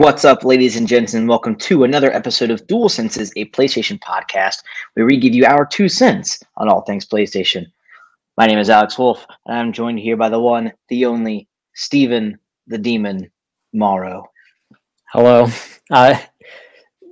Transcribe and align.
What's 0.00 0.24
up, 0.24 0.44
ladies 0.44 0.76
and 0.76 0.88
gents, 0.88 1.12
and 1.12 1.28
welcome 1.28 1.54
to 1.56 1.84
another 1.84 2.10
episode 2.10 2.50
of 2.50 2.66
Dual 2.66 2.88
Senses, 2.88 3.30
a 3.36 3.44
PlayStation 3.50 4.00
podcast, 4.00 4.62
where 4.94 5.04
we 5.04 5.18
give 5.18 5.34
you 5.34 5.44
our 5.44 5.66
two 5.66 5.90
cents 5.90 6.42
on 6.56 6.70
all 6.70 6.80
things 6.80 7.04
PlayStation. 7.04 7.66
My 8.38 8.46
name 8.46 8.58
is 8.58 8.70
Alex 8.70 8.98
Wolf, 8.98 9.26
and 9.44 9.58
I'm 9.58 9.74
joined 9.74 9.98
here 9.98 10.16
by 10.16 10.30
the 10.30 10.40
one, 10.40 10.72
the 10.88 11.04
only, 11.04 11.48
Stephen 11.74 12.38
the 12.66 12.78
Demon 12.78 13.30
Morrow. 13.74 14.24
Hello. 15.12 15.48
Uh, 15.90 16.18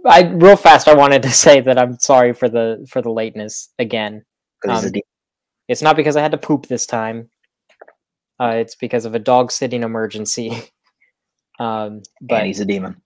I 0.07 0.23
real 0.23 0.57
fast. 0.57 0.88
I 0.88 0.95
wanted 0.95 1.23
to 1.24 1.30
say 1.45 1.60
that 1.60 1.79
I'm 1.79 1.98
sorry 1.98 2.32
for 2.32 2.48
the 2.48 2.87
for 2.88 3.02
the 3.02 3.10
lateness 3.10 3.68
again. 3.79 4.24
Um, 4.66 4.82
It's 5.68 5.82
not 5.82 5.95
because 5.95 6.16
I 6.16 6.23
had 6.23 6.32
to 6.32 6.38
poop 6.38 6.68
this 6.68 6.87
time. 6.87 7.29
Uh, 8.41 8.55
it's 8.55 8.77
because 8.77 9.05
of 9.05 9.15
a 9.15 9.18
dog 9.18 9.52
sitting 9.52 9.82
emergency. 9.82 10.70
um, 11.58 12.02
but 12.20 12.38
and 12.38 12.46
he's 12.46 12.60
a 12.60 12.64
demon. 12.64 13.00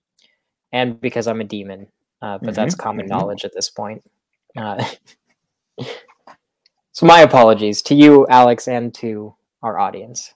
and 0.73 1.01
because 1.01 1.27
I'm 1.27 1.41
a 1.41 1.45
demon. 1.45 1.87
Uh, 2.21 2.39
but 2.41 2.55
that's 2.55 2.77
common 2.77 3.07
mhm. 3.07 3.11
knowledge 3.11 3.45
at 3.45 3.53
this 3.53 3.69
point. 3.69 4.03
Uh, 4.57 4.85
so 6.93 7.05
my 7.05 7.21
apologies 7.21 7.83
to 7.83 7.97
you, 7.97 8.27
Alex, 8.29 8.69
and 8.69 8.95
to 8.95 9.35
our 9.63 9.79
audience. 9.79 10.33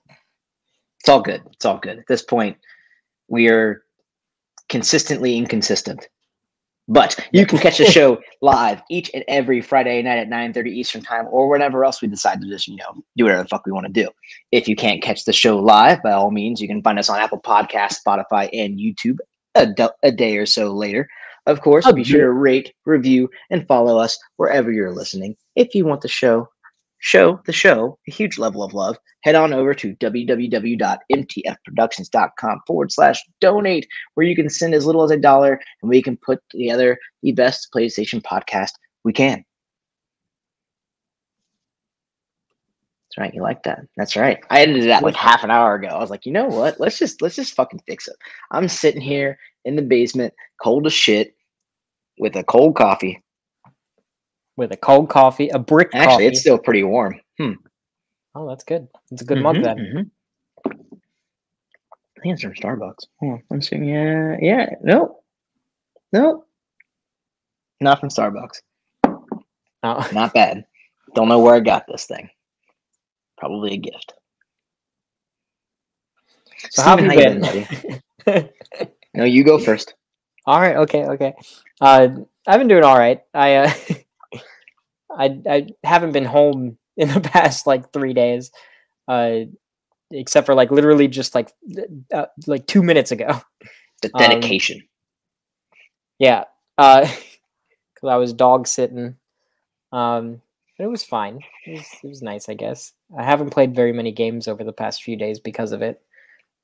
It's 1.01 1.09
all 1.09 1.21
good. 1.21 1.43
It's 1.53 1.65
all 1.65 1.79
good. 1.79 2.01
At 2.01 2.07
this 2.09 2.23
point, 2.23 2.57
we 3.29 3.49
are 3.49 3.85
consistently 4.69 5.37
inconsistent. 5.37 6.09
But 6.89 7.19
you 7.33 7.47
can 7.47 7.59
catch 7.59 7.79
the 7.79 7.87
show 7.91 8.19
live 8.43 8.83
each 8.91 9.11
and 9.13 9.25
every 9.29 9.61
Friday 9.61 10.03
night 10.03 10.19
at 10.19 10.29
9:30 10.29 10.69
Eastern 10.69 11.03
Time 11.03 11.27
or 11.31 11.49
whenever 11.49 11.85
else 11.85 12.01
we 12.01 12.09
decide 12.09 12.41
to 12.41 12.49
just, 12.49 12.69
you 12.69 12.77
know, 12.77 13.03
do 13.17 13.25
whatever 13.25 13.43
the 13.43 13.49
fuck 13.49 13.67
we 13.67 13.73
want 13.73 13.87
to 13.87 13.93
do. 13.93 14.09
If 14.53 14.69
you 14.69 14.77
can't 14.77 15.03
catch 15.03 15.25
the 15.25 15.33
show 15.33 15.59
live, 15.59 16.03
by 16.03 16.13
all 16.13 16.31
means, 16.31 16.61
you 16.61 16.69
can 16.69 16.83
find 16.83 16.99
us 16.99 17.09
on 17.09 17.19
Apple 17.19 17.41
Podcasts, 17.41 17.99
Spotify, 18.07 18.49
and 18.53 18.79
YouTube 18.79 19.19
a, 19.57 19.67
do- 19.67 19.91
a 20.03 20.13
day 20.13 20.37
or 20.37 20.47
so 20.47 20.73
later. 20.73 21.09
Of 21.47 21.61
course, 21.61 21.91
be 21.93 22.03
sure 22.03 22.23
to 22.23 22.33
rate, 22.33 22.75
review, 22.87 23.31
and 23.51 23.67
follow 23.69 23.99
us 23.99 24.19
wherever 24.37 24.73
you're 24.73 24.93
listening. 24.93 25.37
If 25.55 25.77
you 25.77 25.85
want 25.85 26.01
the 26.01 26.09
show, 26.09 26.49
show 27.07 27.41
the 27.47 27.53
show 27.53 27.97
a 28.09 28.11
huge 28.11 28.37
level 28.37 28.65
of 28.65 28.75
love, 28.75 28.99
head 29.23 29.37
on 29.37 29.53
over 29.53 29.73
to 29.73 29.95
www.mtfproductions.com 29.97 32.61
forward 32.67 32.91
slash 32.91 33.23
donate, 33.41 33.87
where 34.15 34.27
you 34.27 34.35
can 34.35 34.51
send 34.51 34.75
as 34.75 34.85
little 34.85 35.05
as 35.05 35.13
a 35.13 35.17
dollar 35.17 35.61
and 35.83 35.89
we 35.89 36.03
can 36.03 36.17
put 36.17 36.41
together 36.51 36.99
the 37.23 37.31
best 37.31 37.69
PlayStation 37.73 38.21
podcast 38.21 38.73
we 39.05 39.13
can. 39.13 39.45
That's 43.05 43.19
right. 43.19 43.33
You 43.33 43.41
like 43.41 43.63
that? 43.63 43.83
That's 43.97 44.17
right. 44.17 44.43
I 44.51 44.63
edited 44.63 44.91
that 44.91 45.05
like 45.05 45.15
half 45.15 45.45
an 45.45 45.53
hour 45.53 45.77
ago. 45.77 45.87
I 45.87 46.01
was 46.01 46.11
like, 46.11 46.27
you 46.27 46.33
know 46.33 46.47
what? 46.47 46.81
Let's 46.81 46.99
just 46.99 47.23
let's 47.23 47.37
just 47.37 47.55
fucking 47.55 47.83
fix 47.87 48.09
it. 48.09 48.17
I'm 48.51 48.67
sitting 48.67 49.01
here 49.01 49.39
in 49.65 49.77
the 49.77 49.83
basement, 49.83 50.35
cold 50.61 50.87
as 50.87 50.93
shit, 50.93 51.37
with 52.19 52.35
a 52.35 52.43
cold 52.43 52.75
coffee. 52.75 53.23
With 54.57 54.73
a 54.73 54.77
cold 54.77 55.09
coffee, 55.11 55.49
a 55.51 55.59
brick 55.59 55.91
Actually, 55.93 56.07
coffee. 56.07 56.27
it's 56.27 56.41
still 56.41 56.59
pretty 56.59 56.83
warm. 56.83 57.21
Hmm. 57.39 57.53
Oh, 58.35 58.49
that's 58.49 58.65
good. 58.65 58.89
It's 59.11 59.23
a 59.23 59.25
good 59.25 59.39
mug 59.43 59.57
Mhm, 59.57 59.63
then. 59.63 59.79
mhm. 59.79 60.11
I 60.67 62.21
think 62.23 62.33
it's 62.35 62.43
from 62.43 62.55
Starbucks. 62.55 63.07
Hold 63.21 63.33
on, 63.35 63.43
I'm 63.51 63.63
seeing. 63.63 63.85
Yeah, 63.85 64.37
yeah. 64.41 64.71
No, 64.83 65.21
no, 66.13 66.45
not 67.81 68.01
from 68.01 68.09
Starbucks. 68.09 68.63
Oh. 69.83 70.09
Not 70.13 70.33
bad. 70.35 70.65
Don't 71.15 71.29
know 71.29 71.39
where 71.39 71.55
I 71.55 71.61
got 71.61 71.87
this 71.87 72.07
thing. 72.07 72.29
Probably 73.39 73.75
a 73.75 73.77
gift. 73.77 74.15
So 76.71 76.83
how 76.83 76.97
have 76.97 77.05
you 77.13 77.17
been? 78.27 78.49
No, 79.15 79.25
you 79.25 79.45
go 79.45 79.59
first. 79.59 79.95
all 80.47 80.61
right. 80.61 80.77
Okay. 80.77 81.05
Okay. 81.05 81.35
Uh, 81.81 82.09
I've 82.47 82.59
been 82.59 82.69
doing 82.69 82.83
all 82.85 82.99
right. 82.99 83.21
I 83.33 83.55
uh, 83.57 83.73
I 85.17 85.41
I 85.49 85.67
haven't 85.85 86.13
been 86.13 86.25
home 86.25 86.79
in 86.97 87.09
the 87.09 87.21
past 87.21 87.67
like 87.67 87.93
three 87.93 88.15
days, 88.15 88.51
uh, 89.09 89.41
except 90.11 90.47
for 90.47 90.55
like 90.55 90.71
literally 90.71 91.09
just 91.09 91.35
like 91.35 91.53
uh, 92.13 92.27
like 92.47 92.67
two 92.67 92.83
minutes 92.83 93.13
ago. 93.13 93.41
The 94.03 94.11
Um, 94.15 94.21
dedication. 94.21 94.83
Yeah. 96.19 96.45
Uh, 96.79 97.01
because 97.95 98.09
I 98.09 98.17
was 98.17 98.33
dog 98.33 98.67
sitting. 98.67 99.17
Um, 99.93 100.43
but 100.77 100.85
it 100.85 100.91
was 100.91 101.05
fine. 101.05 101.41
It 101.65 101.79
was, 101.79 101.87
it 102.05 102.09
was 102.09 102.23
nice, 102.23 102.49
I 102.49 102.55
guess. 102.55 102.93
I 103.19 103.23
haven't 103.25 103.51
played 103.51 103.75
very 103.75 103.93
many 103.93 104.13
games 104.13 104.47
over 104.49 104.65
the 104.65 104.73
past 104.73 105.03
few 105.03 105.17
days 105.17 105.41
because 105.41 105.73
of 105.73 105.81
it. 105.81 106.03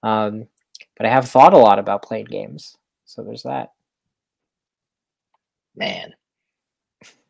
Um, 0.03 0.49
but 0.97 1.07
I 1.07 1.11
have 1.11 1.29
thought 1.29 1.55
a 1.55 1.59
lot 1.59 1.79
about 1.79 2.03
playing 2.03 2.27
games. 2.27 2.77
So 3.07 3.23
there's 3.23 3.45
that. 3.45 3.73
Man, 5.75 6.13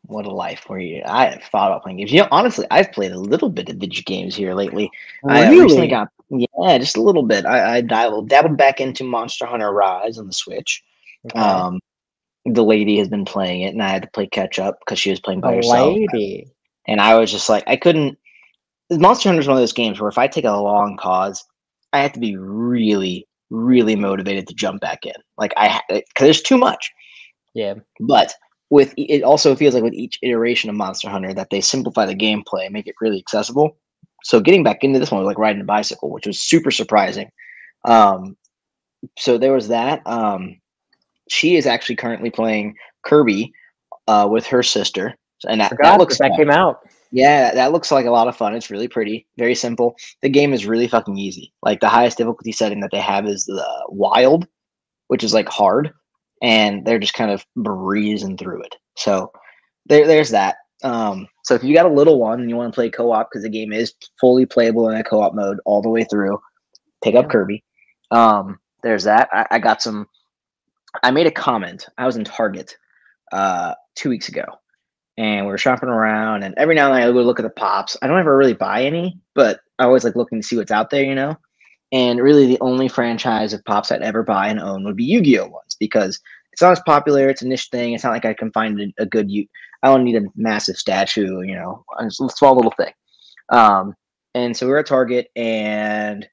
what 0.05 0.25
a 0.25 0.31
life 0.31 0.63
where 0.67 0.79
you. 0.79 1.01
I 1.05 1.27
have 1.27 1.43
thought 1.43 1.71
about 1.71 1.83
playing 1.83 1.97
games. 1.97 2.11
You 2.11 2.21
know, 2.21 2.27
honestly, 2.31 2.65
I've 2.71 2.91
played 2.91 3.11
a 3.11 3.19
little 3.19 3.49
bit 3.49 3.69
of 3.69 3.77
video 3.77 4.01
games 4.05 4.35
here 4.35 4.53
lately. 4.53 4.89
I 5.27 5.45
uh, 5.45 5.51
recently 5.51 5.87
got 5.87 6.09
yeah, 6.29 6.77
just 6.77 6.97
a 6.97 7.01
little 7.01 7.23
bit. 7.23 7.45
I, 7.45 7.77
I 7.77 7.81
dabbled 7.81 8.29
dabbled 8.29 8.57
back 8.57 8.81
into 8.81 9.03
Monster 9.03 9.45
Hunter 9.45 9.71
Rise 9.71 10.17
on 10.17 10.27
the 10.27 10.33
Switch. 10.33 10.83
Okay. 11.25 11.39
Um, 11.39 11.79
the 12.45 12.63
lady 12.63 12.97
has 12.97 13.07
been 13.07 13.25
playing 13.25 13.61
it, 13.61 13.73
and 13.73 13.81
I 13.81 13.89
had 13.89 14.01
to 14.03 14.09
play 14.09 14.27
catch 14.27 14.59
up 14.59 14.79
because 14.79 14.99
she 14.99 15.09
was 15.09 15.19
playing 15.19 15.41
by 15.41 15.53
a 15.53 15.55
herself. 15.57 15.95
lady. 15.95 16.47
And 16.87 16.99
I 16.99 17.15
was 17.15 17.31
just 17.31 17.47
like, 17.49 17.63
I 17.67 17.77
couldn't. 17.77 18.17
Monster 18.91 19.29
Hunter 19.29 19.41
is 19.41 19.47
one 19.47 19.55
of 19.55 19.61
those 19.61 19.73
games 19.73 19.99
where 19.99 20.09
if 20.09 20.17
I 20.17 20.27
take 20.27 20.43
a 20.43 20.51
long 20.51 20.97
pause, 20.97 21.43
I 21.93 22.01
have 22.01 22.11
to 22.13 22.19
be 22.19 22.35
really, 22.35 23.27
really 23.49 23.95
motivated 23.95 24.47
to 24.47 24.53
jump 24.53 24.81
back 24.81 25.05
in. 25.05 25.15
Like 25.37 25.53
I, 25.55 25.79
because 25.87 26.03
there's 26.19 26.41
too 26.41 26.57
much. 26.57 26.91
Yeah. 27.53 27.75
But 28.01 28.33
with 28.73 28.93
it 28.97 29.21
also 29.21 29.55
feels 29.55 29.75
like 29.75 29.83
with 29.83 29.93
each 29.93 30.17
iteration 30.23 30.67
of 30.67 30.75
Monster 30.75 31.07
Hunter 31.07 31.31
that 31.35 31.51
they 31.51 31.61
simplify 31.61 32.07
the 32.07 32.15
gameplay, 32.15 32.65
and 32.65 32.73
make 32.73 32.87
it 32.87 32.95
really 32.99 33.19
accessible. 33.19 33.77
So 34.23 34.39
getting 34.39 34.63
back 34.63 34.83
into 34.83 34.99
this 34.99 35.11
one 35.11 35.21
was 35.21 35.27
like 35.27 35.37
riding 35.37 35.61
a 35.61 35.65
bicycle, 35.65 36.09
which 36.09 36.25
was 36.25 36.41
super 36.41 36.71
surprising. 36.71 37.29
Um, 37.85 38.35
so 39.17 39.37
there 39.37 39.53
was 39.53 39.67
that. 39.67 40.01
Um, 40.07 40.59
she 41.29 41.55
is 41.55 41.67
actually 41.67 41.97
currently 41.97 42.31
playing 42.31 42.75
Kirby 43.05 43.53
uh, 44.07 44.27
with 44.31 44.47
her 44.47 44.63
sister, 44.63 45.13
and 45.47 45.61
that, 45.61 45.71
that 45.81 45.99
looks 45.99 46.17
that 46.17 46.35
came 46.35 46.49
out. 46.49 46.79
Yeah, 47.11 47.53
that 47.53 47.71
looks 47.71 47.91
like 47.91 48.07
a 48.07 48.11
lot 48.11 48.27
of 48.27 48.35
fun. 48.35 48.55
It's 48.55 48.71
really 48.71 48.87
pretty, 48.87 49.27
very 49.37 49.53
simple. 49.53 49.95
The 50.23 50.29
game 50.29 50.51
is 50.51 50.65
really 50.65 50.87
fucking 50.87 51.15
easy. 51.15 51.53
Like 51.61 51.79
the 51.79 51.89
highest 51.89 52.17
difficulty 52.17 52.51
setting 52.51 52.79
that 52.79 52.89
they 52.91 52.99
have 53.01 53.27
is 53.27 53.45
the 53.45 53.67
wild, 53.89 54.47
which 55.09 55.23
is 55.23 55.31
like 55.31 55.47
hard, 55.47 55.93
and 56.43 56.85
they're 56.85 56.99
just 56.99 57.15
kind 57.15 57.31
of 57.31 57.43
breezing 57.55 58.37
through 58.37 58.61
it. 58.61 58.75
So 58.97 59.31
there, 59.87 60.05
there's 60.05 60.29
that. 60.31 60.57
Um, 60.83 61.27
so 61.45 61.55
if 61.55 61.63
you 61.63 61.73
got 61.73 61.85
a 61.85 61.93
little 61.93 62.19
one 62.19 62.41
and 62.41 62.49
you 62.49 62.57
want 62.57 62.71
to 62.71 62.75
play 62.75 62.89
co-op 62.89 63.29
because 63.31 63.43
the 63.43 63.49
game 63.49 63.71
is 63.71 63.93
fully 64.19 64.45
playable 64.45 64.89
in 64.89 64.97
a 64.97 65.03
co-op 65.03 65.33
mode 65.33 65.59
all 65.65 65.81
the 65.81 65.89
way 65.89 66.03
through, 66.03 66.39
pick 67.01 67.15
up 67.15 67.29
Kirby. 67.29 67.63
Um, 68.11 68.59
there's 68.83 69.05
that. 69.05 69.29
I, 69.31 69.47
I 69.51 69.59
got 69.59 69.81
some. 69.81 70.07
I 71.01 71.09
made 71.09 71.25
a 71.25 71.31
comment. 71.31 71.87
I 71.97 72.05
was 72.05 72.17
in 72.17 72.25
Target 72.25 72.77
uh, 73.31 73.73
two 73.95 74.09
weeks 74.09 74.27
ago, 74.27 74.43
and 75.17 75.45
we 75.45 75.51
were 75.51 75.57
shopping 75.57 75.89
around. 75.89 76.43
And 76.43 76.53
every 76.57 76.75
now 76.75 76.87
and 76.87 76.95
then 76.95 77.07
I 77.07 77.09
would 77.09 77.25
look 77.25 77.39
at 77.39 77.43
the 77.43 77.49
pops. 77.49 77.97
I 78.01 78.07
don't 78.07 78.19
ever 78.19 78.37
really 78.37 78.53
buy 78.53 78.83
any, 78.83 79.17
but 79.33 79.61
I 79.79 79.85
always 79.85 80.03
like 80.03 80.17
looking 80.17 80.41
to 80.41 80.47
see 80.47 80.57
what's 80.57 80.71
out 80.71 80.89
there, 80.89 81.03
you 81.03 81.15
know. 81.15 81.37
And 81.93 82.19
really, 82.19 82.47
the 82.47 82.59
only 82.59 82.87
franchise 82.89 83.53
of 83.53 83.63
pops 83.63 83.91
I'd 83.91 84.01
ever 84.01 84.23
buy 84.23 84.47
and 84.47 84.59
own 84.59 84.83
would 84.83 84.97
be 84.97 85.03
Yu-Gi-Oh 85.05 85.47
ones 85.47 85.77
because 85.79 86.19
it's 86.51 86.61
not 86.61 86.71
as 86.71 86.81
popular. 86.85 87.29
It's 87.29 87.43
a 87.43 87.47
niche 87.47 87.69
thing. 87.71 87.93
It's 87.93 88.03
not 88.03 88.11
like 88.13 88.25
I 88.25 88.33
can 88.33 88.51
find 88.51 88.81
a, 88.81 89.03
a 89.03 89.05
good. 89.05 89.31
I 89.83 89.87
don't 89.87 90.03
need 90.03 90.15
a 90.15 90.25
massive 90.35 90.75
statue, 90.75 91.41
you 91.41 91.55
know, 91.55 91.85
a 91.99 92.09
small 92.09 92.55
little 92.55 92.71
thing. 92.71 92.93
Um, 93.49 93.95
and 94.33 94.57
so 94.57 94.65
we 94.65 94.71
were 94.71 94.79
at 94.79 94.87
Target, 94.87 95.27
and 95.35 96.27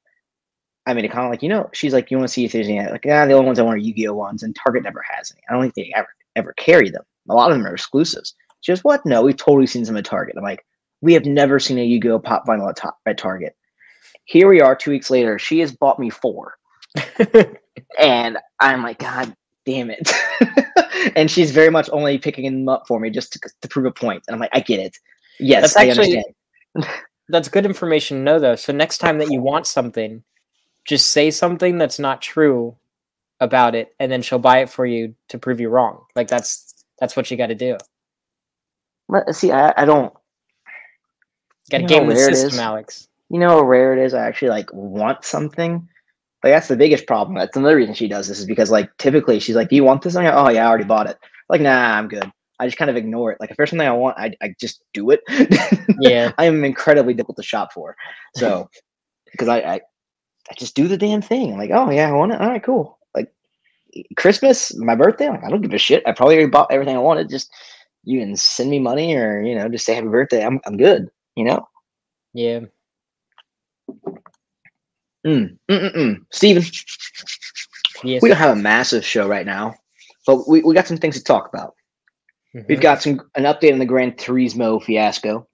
I 0.87 0.95
made 0.95 1.05
a 1.05 1.09
comment 1.09 1.33
like, 1.33 1.43
you 1.43 1.51
know, 1.51 1.69
she's 1.73 1.93
like, 1.93 2.11
you 2.11 2.17
want 2.17 2.29
to 2.29 2.33
see 2.33 2.47
if 2.47 2.53
there's 2.53 2.69
any 2.69 2.81
like, 2.91 3.05
yeah, 3.05 3.27
the 3.27 3.35
only 3.35 3.47
ones 3.47 3.59
I 3.59 3.62
want 3.62 3.77
are 3.77 3.79
Yu-Gi-Oh 3.79 4.15
ones, 4.15 4.43
and 4.43 4.57
Target 4.57 4.83
never 4.83 5.05
has 5.15 5.31
any. 5.31 5.43
I 5.49 5.53
don't 5.53 5.62
think 5.62 5.75
they 5.75 5.93
ever 5.95 6.09
ever 6.37 6.55
carry 6.55 6.89
them. 6.89 7.03
A 7.29 7.35
lot 7.35 7.51
of 7.51 7.59
them 7.59 7.67
are 7.67 7.75
exclusives. 7.75 8.35
She 8.62 8.73
goes, 8.73 8.83
what? 8.83 9.05
No, 9.05 9.23
we've 9.23 9.37
totally 9.37 9.67
seen 9.67 9.85
some 9.85 9.97
at 9.97 10.07
Target. 10.07 10.37
I'm 10.39 10.43
like, 10.43 10.65
we 11.03 11.12
have 11.12 11.27
never 11.27 11.59
seen 11.59 11.79
a 11.79 11.85
Yu-Gi-Oh 11.85 12.21
pop 12.21 12.47
vinyl 12.47 12.71
at, 12.71 12.77
ta- 12.77 12.97
at 13.05 13.19
Target. 13.19 13.55
Here 14.31 14.49
we 14.49 14.61
are, 14.61 14.77
two 14.77 14.93
weeks 14.93 15.11
later. 15.11 15.41
She 15.41 15.59
has 15.59 15.73
bought 15.73 15.99
me 15.99 16.09
four, 16.09 16.56
and 17.99 18.38
I'm 18.61 18.81
like, 18.85 19.00
God 19.00 19.35
damn 19.67 19.91
it! 19.91 20.09
and 21.17 21.29
she's 21.29 21.50
very 21.50 21.69
much 21.69 21.91
only 21.93 22.17
picking 22.17 22.44
them 22.44 22.69
up 22.69 22.87
for 22.87 23.00
me 23.00 23.11
just 23.11 23.32
to, 23.32 23.41
to 23.61 23.67
prove 23.69 23.87
a 23.87 23.91
point. 23.91 24.23
And 24.29 24.35
I'm 24.37 24.41
like, 24.41 24.50
I 24.53 24.61
get 24.61 24.79
it. 24.79 24.97
Yes, 25.41 25.75
That's 25.75 25.77
I 25.77 25.88
actually- 25.88 26.25
understand. 26.77 27.03
That's 27.29 27.49
good 27.49 27.67
information 27.67 28.19
to 28.19 28.23
know, 28.23 28.38
though. 28.38 28.55
So 28.55 28.73
next 28.73 28.99
time 28.99 29.19
that 29.19 29.32
you 29.32 29.41
want 29.41 29.67
something, 29.67 30.23
just 30.85 31.11
say 31.11 31.33
something 31.33 31.79
that's 31.79 31.99
not 31.99 32.23
true 32.23 32.76
about 33.41 33.75
it, 33.75 33.94
and 33.99 34.12
then 34.12 34.23
she'll 34.23 34.38
buy 34.38 34.59
it 34.59 34.71
for 34.71 34.87
you 34.87 35.17
to 35.29 35.38
prove 35.38 35.59
you 35.59 35.71
wrong. 35.71 36.05
Like 36.15 36.29
that's 36.29 36.73
that's 37.00 37.17
what 37.17 37.33
you 37.33 37.37
got 37.37 37.49
to 37.49 37.56
do. 37.56 37.79
But, 39.09 39.35
See, 39.35 39.50
I, 39.50 39.75
I 39.76 39.85
don't. 39.87 40.12
Got 41.69 41.79
to 41.79 41.83
know 41.83 41.88
game 41.88 42.06
the 42.09 42.17
system. 42.17 42.61
Alex. 42.61 43.09
You 43.31 43.38
know 43.38 43.50
how 43.50 43.62
rare 43.62 43.93
it 43.97 44.05
is. 44.05 44.15
I 44.15 44.27
actually 44.27 44.50
like 44.50 44.71
want 44.73 45.25
something, 45.25 45.88
Like 46.44 46.53
that's 46.55 46.69
the 46.69 46.77
biggest 46.77 47.06
problem. 47.06 47.37
That's 47.38 47.56
another 47.56 47.77
reason 47.77 47.94
she 47.94 48.09
does 48.09 48.29
this 48.29 48.41
is 48.41 48.47
because 48.47 48.71
like 48.71 48.91
typically 48.99 49.41
she's 49.41 49.56
like, 49.56 49.69
"Do 49.71 49.77
you 49.77 49.85
want 49.85 50.03
this?" 50.03 50.17
I'm 50.17 50.25
like, 50.25 50.35
"Oh 50.35 50.50
yeah, 50.50 50.67
I 50.67 50.69
already 50.69 50.85
bought 50.85 51.09
it." 51.09 51.19
Like, 51.49 51.61
nah, 51.61 51.97
I'm 51.99 52.09
good. 52.09 52.31
I 52.61 52.67
just 52.67 52.77
kind 52.79 52.91
of 52.91 52.97
ignore 52.97 53.32
it. 53.32 53.38
Like 53.41 53.50
if 53.50 53.56
there's 53.56 53.71
something 53.71 53.88
I 53.88 53.93
want, 53.93 54.19
I, 54.19 54.32
I 54.43 54.55
just 54.61 54.82
do 54.94 55.11
it. 55.11 55.21
Yeah. 56.00 56.32
I 56.38 56.47
am 56.47 56.65
incredibly 56.65 57.15
difficult 57.15 57.37
to 57.37 57.43
shop 57.43 57.73
for. 57.75 57.94
So 58.37 58.69
because 59.33 59.49
I, 59.49 59.61
I 59.61 59.75
I 60.50 60.55
just 60.56 60.75
do 60.75 60.88
the 60.88 60.97
damn 60.97 61.23
thing. 61.23 61.53
I'm 61.53 61.59
like, 61.59 61.71
oh 61.73 61.91
yeah, 61.91 62.09
I 62.09 62.12
want 62.12 62.33
it. 62.33 62.41
All 62.41 62.49
right, 62.49 62.62
cool. 62.62 62.99
Like 63.15 63.33
Christmas, 64.17 64.75
my 64.76 64.94
birthday, 64.94 65.29
like 65.29 65.44
I 65.44 65.50
don't 65.50 65.62
give 65.62 65.73
a 65.75 65.79
shit. 65.79 66.03
I 66.06 66.12
probably 66.12 66.37
already 66.37 66.50
bought 66.50 66.73
everything 66.73 66.97
I 66.97 67.00
wanted. 67.00 67.29
Just 67.31 67.53
you 68.05 68.21
can 68.21 68.37
send 68.37 68.71
me 68.71 68.79
money 68.79 69.15
or 69.15 69.43
you 69.43 69.55
know 69.55 69.69
just 69.69 69.85
say 69.87 69.94
happy 69.94 70.09
birthday. 70.09 70.44
I'm 70.44 70.61
I'm 70.67 70.76
good. 70.76 71.09
You 71.37 71.44
know. 71.44 71.69
Yeah. 72.35 72.61
Mm, 75.27 75.59
mm, 75.71 75.81
mm, 75.81 75.95
mm. 75.97 76.17
Steven, 76.33 76.63
Yes. 78.03 78.23
we 78.23 78.29
don't 78.29 78.39
have 78.39 78.57
a 78.57 78.61
massive 78.61 79.05
show 79.05 79.29
right 79.29 79.45
now, 79.45 79.75
but 80.27 80.49
we, 80.49 80.63
we 80.63 80.75
got 80.75 80.87
some 80.87 80.97
things 80.97 81.17
to 81.19 81.23
talk 81.25 81.49
about. 81.53 81.75
We've 82.55 82.79
Mhm. 82.79 82.81
got 82.81 83.03
some 83.03 83.21
an 83.37 83.45
update 83.45 83.73
on 83.73 83.79
the 83.79 83.85
Gran 83.87 84.13
Turismo 84.13 84.83
fiasco. 84.83 85.47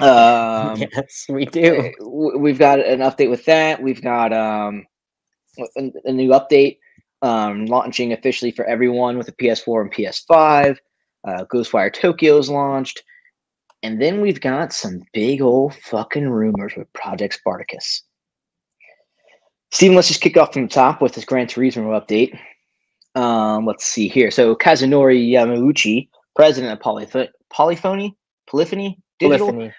Um, 0.00 0.76
yes, 0.92 1.26
we 1.28 1.46
do. 1.46 1.92
We've 2.38 2.58
got 2.58 2.80
an 2.80 3.00
update 3.00 3.30
with 3.30 3.44
that. 3.46 3.82
We've 3.82 4.02
got 4.02 4.32
um, 4.32 4.86
a, 5.76 5.90
a 6.04 6.12
new 6.12 6.30
update 6.30 6.78
um, 7.22 7.66
launching 7.66 8.12
officially 8.12 8.50
for 8.52 8.64
everyone 8.66 9.16
with 9.18 9.28
a 9.28 9.32
PS4 9.32 9.82
and 9.82 9.92
PS5. 9.92 10.76
Uh, 11.26 11.44
Ghostwire 11.52 11.92
Tokyo's 11.92 12.50
launched, 12.50 13.02
and 13.82 14.00
then 14.00 14.20
we've 14.20 14.40
got 14.40 14.72
some 14.72 15.02
big 15.12 15.42
old 15.42 15.74
fucking 15.74 16.28
rumors 16.28 16.74
with 16.76 16.92
Project 16.92 17.34
Spartacus. 17.34 18.02
Steven, 19.70 19.96
let's 19.96 20.08
just 20.08 20.20
kick 20.20 20.36
off 20.36 20.52
from 20.52 20.62
the 20.62 20.68
top 20.68 21.00
with 21.00 21.14
this 21.14 21.24
Gran 21.24 21.46
Turismo 21.46 21.98
update. 21.98 22.38
Um, 23.14 23.66
let's 23.66 23.84
see 23.84 24.08
here. 24.08 24.30
So 24.30 24.54
Kazunori 24.54 25.30
Yamauchi, 25.30 26.08
president 26.36 26.72
of 26.72 26.78
Polyph- 26.78 27.28
Polyphony, 27.50 28.16
Polyphony 28.46 28.98
Digital, 29.18 29.48
Polyphony. 29.48 29.74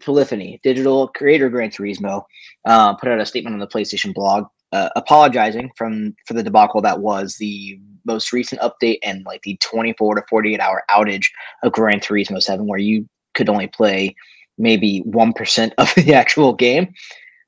Polyphony, 0.00 0.60
digital 0.62 1.08
creator 1.08 1.46
of 1.46 1.52
Gran 1.52 1.70
Turismo, 1.70 2.24
uh, 2.66 2.94
put 2.94 3.08
out 3.08 3.20
a 3.20 3.26
statement 3.26 3.54
on 3.54 3.60
the 3.60 3.66
PlayStation 3.66 4.14
blog 4.14 4.46
uh, 4.72 4.90
apologizing 4.96 5.70
from 5.76 6.14
for 6.26 6.34
the 6.34 6.42
debacle 6.42 6.80
that 6.82 7.00
was 7.00 7.36
the 7.36 7.80
most 8.04 8.32
recent 8.32 8.60
update 8.60 8.98
and 9.02 9.24
like 9.24 9.42
the 9.42 9.56
24 9.62 10.16
to 10.16 10.22
48 10.28 10.60
hour 10.60 10.82
outage 10.90 11.26
of 11.62 11.72
Gran 11.72 12.00
Turismo 12.00 12.42
7, 12.42 12.66
where 12.66 12.78
you 12.78 13.08
could 13.38 13.48
only 13.48 13.68
play 13.68 14.14
maybe 14.58 14.98
one 14.98 15.32
percent 15.32 15.72
of 15.78 15.92
the 15.96 16.12
actual 16.14 16.52
game. 16.52 16.92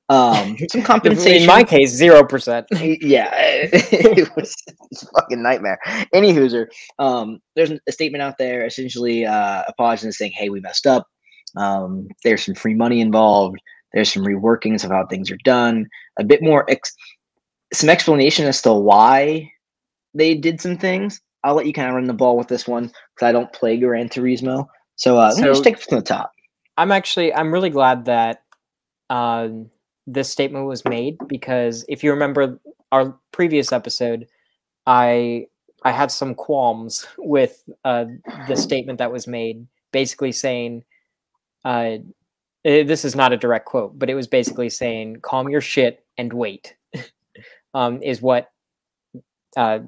Um, 0.08 0.56
some 0.70 0.82
compensation. 0.82 1.42
In 1.42 1.46
my 1.46 1.62
case, 1.62 1.90
zero 1.90 2.24
percent. 2.24 2.66
yeah, 2.72 3.30
it 3.34 4.34
was, 4.36 4.54
it 4.66 4.76
was 4.90 5.02
a 5.02 5.06
fucking 5.20 5.42
nightmare. 5.42 5.78
Any 6.14 6.32
hooser, 6.32 6.66
um, 6.98 7.40
there's 7.54 7.70
a 7.70 7.92
statement 7.92 8.22
out 8.22 8.38
there 8.38 8.64
essentially 8.64 9.26
uh, 9.26 9.64
apologizing, 9.68 10.12
saying, 10.12 10.32
"Hey, 10.32 10.48
we 10.48 10.60
messed 10.60 10.86
up. 10.86 11.06
Um, 11.56 12.08
there's 12.24 12.44
some 12.44 12.54
free 12.54 12.74
money 12.74 13.00
involved. 13.00 13.58
There's 13.92 14.12
some 14.12 14.24
reworkings 14.24 14.84
of 14.84 14.90
how 14.90 15.06
things 15.06 15.30
are 15.30 15.38
done. 15.44 15.86
A 16.18 16.24
bit 16.24 16.42
more, 16.42 16.64
ex- 16.70 16.94
some 17.72 17.90
explanation 17.90 18.46
as 18.46 18.62
to 18.62 18.72
why 18.72 19.50
they 20.14 20.34
did 20.34 20.60
some 20.60 20.76
things. 20.76 21.20
I'll 21.42 21.54
let 21.54 21.66
you 21.66 21.72
kind 21.72 21.88
of 21.88 21.94
run 21.94 22.04
the 22.04 22.12
ball 22.12 22.36
with 22.36 22.48
this 22.48 22.68
one 22.68 22.84
because 22.84 23.28
I 23.28 23.32
don't 23.32 23.52
play 23.52 23.78
Gran 23.78 24.08
Turismo. 24.08 24.66
So, 25.00 25.16
uh, 25.16 25.32
let 25.34 25.38
me 25.38 25.44
just 25.44 25.64
take 25.64 25.78
it 25.78 25.82
from 25.82 25.96
the 25.96 26.04
top. 26.04 26.32
I'm 26.76 26.92
actually 26.92 27.32
I'm 27.32 27.50
really 27.50 27.70
glad 27.70 28.04
that 28.04 28.42
um, 29.08 29.70
this 30.06 30.28
statement 30.28 30.66
was 30.66 30.84
made 30.84 31.16
because 31.26 31.86
if 31.88 32.04
you 32.04 32.10
remember 32.10 32.60
our 32.92 33.18
previous 33.32 33.72
episode, 33.72 34.26
I 34.86 35.46
I 35.84 35.92
had 35.92 36.10
some 36.10 36.34
qualms 36.34 37.06
with 37.18 37.64
uh, 37.82 38.04
the 38.46 38.56
statement 38.56 38.98
that 38.98 39.10
was 39.10 39.26
made, 39.26 39.66
basically 39.90 40.32
saying, 40.32 40.84
uh, 41.64 41.96
eh, 42.66 42.82
"This 42.82 43.06
is 43.06 43.16
not 43.16 43.32
a 43.32 43.38
direct 43.38 43.64
quote, 43.64 43.98
but 43.98 44.10
it 44.10 44.14
was 44.14 44.26
basically 44.26 44.68
saying, 44.68 45.20
calm 45.22 45.48
your 45.48 45.62
shit 45.62 46.04
and 46.18 46.30
wait." 46.30 46.76
um, 47.74 48.02
is 48.02 48.20
what 48.20 48.50
uh, 49.56 49.78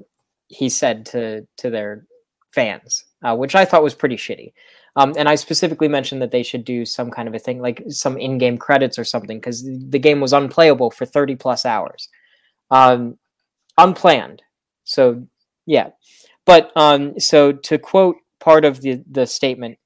he 0.48 0.70
said 0.70 1.04
to 1.06 1.46
to 1.58 1.68
their 1.68 2.06
fans, 2.54 3.04
uh, 3.22 3.36
which 3.36 3.54
I 3.54 3.66
thought 3.66 3.82
was 3.82 3.94
pretty 3.94 4.16
shitty. 4.16 4.54
Um, 4.94 5.14
and 5.16 5.28
I 5.28 5.36
specifically 5.36 5.88
mentioned 5.88 6.20
that 6.20 6.32
they 6.32 6.42
should 6.42 6.64
do 6.64 6.84
some 6.84 7.10
kind 7.10 7.26
of 7.26 7.34
a 7.34 7.38
thing, 7.38 7.60
like 7.62 7.82
some 7.88 8.18
in-game 8.18 8.58
credits 8.58 8.98
or 8.98 9.04
something, 9.04 9.38
because 9.38 9.64
the 9.64 9.98
game 9.98 10.20
was 10.20 10.34
unplayable 10.34 10.90
for 10.90 11.06
30 11.06 11.36
plus 11.36 11.64
hours, 11.64 12.08
um, 12.70 13.16
unplanned. 13.78 14.42
So 14.84 15.26
yeah, 15.64 15.90
but 16.44 16.72
um, 16.76 17.18
so 17.18 17.52
to 17.52 17.78
quote 17.78 18.16
part 18.40 18.64
of 18.64 18.80
the 18.80 19.02
the 19.10 19.26
statement, 19.26 19.78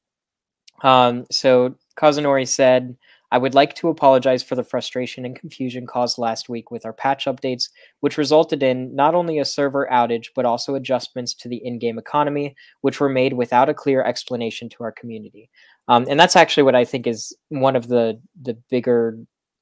um, 0.82 1.26
so 1.31 1.76
Kazunori 1.97 2.49
said, 2.49 2.97
"I 3.37 3.38
would 3.38 3.55
like 3.55 3.75
to 3.75 3.88
apologize 3.91 4.43
for 4.43 4.55
the 4.56 4.65
frustration 4.65 5.25
and 5.27 5.37
confusion 5.38 5.87
caused 5.87 6.19
last 6.19 6.49
week 6.49 6.71
with 6.71 6.87
our 6.87 6.93
patch 6.94 7.27
updates, 7.27 7.69
which 8.00 8.17
resulted 8.19 8.62
in 8.62 8.94
not 8.97 9.15
only 9.15 9.38
a 9.38 9.44
server 9.44 9.87
outage 9.93 10.29
but 10.35 10.47
also 10.47 10.75
adjustments 10.75 11.35
to 11.35 11.49
the 11.49 11.59
in-game 11.69 11.99
economy, 11.99 12.55
which 12.81 12.99
were 13.00 13.09
made 13.11 13.35
without 13.35 13.69
a 13.69 13.75
clear 13.75 14.03
explanation 14.03 14.69
to 14.71 14.85
our 14.85 14.93
community." 14.93 15.50
Um, 15.88 16.06
and 16.09 16.19
that's 16.19 16.37
actually 16.37 16.62
what 16.65 16.75
I 16.75 16.85
think 16.85 17.06
is 17.06 17.37
one 17.50 17.77
of 17.77 17.88
the 17.88 18.19
the 18.43 18.55
bigger 18.71 19.19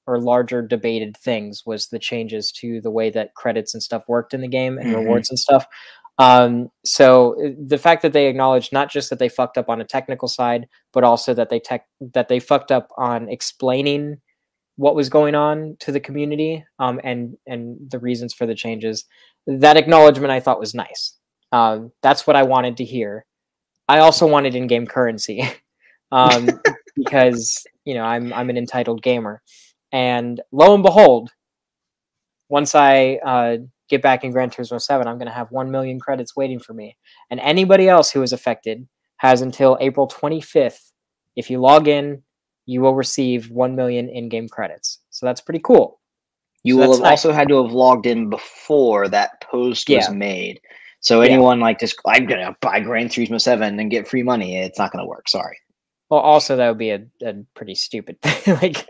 or 0.07 0.21
larger 0.21 0.61
debated 0.63 1.17
things 1.17 1.63
was 1.67 1.89
the 1.89 1.99
changes 1.99 2.53
to 2.53 2.81
the 2.83 2.91
way 2.91 3.11
that 3.11 3.35
credits 3.35 3.75
and 3.75 3.83
stuff 3.83 4.05
worked 4.09 4.35
in 4.35 4.43
the 4.43 4.49
game 4.49 4.79
and 4.79 4.89
Mhm. 4.91 4.97
rewards 4.97 5.31
and 5.31 5.39
stuff. 5.39 5.67
Um, 6.19 6.69
so 6.85 7.35
uh, 7.45 7.51
the 7.67 7.79
fact 7.79 8.03
that 8.03 8.13
they 8.13 8.29
acknowledged 8.29 8.73
not 8.73 8.91
just 8.91 9.11
that 9.11 9.19
they 9.19 9.29
fucked 9.29 9.59
up 9.59 9.69
on 9.69 9.81
a 9.81 9.85
technical 9.85 10.29
side, 10.29 10.69
but 10.93 11.05
also 11.05 11.35
that 11.35 11.51
they 11.51 11.59
tech 11.59 11.87
that 12.13 12.29
they 12.29 12.39
fucked 12.39 12.71
up 12.71 12.89
on 12.97 13.29
explaining 13.29 14.19
what 14.77 14.97
was 14.97 15.09
going 15.09 15.35
on 15.35 15.77
to 15.81 15.93
the 15.93 16.01
community 16.01 16.65
um, 16.79 17.01
and 17.03 17.37
and 17.47 17.79
the 17.91 17.99
reasons 17.99 18.33
for 18.33 18.47
the 18.47 18.55
changes. 18.55 19.05
That 19.47 19.77
acknowledgement 19.77 20.31
I 20.31 20.41
thought 20.41 20.61
was 20.61 20.75
nice. 20.75 21.17
Um, 21.53 21.93
that's 22.03 22.27
what 22.27 22.37
I 22.37 22.45
wanted 22.45 22.77
to 22.79 22.85
hear. 22.85 23.27
I 23.89 23.99
also 23.99 24.27
wanted 24.27 24.55
in-game 24.55 24.87
currency 24.87 25.43
um, 26.13 26.49
because 26.97 27.67
you 27.85 27.95
know 27.95 28.05
I'm 28.05 28.33
I'm 28.33 28.51
an 28.51 28.57
entitled 28.57 29.03
gamer, 29.03 29.43
and 29.91 30.41
lo 30.53 30.75
and 30.75 30.83
behold, 30.85 31.31
once 32.49 32.75
I 32.77 33.19
uh, 33.25 33.57
get 33.89 34.03
back 34.03 34.25
in 34.25 34.31
Gran 34.33 34.51
Turismo 34.51 34.81
7, 34.81 35.07
I'm 35.07 35.19
going 35.19 35.29
to 35.29 35.33
have 35.35 35.51
1 35.51 35.71
million 35.71 35.99
credits 36.01 36.35
waiting 36.37 36.59
for 36.59 36.73
me. 36.75 36.97
And 37.31 37.41
anybody 37.41 37.89
else 37.89 38.11
who 38.11 38.23
is 38.23 38.33
affected 38.33 38.87
has 39.19 39.41
until 39.43 39.77
April 39.81 40.09
25th. 40.09 40.91
If 41.37 41.51
you 41.51 41.61
log 41.61 41.89
in, 41.89 42.23
you 42.67 42.81
will 42.81 42.95
receive 42.95 43.51
1 43.51 43.77
million 43.77 44.09
in 44.09 44.29
game 44.29 44.49
credits. 44.49 45.01
So 45.11 45.27
that's 45.27 45.41
pretty 45.41 45.61
cool. 45.63 46.01
You 46.63 46.75
So 46.77 46.81
will 46.81 46.93
have 46.93 47.03
nice. 47.03 47.11
also 47.25 47.33
had 47.33 47.49
to 47.49 47.63
have 47.63 47.73
logged 47.73 48.07
in 48.07 48.31
before 48.31 49.09
that 49.09 49.41
post 49.43 49.89
was 49.91 50.11
made. 50.11 50.61
So 51.01 51.21
Yeah. 51.21 51.33
anyone 51.33 51.61
like 51.61 51.79
just 51.79 51.97
I'm 52.07 52.25
gonna 52.25 52.57
buy 52.63 52.81
Gran 52.81 53.09
Turismo 53.09 53.39
Seven 53.39 53.79
and 53.79 53.91
get 53.91 54.09
free 54.09 54.23
money, 54.23 54.57
it's 54.57 54.79
not 54.79 54.91
gonna 54.91 55.07
work. 55.07 55.29
Sorry, 55.29 55.59
Well, 56.09 56.21
also, 56.21 56.57
that 56.57 56.69
would 56.69 56.79
be 56.79 56.91
a, 56.91 57.05
a 57.23 57.35
pretty 57.55 57.75
stupid 57.75 58.17
thing. 58.23 58.55
like, 58.63 58.87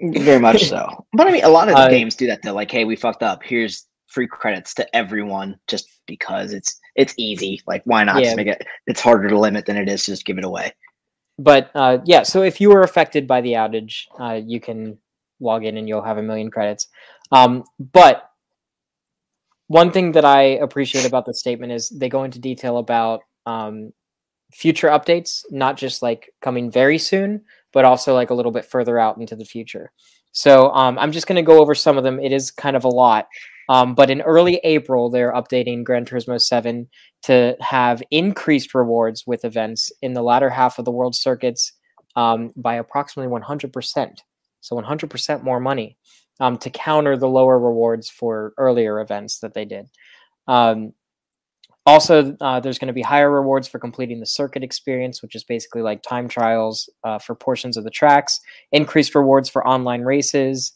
very 0.00 0.38
much 0.38 0.62
so. 0.68 1.04
But 1.12 1.26
I 1.26 1.32
mean, 1.32 1.42
a 1.44 1.48
lot 1.48 1.68
of 1.68 1.74
Uh, 1.74 1.88
games 1.88 2.14
do 2.14 2.28
that. 2.28 2.40
They're 2.42 2.52
like, 2.52 2.70
hey, 2.70 2.84
we 2.84 2.94
fucked 2.94 3.24
up. 3.24 3.42
Here's 3.42 3.84
free 4.12 4.26
credits 4.26 4.74
to 4.74 4.96
everyone, 4.96 5.58
just 5.68 5.88
because 6.06 6.52
it's 6.52 6.78
it's 6.94 7.14
easy. 7.16 7.60
Like, 7.66 7.82
why 7.84 8.04
not 8.04 8.16
Yeah. 8.16 8.24
just 8.26 8.36
make 8.36 8.46
it? 8.48 8.66
It's 8.86 9.00
harder 9.00 9.28
to 9.28 9.38
limit 9.38 9.66
than 9.66 9.76
it 9.76 9.88
is 9.88 10.04
to 10.04 10.12
just 10.12 10.24
give 10.26 10.38
it 10.38 10.44
away. 10.44 10.72
but 11.38 11.70
uh, 11.74 11.98
yeah, 12.04 12.22
so 12.22 12.42
if 12.42 12.60
you 12.60 12.68
were 12.68 12.82
affected 12.82 13.26
by 13.26 13.40
the 13.40 13.52
outage, 13.54 14.04
uh, 14.20 14.38
you 14.44 14.60
can 14.60 14.98
log 15.40 15.64
in 15.64 15.76
and 15.78 15.88
you'll 15.88 16.02
have 16.04 16.18
a 16.18 16.22
million 16.22 16.50
credits. 16.50 16.88
Um, 17.32 17.64
but 17.78 18.28
one 19.68 19.90
thing 19.90 20.12
that 20.12 20.24
I 20.24 20.42
appreciate 20.42 21.06
about 21.06 21.24
the 21.24 21.34
statement 21.34 21.72
is 21.72 21.88
they 21.88 22.08
go 22.10 22.24
into 22.24 22.38
detail 22.38 22.76
about 22.76 23.20
um, 23.46 23.92
future 24.52 24.88
updates, 24.88 25.42
not 25.50 25.76
just 25.78 26.02
like 26.02 26.30
coming 26.42 26.70
very 26.70 26.98
soon, 26.98 27.42
but 27.72 27.84
also 27.86 28.14
like 28.14 28.30
a 28.30 28.34
little 28.34 28.52
bit 28.52 28.66
further 28.66 28.98
out 28.98 29.16
into 29.16 29.34
the 29.34 29.46
future. 29.46 29.90
So 30.32 30.70
um, 30.70 30.98
I'm 30.98 31.12
just 31.12 31.26
going 31.26 31.36
to 31.36 31.42
go 31.42 31.60
over 31.60 31.74
some 31.74 31.96
of 31.96 32.04
them. 32.04 32.18
It 32.18 32.32
is 32.32 32.50
kind 32.50 32.76
of 32.76 32.84
a 32.84 32.88
lot. 32.88 33.28
Um, 33.68 33.94
but 33.94 34.10
in 34.10 34.20
early 34.22 34.60
April, 34.64 35.08
they're 35.08 35.32
updating 35.32 35.84
Gran 35.84 36.04
Turismo 36.04 36.40
7 36.40 36.88
to 37.22 37.56
have 37.60 38.02
increased 38.10 38.74
rewards 38.74 39.26
with 39.26 39.44
events 39.44 39.92
in 40.02 40.14
the 40.14 40.22
latter 40.22 40.50
half 40.50 40.78
of 40.78 40.84
the 40.84 40.90
world 40.90 41.14
circuits 41.14 41.72
um, 42.16 42.50
by 42.56 42.74
approximately 42.74 43.32
100%. 43.32 44.18
So 44.60 44.76
100% 44.76 45.42
more 45.42 45.60
money 45.60 45.96
um, 46.40 46.56
to 46.58 46.70
counter 46.70 47.16
the 47.16 47.28
lower 47.28 47.58
rewards 47.58 48.08
for 48.08 48.52
earlier 48.58 49.00
events 49.00 49.38
that 49.40 49.54
they 49.54 49.64
did. 49.64 49.86
Um, 50.48 50.92
also, 51.84 52.36
uh, 52.40 52.60
there's 52.60 52.78
going 52.78 52.88
to 52.88 52.92
be 52.94 53.02
higher 53.02 53.30
rewards 53.30 53.66
for 53.66 53.78
completing 53.78 54.20
the 54.20 54.26
circuit 54.26 54.62
experience, 54.62 55.20
which 55.20 55.34
is 55.34 55.42
basically 55.42 55.82
like 55.82 56.02
time 56.02 56.28
trials 56.28 56.88
uh, 57.02 57.18
for 57.18 57.34
portions 57.34 57.76
of 57.76 57.84
the 57.84 57.90
tracks, 57.90 58.40
increased 58.70 59.14
rewards 59.14 59.48
for 59.48 59.66
online 59.66 60.02
races. 60.02 60.72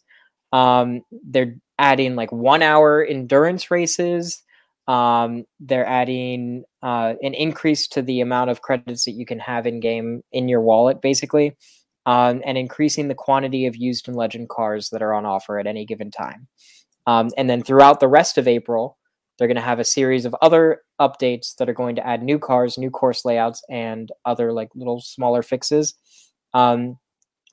Um, 0.53 1.03
they're 1.25 1.57
adding 1.79 2.17
like 2.17 2.33
one 2.33 2.63
hour 2.63 3.05
endurance 3.05 3.71
races. 3.71 4.43
Um, 4.89 5.45
they're 5.61 5.87
adding 5.87 6.65
uh, 6.83 7.15
an 7.23 7.35
increase 7.35 7.87
to 7.89 8.03
the 8.03 8.21
amount 8.21 8.51
of 8.51 8.63
credits 8.63 9.05
that 9.05 9.13
you 9.13 9.27
can 9.27 9.39
have 9.39 9.67
in 9.67 9.81
game 9.81 10.23
in 10.33 10.49
your 10.49 10.61
wallet, 10.61 11.01
basically, 11.01 11.57
um, 12.07 12.43
and 12.45 12.59
increasing 12.59 13.09
the 13.09 13.15
quantity 13.15 13.67
of 13.67 13.77
used 13.77 14.09
and 14.09 14.17
legend 14.17 14.49
cars 14.49 14.91
that 14.91 15.03
are 15.03 15.15
on 15.15 15.27
offer 15.27 15.59
at 15.59 15.67
any 15.67 15.85
given 15.85 16.11
time. 16.11 16.49
Um, 17.07 17.31
and 17.37 17.49
then 17.49 17.63
throughout 17.63 18.01
the 18.01 18.09
rest 18.09 18.39
of 18.39 18.49
April, 18.49 18.97
they're 19.39 19.49
going 19.49 19.57
to 19.57 19.63
have 19.63 19.79
a 19.79 19.85
series 19.85 20.25
of 20.25 20.35
other 20.41 20.83
updates 21.01 21.57
that 21.57 21.69
are 21.69 21.75
going 21.75 21.97
to 21.97 22.07
add 22.07 22.23
new 22.23 22.39
cars, 22.39 22.79
new 22.79 22.91
course 22.91 23.25
layouts, 23.25 23.63
and 23.69 24.11
other 24.25 24.53
like 24.53 24.69
little 24.75 25.01
smaller 25.01 25.43
fixes. 25.43 25.95
Um, 26.55 26.99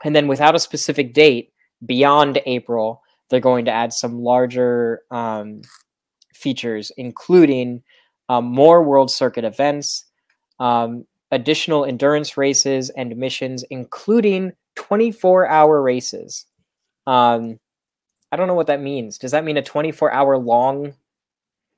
and 0.03 0.15
then 0.15 0.27
without 0.27 0.55
a 0.55 0.59
specific 0.59 1.13
date, 1.13 1.51
beyond 1.85 2.39
April, 2.45 3.01
they're 3.29 3.39
going 3.39 3.65
to 3.65 3.71
add 3.71 3.93
some 3.93 4.21
larger 4.21 5.01
um, 5.11 5.61
features, 6.33 6.91
including 6.97 7.83
um, 8.29 8.45
more 8.45 8.83
World 8.83 9.11
Circuit 9.11 9.43
events, 9.43 10.05
um, 10.59 11.05
additional 11.31 11.85
endurance 11.85 12.37
races 12.37 12.89
and 12.91 13.17
missions, 13.17 13.63
including 13.69 14.53
24 14.75 15.47
hour 15.47 15.81
races. 15.81 16.45
Um, 17.07 17.59
I 18.31 18.35
don't 18.35 18.47
know 18.47 18.53
what 18.53 18.67
that 18.67 18.81
means. 18.81 19.17
Does 19.17 19.31
that 19.31 19.43
mean 19.43 19.57
a 19.57 19.61
24 19.61 20.11
hour 20.11 20.37
long 20.37 20.93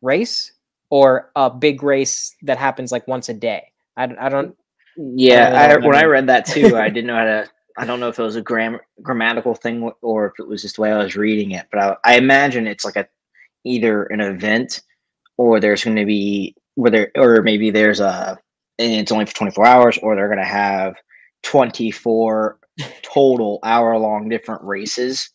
race 0.06 0.54
or 0.90 1.32
a 1.36 1.50
big 1.50 1.84
race 1.84 2.36
that 2.44 2.58
happens 2.58 2.92
like 2.92 3.08
once 3.08 3.30
a 3.30 3.34
day? 3.34 3.72
I, 3.98 4.04
I 4.20 4.30
don't. 4.30 4.56
Yeah, 4.98 5.52
I 5.54 5.74
I, 5.74 5.78
when 5.78 5.96
I 5.96 6.06
read 6.06 6.28
that 6.28 6.46
too, 6.46 6.78
I 6.78 6.90
didn't 6.90 7.08
know 7.08 7.18
how 7.18 7.26
to. 7.26 7.50
I 7.78 7.86
don't 7.86 8.00
know 8.00 8.08
if 8.08 8.20
it 8.20 8.24
was 8.24 8.38
a 8.38 8.42
gram- 8.42 8.80
grammatical 9.02 9.54
thing 9.54 9.92
or 10.02 10.28
if 10.28 10.34
it 10.40 10.48
was 10.48 10.62
just 10.62 10.78
the 10.78 10.84
way 10.84 10.94
I 10.94 11.04
was 11.04 11.18
reading 11.18 11.52
it, 11.52 11.68
but 11.72 11.82
I, 11.82 12.14
I 12.14 12.18
imagine 12.18 12.68
it's 12.68 12.86
like 12.86 12.96
a 12.96 13.06
either 13.66 14.04
an 14.06 14.22
event 14.22 14.82
or 15.38 15.60
there's 15.60 15.84
going 15.84 15.98
to 15.98 16.06
be 16.06 16.56
whether 16.76 17.12
or 17.18 17.42
maybe 17.42 17.72
there's 17.72 18.00
a 18.00 18.40
and 18.78 18.94
it's 18.94 19.12
only 19.12 19.26
for 19.26 19.34
24 19.34 19.66
hours 19.66 19.98
or 20.02 20.16
they're 20.16 20.28
going 20.28 20.40
to 20.40 20.46
have 20.46 20.96
24 21.44 22.60
total 23.02 23.60
hour 23.64 23.98
long 23.98 24.30
different 24.30 24.62
races 24.64 25.30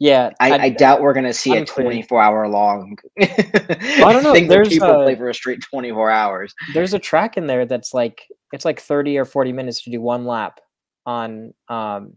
yeah 0.00 0.30
i, 0.40 0.50
I, 0.50 0.62
I 0.62 0.68
doubt 0.70 1.00
we're 1.00 1.12
going 1.12 1.24
to 1.24 1.32
see 1.32 1.56
unclear. 1.56 1.86
a 1.86 1.90
24 1.90 2.20
hour 2.20 2.48
long 2.48 2.98
well, 3.16 3.28
i 3.38 4.12
don't 4.12 4.24
know 4.24 4.32
thing 4.32 4.48
there's 4.48 4.68
people 4.68 4.90
a, 4.90 5.04
play 5.04 5.14
for 5.14 5.28
a 5.28 5.34
straight 5.34 5.62
24 5.62 6.10
hours 6.10 6.52
there's 6.74 6.94
a 6.94 6.98
track 6.98 7.36
in 7.36 7.46
there 7.46 7.66
that's 7.66 7.94
like 7.94 8.26
it's 8.52 8.64
like 8.64 8.80
30 8.80 9.18
or 9.18 9.24
40 9.24 9.52
minutes 9.52 9.82
to 9.84 9.90
do 9.90 10.00
one 10.00 10.24
lap 10.24 10.58
on 11.06 11.54
um 11.68 12.14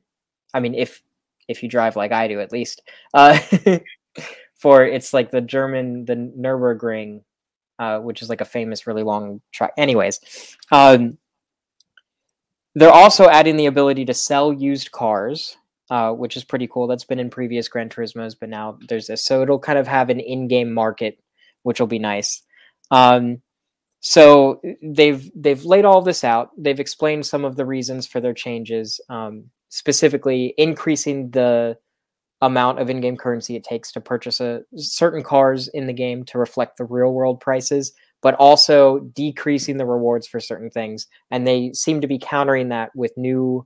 i 0.55 0.59
mean 0.59 0.73
if 0.73 1.03
if 1.47 1.61
you 1.61 1.69
drive 1.69 1.95
like 1.95 2.11
i 2.11 2.27
do 2.27 2.39
at 2.39 2.51
least 2.51 2.81
uh 3.13 3.37
for 4.63 4.85
it's 4.85 5.13
like 5.13 5.29
the 5.29 5.41
German 5.41 6.05
the 6.05 6.15
Nurburgring, 6.15 7.21
uh, 7.79 7.99
which 7.99 8.21
is 8.21 8.29
like 8.29 8.39
a 8.39 8.45
famous 8.45 8.87
really 8.87 9.03
long 9.03 9.41
track. 9.51 9.73
Anyways, 9.77 10.55
um, 10.71 11.17
they're 12.73 12.89
also 12.89 13.27
adding 13.27 13.57
the 13.57 13.65
ability 13.65 14.05
to 14.05 14.13
sell 14.13 14.53
used 14.53 14.93
cars, 14.93 15.57
uh, 15.89 16.11
which 16.11 16.37
is 16.37 16.43
pretty 16.43 16.67
cool. 16.67 16.87
That's 16.87 17.05
been 17.05 17.19
in 17.19 17.29
previous 17.29 17.67
Gran 17.67 17.89
Turismos, 17.89 18.35
but 18.39 18.49
now 18.49 18.77
there's 18.87 19.07
this, 19.07 19.23
so 19.23 19.41
it'll 19.41 19.59
kind 19.59 19.79
of 19.79 19.87
have 19.87 20.09
an 20.09 20.19
in-game 20.19 20.73
market, 20.73 21.19
which 21.63 21.79
will 21.79 21.87
be 21.87 21.99
nice. 21.99 22.41
Um, 22.91 23.41
so 23.99 24.61
they've 24.81 25.31
they've 25.33 25.63
laid 25.63 25.85
all 25.85 26.01
this 26.01 26.23
out. 26.23 26.49
They've 26.57 26.79
explained 26.79 27.25
some 27.25 27.45
of 27.45 27.55
the 27.55 27.65
reasons 27.65 28.05
for 28.05 28.19
their 28.19 28.33
changes, 28.33 28.99
um, 29.09 29.45
specifically 29.69 30.53
increasing 30.57 31.31
the 31.31 31.77
amount 32.43 32.79
of 32.79 32.89
in-game 32.89 33.15
currency 33.15 33.55
it 33.55 33.63
takes 33.63 33.93
to 33.93 34.01
purchase 34.01 34.41
a 34.41 34.63
certain 34.75 35.23
cars 35.23 35.69
in 35.69 35.87
the 35.87 35.93
game 35.93 36.25
to 36.25 36.37
reflect 36.37 36.77
the 36.77 36.83
real 36.83 37.13
world 37.13 37.39
prices 37.39 37.93
but 38.21 38.35
also 38.35 38.99
decreasing 38.99 39.77
the 39.77 39.85
rewards 39.85 40.27
for 40.27 40.41
certain 40.41 40.69
things 40.69 41.07
and 41.31 41.47
they 41.47 41.71
seem 41.71 42.01
to 42.01 42.07
be 42.07 42.19
countering 42.19 42.67
that 42.67 42.93
with 42.95 43.13
new 43.15 43.65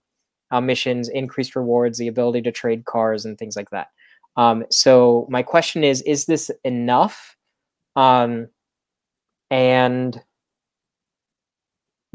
uh, 0.52 0.62
missions 0.62 1.10
increased 1.10 1.56
rewards 1.56 1.98
the 1.98 2.08
ability 2.08 2.42
to 2.42 2.52
trade 2.52 2.86
cars 2.86 3.26
and 3.26 3.38
things 3.38 3.56
like 3.56 3.70
that 3.70 3.90
um, 4.36 4.66
so 4.70 5.28
my 5.30 5.44
question 5.44 5.84
is 5.84 6.02
is 6.04 6.26
this 6.26 6.52
enough 6.64 7.36
um, 7.96 8.48
and 9.50 10.22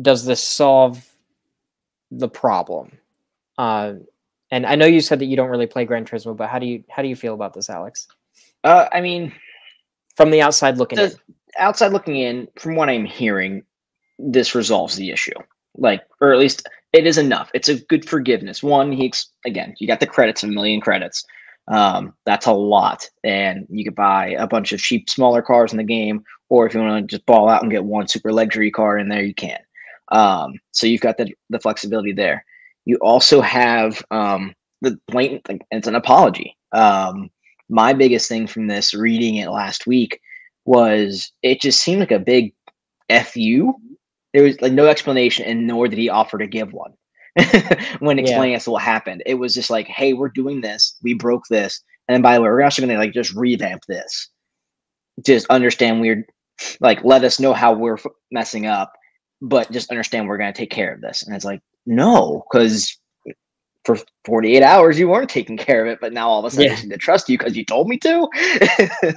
does 0.01 0.25
this 0.25 0.43
solve 0.43 1.07
the 2.11 2.29
problem 2.29 2.93
uh, 3.59 3.95
and 4.53 4.67
I 4.67 4.75
know 4.75 4.87
you 4.87 5.01
said 5.01 5.19
that 5.19 5.27
you 5.27 5.37
don't 5.37 5.49
really 5.49 5.67
play 5.67 5.87
Gran 5.87 6.05
Turismo, 6.05 6.37
but 6.37 6.49
how 6.49 6.59
do 6.59 6.67
you 6.67 6.85
how 6.91 7.03
do 7.03 7.09
you 7.09 7.17
feel 7.17 7.35
about 7.35 7.55
this, 7.55 7.71
Alex? 7.71 8.07
Uh, 8.63 8.87
I 8.93 9.01
mean, 9.01 9.33
from 10.15 10.31
the 10.31 10.43
outside 10.43 10.77
looking 10.77 10.97
the, 10.97 11.07
in. 11.07 11.13
Outside 11.59 11.93
looking 11.93 12.17
in, 12.17 12.49
from 12.59 12.77
what 12.77 12.89
I'm 12.89 13.07
hearing, 13.07 13.63
this 14.19 14.55
resolves 14.55 14.95
the 14.95 15.11
issue. 15.11 15.33
Like, 15.77 16.03
or 16.21 16.33
at 16.33 16.39
least 16.39 16.69
it 16.93 17.07
is 17.07 17.19
enough. 17.19 17.51
It's 17.55 17.69
a 17.69 17.81
good 17.85 18.09
forgiveness. 18.09 18.63
One, 18.63 18.93
he 18.93 19.13
again, 19.47 19.75
you 19.79 19.87
got 19.87 20.01
the 20.01 20.07
credits, 20.07 20.43
a 20.43 20.47
million 20.47 20.81
credits. 20.81 21.25
Um, 21.69 22.15
that's 22.27 22.47
a 22.47 22.53
lot, 22.53 23.09
and 23.23 23.67
you 23.71 23.85
could 23.85 23.95
buy 23.95 24.31
a 24.31 24.49
bunch 24.49 24.73
of 24.73 24.81
cheap, 24.81 25.09
smaller 25.09 25.43
cars 25.43 25.73
in 25.73 25.79
the 25.79 25.85
game, 25.85 26.25
or 26.49 26.67
if 26.67 26.75
you 26.75 26.81
want 26.81 27.09
to 27.09 27.17
just 27.17 27.27
ball 27.27 27.49
out 27.49 27.63
and 27.63 27.71
get 27.71 27.85
one 27.85 28.09
super 28.09 28.33
luxury 28.33 28.71
car 28.71 28.99
in 28.99 29.09
there, 29.09 29.23
you 29.23 29.35
can. 29.35 29.61
Um, 30.09 30.55
so 30.73 30.87
you've 30.87 31.01
got 31.01 31.19
the 31.19 31.33
the 31.51 31.61
flexibility 31.61 32.13
there 32.13 32.45
you 32.85 32.97
also 32.97 33.41
have 33.41 34.03
um, 34.11 34.55
the 34.81 34.99
blatant 35.09 35.63
it's 35.71 35.87
an 35.87 35.95
apology 35.95 36.57
um, 36.73 37.31
my 37.69 37.93
biggest 37.93 38.29
thing 38.29 38.47
from 38.47 38.67
this 38.67 38.95
reading 38.95 39.37
it 39.37 39.49
last 39.49 39.87
week 39.87 40.21
was 40.65 41.33
it 41.43 41.61
just 41.61 41.81
seemed 41.81 42.01
like 42.01 42.11
a 42.11 42.19
big 42.19 42.55
fu 43.25 43.75
there 44.33 44.43
was 44.43 44.61
like 44.61 44.73
no 44.73 44.87
explanation 44.87 45.45
and 45.45 45.67
nor 45.67 45.89
did 45.89 45.99
he 45.99 46.09
offer 46.09 46.39
to 46.39 46.47
give 46.47 46.73
one 46.73 46.93
when 48.01 48.19
explaining 48.19 48.53
yeah. 48.53 48.59
to 48.59 48.71
what 48.71 48.83
happened 48.83 49.23
it 49.27 49.35
was 49.35 49.55
just 49.55 49.71
like 49.71 49.87
hey 49.87 50.13
we're 50.13 50.29
doing 50.29 50.61
this 50.61 50.97
we 51.03 51.15
broke 51.15 51.45
this 51.49 51.83
and 52.09 52.15
then 52.15 52.23
by 52.23 52.35
the 52.35 52.41
way 52.41 52.49
we're 52.49 52.61
actually 52.61 52.87
going 52.87 52.97
to 52.97 53.03
like 53.03 53.15
just 53.15 53.35
revamp 53.35 53.83
this 53.89 54.29
just 55.25 55.47
understand 55.49 56.01
we're 56.01 56.27
like 56.81 57.03
let 57.05 57.25
us 57.25 57.41
know 57.41 57.53
how 57.53 57.73
we're 57.73 57.99
messing 58.31 58.67
up 58.67 58.93
but 59.41 59.71
just 59.73 59.91
understand 59.91 60.29
we're 60.29 60.39
going 60.39 60.53
to 60.53 60.59
take 60.59 60.71
care 60.71 60.93
of 60.93 61.01
this 61.01 61.23
and 61.23 61.35
it's 61.35 61.45
like 61.45 61.61
no, 61.87 62.45
because 62.51 62.99
for 63.85 63.97
48 64.25 64.63
hours 64.63 64.99
you 64.99 65.09
weren't 65.09 65.31
taking 65.31 65.57
care 65.57 65.85
of 65.85 65.93
it, 65.93 65.99
but 66.01 66.13
now 66.13 66.29
all 66.29 66.39
of 66.39 66.45
a 66.45 66.51
sudden 66.51 66.67
yeah. 66.67 66.77
I 66.79 66.83
need 66.83 66.91
to 66.91 66.99
trust 66.99 67.29
you 67.29 67.37
because 67.37 67.57
you 67.57 67.65
told 67.65 67.89
me 67.89 67.99
to. 67.99 68.29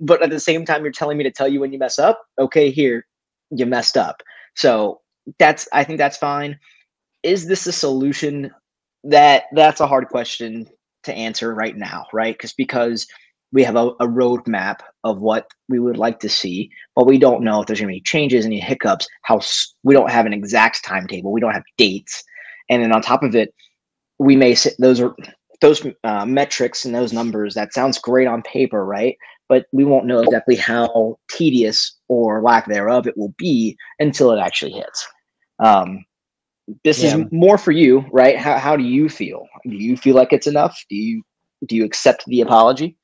but 0.00 0.22
at 0.22 0.30
the 0.30 0.40
same 0.40 0.64
time, 0.64 0.82
you're 0.82 0.92
telling 0.92 1.18
me 1.18 1.24
to 1.24 1.30
tell 1.30 1.48
you 1.48 1.60
when 1.60 1.72
you 1.72 1.78
mess 1.78 1.98
up. 1.98 2.22
Okay, 2.38 2.70
here, 2.70 3.06
you 3.50 3.66
messed 3.66 3.96
up. 3.96 4.22
So 4.58 5.00
that's 5.38 5.68
I 5.72 5.84
think 5.84 5.98
that's 5.98 6.16
fine. 6.16 6.58
Is 7.22 7.46
this 7.46 7.66
a 7.66 7.72
solution? 7.72 8.50
That 9.04 9.44
that's 9.54 9.80
a 9.80 9.86
hard 9.86 10.08
question 10.08 10.66
to 11.04 11.14
answer 11.14 11.54
right 11.54 11.76
now, 11.76 12.06
right? 12.12 12.34
Because 12.34 12.52
because 12.54 13.06
we 13.52 13.62
have 13.62 13.76
a, 13.76 13.90
a 14.00 14.06
roadmap 14.08 14.80
of 15.04 15.20
what 15.20 15.46
we 15.68 15.78
would 15.78 15.96
like 15.96 16.18
to 16.20 16.28
see, 16.28 16.70
but 16.96 17.06
we 17.06 17.18
don't 17.18 17.44
know 17.44 17.60
if 17.60 17.66
there's 17.68 17.80
going 17.80 17.88
to 17.88 17.96
be 17.96 18.02
changes, 18.02 18.44
any 18.44 18.58
hiccups. 18.58 19.06
How 19.22 19.40
we 19.84 19.94
don't 19.94 20.10
have 20.10 20.26
an 20.26 20.32
exact 20.32 20.84
timetable, 20.84 21.30
we 21.30 21.40
don't 21.40 21.54
have 21.54 21.62
dates, 21.76 22.24
and 22.68 22.82
then 22.82 22.92
on 22.92 23.00
top 23.00 23.22
of 23.22 23.36
it, 23.36 23.54
we 24.18 24.34
may 24.34 24.56
say 24.56 24.72
those 24.80 25.00
are 25.00 25.14
those 25.60 25.86
uh, 26.02 26.26
metrics 26.26 26.84
and 26.84 26.96
those 26.96 27.12
numbers. 27.12 27.54
That 27.54 27.72
sounds 27.72 27.98
great 27.98 28.26
on 28.26 28.42
paper, 28.42 28.84
right? 28.84 29.16
But 29.48 29.66
we 29.72 29.84
won't 29.84 30.06
know 30.06 30.18
exactly 30.18 30.56
how 30.56 31.16
tedious 31.30 31.96
or 32.08 32.42
lack 32.42 32.66
thereof 32.66 33.06
it 33.06 33.16
will 33.16 33.34
be 33.38 33.76
until 33.98 34.32
it 34.32 34.38
actually 34.38 34.72
hits. 34.72 35.06
Um, 35.62 36.04
this 36.84 37.02
yeah. 37.02 37.16
is 37.16 37.24
more 37.32 37.58
for 37.58 37.72
you, 37.72 38.04
right? 38.12 38.36
How 38.38 38.58
how 38.58 38.76
do 38.76 38.84
you 38.84 39.08
feel? 39.08 39.46
Do 39.64 39.76
you 39.76 39.96
feel 39.96 40.14
like 40.14 40.32
it's 40.32 40.46
enough? 40.46 40.78
Do 40.90 40.96
you 40.96 41.22
do 41.66 41.76
you 41.76 41.84
accept 41.84 42.24
the 42.26 42.40
apology? 42.40 42.96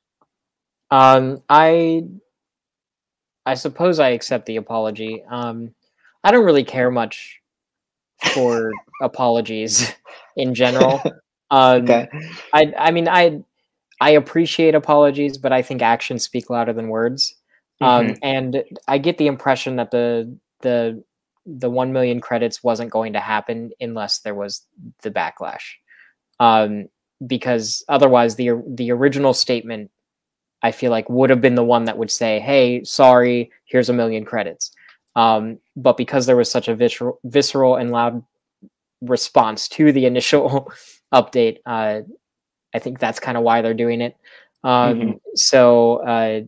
Um, 0.91 1.43
I 1.49 2.05
I 3.47 3.55
suppose 3.55 3.99
I 3.99 4.11
accept 4.11 4.47
the 4.47 4.57
apology. 4.57 5.23
Um, 5.31 5.75
I 6.23 6.31
don't 6.31 6.45
really 6.45 6.65
care 6.65 6.91
much 6.91 7.41
for 8.33 8.73
apologies 9.03 9.95
in 10.37 10.55
general. 10.55 11.03
Um, 11.51 11.83
okay. 11.83 12.09
I 12.55 12.73
I 12.77 12.91
mean 12.91 13.07
I 13.07 13.39
I 14.01 14.11
appreciate 14.11 14.75
apologies, 14.75 15.39
but 15.39 15.53
I 15.53 15.63
think 15.63 15.83
actions 15.83 16.25
speak 16.25 16.51
louder 16.51 16.73
than 16.73 16.89
words. 16.89 17.37
Um, 17.81 18.07
mm-hmm. 18.07 18.15
and 18.23 18.65
I 18.87 18.99
get 18.99 19.19
the 19.19 19.27
impression 19.27 19.77
that 19.77 19.91
the 19.91 20.37
the 20.61 21.03
the 21.47 21.71
one 21.71 21.93
million 21.93 22.21
credits 22.21 22.63
wasn't 22.63 22.91
going 22.91 23.13
to 23.13 23.21
happen 23.21 23.71
unless 23.81 24.21
there 24.21 24.35
was 24.35 24.63
the 25.03 25.11
backlash. 25.11 25.63
Um, 26.41 26.89
because 27.27 27.85
otherwise, 27.89 28.37
the 28.37 28.63
the 28.67 28.91
original 28.91 29.35
statement 29.35 29.91
I 30.63 30.73
feel 30.73 30.91
like 30.91 31.09
would 31.11 31.31
have 31.31 31.41
been 31.41 31.55
the 31.57 31.65
one 31.65 31.85
that 31.85 31.99
would 31.99 32.11
say, 32.11 32.41
"Hey, 32.41 32.83
sorry, 32.85 33.51
here's 33.67 33.89
a 33.89 33.93
million 33.93 34.25
credits." 34.25 34.73
Um, 35.17 35.59
but 35.77 35.97
because 35.97 36.27
there 36.27 36.37
was 36.37 36.51
such 36.51 36.69
a 36.69 36.75
visceral, 36.75 37.21
visceral 37.25 37.77
and 37.77 37.91
loud 37.91 38.23
response 39.01 39.69
to 39.69 39.93
the 39.93 40.07
initial 40.13 40.73
update, 41.13 41.59
uh, 41.67 42.01
I 42.75 42.79
think 42.79 42.99
that's 42.99 43.21
kind 43.21 43.37
of 43.37 43.45
why 43.45 43.63
they're 43.63 43.75
doing 43.75 44.01
it. 44.01 44.17
Um, 44.65 44.95
mm-hmm. 44.99 45.11
So 45.35 45.97
uh, 45.97 46.41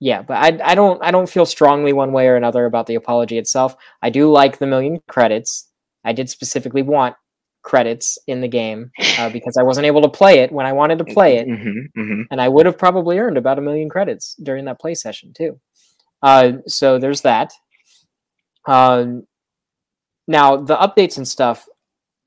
yeah, 0.00 0.22
but 0.22 0.36
I 0.36 0.72
I 0.72 0.74
don't 0.74 1.02
I 1.02 1.10
don't 1.10 1.28
feel 1.28 1.46
strongly 1.46 1.92
one 1.92 2.12
way 2.12 2.28
or 2.28 2.36
another 2.36 2.66
about 2.66 2.86
the 2.86 2.94
apology 2.94 3.38
itself. 3.38 3.76
I 4.02 4.10
do 4.10 4.30
like 4.30 4.58
the 4.58 4.66
million 4.66 5.00
credits. 5.08 5.68
I 6.04 6.12
did 6.12 6.30
specifically 6.30 6.82
want 6.82 7.16
credits 7.62 8.16
in 8.26 8.40
the 8.40 8.48
game 8.48 8.90
uh, 9.18 9.28
because 9.32 9.56
I 9.56 9.62
wasn't 9.62 9.86
able 9.86 10.02
to 10.02 10.08
play 10.08 10.40
it 10.40 10.52
when 10.52 10.66
I 10.66 10.72
wanted 10.72 10.98
to 10.98 11.04
play 11.04 11.38
it, 11.38 11.48
mm-hmm, 11.48 12.00
mm-hmm. 12.00 12.22
and 12.30 12.40
I 12.40 12.48
would 12.48 12.66
have 12.66 12.78
probably 12.78 13.18
earned 13.18 13.36
about 13.36 13.58
a 13.58 13.62
million 13.62 13.88
credits 13.88 14.36
during 14.42 14.64
that 14.66 14.80
play 14.80 14.94
session 14.94 15.32
too. 15.36 15.60
Uh, 16.22 16.52
so 16.66 16.98
there's 16.98 17.22
that. 17.22 17.52
Um, 18.66 19.24
now 20.28 20.56
the 20.56 20.76
updates 20.76 21.16
and 21.16 21.26
stuff, 21.26 21.66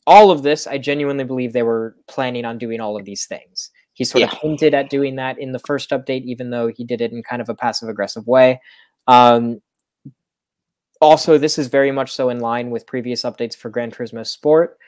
all 0.06 0.32
of 0.32 0.44
this, 0.44 0.68
I 0.68 0.78
genuinely 0.78 1.24
believe 1.24 1.54
they 1.54 1.64
were 1.64 1.96
planning 2.08 2.44
on 2.44 2.58
doing 2.58 2.82
all 2.82 2.98
of 2.98 3.06
these 3.06 3.28
things. 3.28 3.70
He 4.02 4.06
sort 4.06 4.22
yeah. 4.22 4.32
of 4.32 4.40
hinted 4.40 4.74
at 4.74 4.90
doing 4.90 5.18
that 5.18 5.38
in 5.38 5.52
the 5.52 5.60
first 5.60 5.92
update, 5.92 6.24
even 6.24 6.50
though 6.50 6.70
he 6.76 6.84
did 6.84 7.02
it 7.02 7.12
in 7.12 7.22
kind 7.22 7.40
of 7.40 7.50
a 7.50 7.54
passive 7.54 7.88
aggressive 7.88 8.26
way. 8.26 8.60
Um, 9.06 9.62
also, 11.00 11.38
this 11.38 11.60
is 11.60 11.68
very 11.68 11.92
much 11.92 12.12
so 12.12 12.30
in 12.30 12.40
line 12.40 12.72
with 12.72 12.88
previous 12.88 13.22
updates 13.22 13.56
for 13.56 13.70
Gran 13.70 13.92
Turismo 13.92 14.26
Sport. 14.26 14.80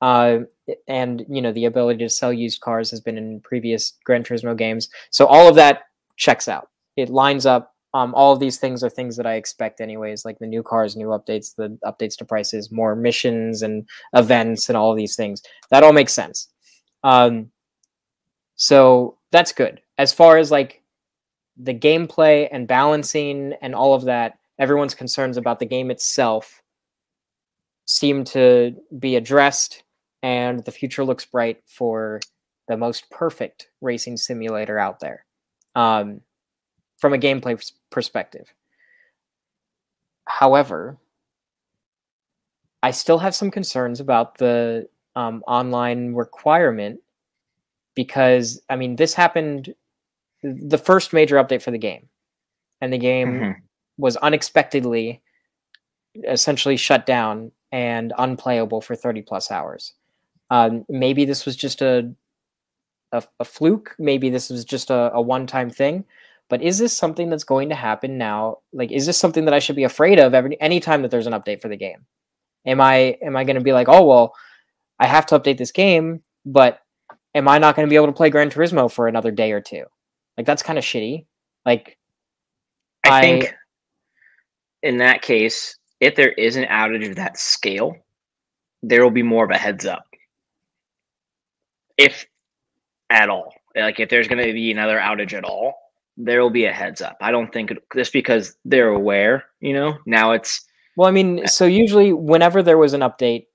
Uh, 0.00 0.42
and 0.86 1.26
you 1.28 1.42
know 1.42 1.50
the 1.50 1.64
ability 1.64 1.98
to 1.98 2.08
sell 2.08 2.32
used 2.32 2.60
cars 2.60 2.92
has 2.92 3.00
been 3.00 3.18
in 3.18 3.40
previous 3.40 3.94
Gran 4.04 4.22
Turismo 4.22 4.56
games, 4.56 4.88
so 5.10 5.26
all 5.26 5.48
of 5.48 5.56
that 5.56 5.80
checks 6.16 6.46
out. 6.46 6.68
It 6.96 7.10
lines 7.10 7.46
up. 7.46 7.74
Um, 7.92 8.14
all 8.14 8.32
of 8.32 8.38
these 8.38 8.58
things 8.58 8.84
are 8.84 8.88
things 8.88 9.16
that 9.16 9.26
I 9.26 9.34
expect, 9.34 9.80
anyways. 9.80 10.24
Like 10.24 10.38
the 10.38 10.46
new 10.46 10.62
cars, 10.62 10.94
new 10.94 11.08
updates, 11.08 11.56
the 11.56 11.76
updates 11.84 12.16
to 12.18 12.24
prices, 12.24 12.70
more 12.70 12.94
missions 12.94 13.62
and 13.62 13.88
events, 14.12 14.68
and 14.68 14.78
all 14.78 14.92
of 14.92 14.96
these 14.96 15.16
things. 15.16 15.42
That 15.72 15.82
all 15.82 15.92
makes 15.92 16.12
sense. 16.12 16.46
Um, 17.02 17.50
so 18.60 19.16
that's 19.32 19.52
good. 19.52 19.80
As 19.96 20.12
far 20.12 20.36
as 20.36 20.50
like 20.50 20.82
the 21.56 21.72
gameplay 21.72 22.46
and 22.52 22.68
balancing 22.68 23.54
and 23.62 23.74
all 23.74 23.94
of 23.94 24.04
that, 24.04 24.38
everyone's 24.58 24.94
concerns 24.94 25.38
about 25.38 25.60
the 25.60 25.64
game 25.64 25.90
itself 25.90 26.62
seem 27.86 28.22
to 28.22 28.76
be 28.98 29.16
addressed, 29.16 29.82
and 30.22 30.62
the 30.66 30.72
future 30.72 31.02
looks 31.02 31.24
bright 31.24 31.62
for 31.66 32.20
the 32.68 32.76
most 32.76 33.10
perfect 33.10 33.68
racing 33.80 34.18
simulator 34.18 34.78
out 34.78 35.00
there 35.00 35.24
um, 35.74 36.20
from 36.98 37.14
a 37.14 37.18
gameplay 37.18 37.58
perspective. 37.90 38.52
However, 40.26 40.98
I 42.82 42.90
still 42.90 43.20
have 43.20 43.34
some 43.34 43.50
concerns 43.50 44.00
about 44.00 44.36
the 44.36 44.86
um, 45.16 45.42
online 45.46 46.12
requirement 46.12 47.00
because 48.00 48.62
I 48.70 48.76
mean 48.76 48.96
this 48.96 49.12
happened 49.12 49.74
the 50.42 50.78
first 50.78 51.12
major 51.12 51.36
update 51.36 51.60
for 51.60 51.70
the 51.70 51.76
game, 51.76 52.08
and 52.80 52.90
the 52.90 52.98
game 52.98 53.32
mm-hmm. 53.32 53.50
was 53.98 54.16
unexpectedly 54.16 55.20
essentially 56.26 56.78
shut 56.78 57.04
down 57.04 57.52
and 57.72 58.14
unplayable 58.16 58.80
for 58.80 58.96
30 58.96 59.20
plus 59.20 59.50
hours. 59.50 59.92
Um, 60.48 60.86
maybe 60.88 61.26
this 61.26 61.44
was 61.44 61.56
just 61.56 61.82
a, 61.82 62.10
a, 63.12 63.22
a 63.38 63.44
fluke. 63.44 63.94
Maybe 63.98 64.30
this 64.30 64.48
was 64.48 64.64
just 64.64 64.88
a, 64.88 65.12
a 65.12 65.20
one 65.20 65.46
time 65.46 65.68
thing. 65.68 66.06
But 66.48 66.62
is 66.62 66.78
this 66.78 66.96
something 66.96 67.28
that's 67.28 67.44
going 67.44 67.68
to 67.68 67.74
happen 67.74 68.16
now? 68.16 68.60
Like, 68.72 68.90
is 68.90 69.04
this 69.04 69.18
something 69.18 69.44
that 69.44 69.54
I 69.54 69.58
should 69.58 69.76
be 69.76 69.84
afraid 69.84 70.18
of 70.18 70.32
every 70.32 70.58
anytime 70.58 71.02
that 71.02 71.10
there's 71.10 71.26
an 71.26 71.34
update 71.34 71.60
for 71.60 71.68
the 71.68 71.76
game? 71.76 72.06
Am 72.64 72.80
I 72.80 73.18
am 73.22 73.36
I 73.36 73.44
going 73.44 73.58
to 73.58 73.62
be 73.62 73.74
like, 73.74 73.90
oh 73.90 74.06
well, 74.06 74.34
I 74.98 75.06
have 75.06 75.26
to 75.26 75.38
update 75.38 75.58
this 75.58 75.70
game, 75.70 76.22
but 76.46 76.80
am 77.34 77.48
I 77.48 77.58
not 77.58 77.76
going 77.76 77.86
to 77.86 77.90
be 77.90 77.96
able 77.96 78.06
to 78.06 78.12
play 78.12 78.30
Gran 78.30 78.50
Turismo 78.50 78.90
for 78.90 79.08
another 79.08 79.30
day 79.30 79.52
or 79.52 79.60
two? 79.60 79.84
Like 80.36 80.46
that's 80.46 80.62
kind 80.62 80.78
of 80.78 80.84
shitty. 80.84 81.26
Like 81.66 81.98
I, 83.04 83.18
I 83.18 83.20
think 83.20 83.54
in 84.82 84.98
that 84.98 85.22
case, 85.22 85.76
if 86.00 86.16
there 86.16 86.32
is 86.32 86.56
an 86.56 86.64
outage 86.64 87.08
of 87.08 87.16
that 87.16 87.38
scale, 87.38 87.96
there 88.82 89.02
will 89.02 89.10
be 89.10 89.22
more 89.22 89.44
of 89.44 89.50
a 89.50 89.58
heads 89.58 89.86
up. 89.86 90.06
If 91.98 92.26
at 93.10 93.28
all. 93.28 93.52
Like 93.76 94.00
if 94.00 94.08
there's 94.08 94.28
going 94.28 94.44
to 94.44 94.52
be 94.52 94.70
another 94.70 94.98
outage 94.98 95.34
at 95.34 95.44
all, 95.44 95.74
there 96.16 96.40
will 96.40 96.50
be 96.50 96.64
a 96.64 96.72
heads 96.72 97.02
up. 97.02 97.18
I 97.20 97.30
don't 97.30 97.52
think 97.52 97.70
it, 97.70 97.78
just 97.94 98.12
because 98.12 98.56
they're 98.64 98.88
aware, 98.88 99.44
you 99.60 99.74
know. 99.74 99.98
Now 100.06 100.32
it's 100.32 100.64
well, 100.96 101.08
I 101.08 101.12
mean, 101.12 101.46
so 101.46 101.66
usually 101.66 102.12
whenever 102.12 102.62
there 102.62 102.78
was 102.78 102.94
an 102.94 103.00
update 103.00 103.46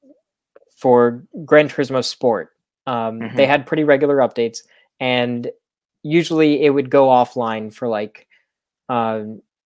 for 0.78 1.24
Gran 1.46 1.70
Turismo 1.70 2.04
Sport, 2.04 2.50
um, 2.88 3.19
mm-hmm. 3.19 3.38
They 3.38 3.48
had 3.48 3.65
pretty 3.65 3.84
regular 3.84 4.17
updates, 4.17 4.60
and 5.00 5.50
usually 6.04 6.63
it 6.63 6.69
would 6.69 6.89
go 6.89 7.08
offline 7.08 7.74
for 7.74 7.88
like 7.88 8.28
uh, 8.89 9.24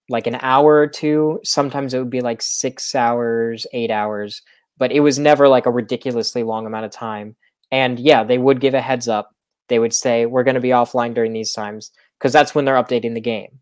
like 0.09 0.27
an 0.27 0.37
hour 0.41 0.75
or 0.75 0.87
two. 0.87 1.39
Sometimes 1.43 1.93
it 1.93 1.99
would 1.99 2.09
be 2.09 2.21
like 2.21 2.41
six 2.41 2.95
hours, 2.95 3.67
eight 3.73 3.91
hours, 3.91 4.41
but 4.77 4.91
it 4.91 5.01
was 5.01 5.19
never 5.19 5.47
like 5.47 5.65
a 5.65 5.71
ridiculously 5.71 6.43
long 6.43 6.65
amount 6.65 6.85
of 6.85 6.91
time. 6.91 7.35
And 7.71 7.99
yeah, 7.99 8.23
they 8.23 8.37
would 8.37 8.61
give 8.61 8.73
a 8.73 8.81
heads 8.81 9.07
up. 9.07 9.35
They 9.67 9.79
would 9.79 9.93
say 9.93 10.25
we're 10.25 10.43
going 10.43 10.55
to 10.55 10.61
be 10.61 10.69
offline 10.69 11.13
during 11.13 11.33
these 11.33 11.53
times 11.53 11.91
because 12.17 12.33
that's 12.33 12.55
when 12.55 12.65
they're 12.65 12.81
updating 12.81 13.13
the 13.13 13.21
game. 13.21 13.59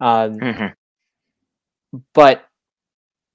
Um, 0.00 0.38
mm-hmm. 0.38 1.98
But 2.14 2.46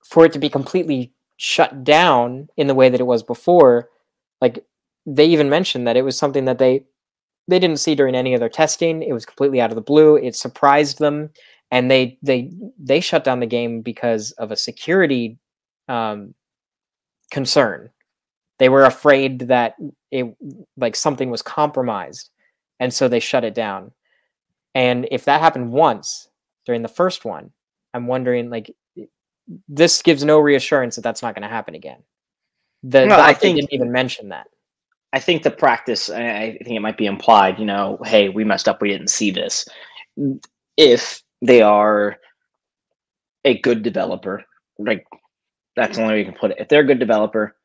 for 0.06 0.26
it 0.26 0.34
to 0.34 0.40
be 0.40 0.50
completely 0.50 1.12
shut 1.36 1.84
down 1.84 2.48
in 2.56 2.68
the 2.68 2.76
way 2.76 2.90
that 2.90 3.02
it 3.02 3.06
was 3.06 3.24
before, 3.24 3.90
like 4.40 4.66
they 5.08 5.26
even 5.26 5.50
mentioned 5.50 5.88
that 5.88 5.98
it 5.98 6.04
was 6.04 6.18
something 6.18 6.46
that 6.46 6.60
they 6.60 6.84
they 7.48 7.60
didn't 7.60 7.80
see 7.80 7.96
during 7.96 8.14
any 8.14 8.34
of 8.34 8.42
their 8.42 8.50
testing. 8.50 9.02
It 9.02 9.14
was 9.14 9.26
completely 9.26 9.62
out 9.62 9.72
of 9.72 9.76
the 9.76 9.82
blue. 9.82 10.18
It 10.18 10.36
surprised 10.36 11.00
them, 11.00 11.32
and 11.72 11.90
they 11.90 12.20
they 12.22 12.52
they 12.78 13.00
shut 13.00 13.24
down 13.24 13.40
the 13.40 13.46
game 13.46 13.82
because 13.82 14.32
of 14.34 14.52
a 14.52 14.58
security 14.58 15.40
um, 15.88 16.36
concern. 17.32 17.90
They 18.60 18.70
were 18.70 18.84
afraid 18.84 19.40
that 19.48 19.76
it 20.12 20.36
like 20.76 20.96
something 20.96 21.32
was 21.32 21.42
compromised, 21.42 22.30
and 22.80 22.94
so 22.94 23.08
they 23.08 23.22
shut 23.22 23.46
it 23.46 23.56
down. 23.56 23.92
And 24.76 25.08
if 25.10 25.26
that 25.26 25.42
happened 25.42 25.72
once 25.72 26.30
during 26.66 26.82
the 26.82 26.90
first 26.90 27.24
one, 27.24 27.52
I'm 27.94 28.08
wondering 28.08 28.50
like 28.50 28.76
this 29.70 30.02
gives 30.02 30.26
no 30.26 30.40
reassurance 30.40 30.96
that 30.96 31.02
that's 31.02 31.22
not 31.22 31.34
going 31.34 31.44
to 31.44 31.48
happen 31.48 31.76
again. 31.76 32.04
The, 32.84 33.06
no, 33.06 33.16
the 33.16 33.24
I 33.24 33.34
think 33.34 33.56
they 33.56 33.62
didn't 33.62 33.74
even 33.74 33.92
mention 33.92 34.30
that. 34.30 34.48
I 35.14 35.20
think 35.20 35.44
the 35.44 35.52
practice, 35.52 36.10
I 36.10 36.58
think 36.64 36.76
it 36.76 36.82
might 36.82 36.98
be 36.98 37.06
implied, 37.06 37.60
you 37.60 37.66
know, 37.66 37.98
hey, 38.04 38.30
we 38.30 38.44
messed 38.44 38.68
up, 38.68 38.82
we 38.82 38.90
didn't 38.90 39.10
see 39.10 39.32
this. 39.32 39.66
If 40.76 41.24
they 41.42 41.62
are 41.62 42.18
a 43.46 43.60
good 43.60 43.84
developer, 43.84 44.44
like 44.78 45.06
that's 45.76 45.98
the 45.98 46.04
only 46.04 46.16
way 46.16 46.20
you 46.20 46.26
can 46.26 46.34
put 46.34 46.52
it. 46.52 46.58
If 46.60 46.68
they're 46.68 46.82
a 46.82 46.88
good 46.88 47.00
developer, 47.00 47.56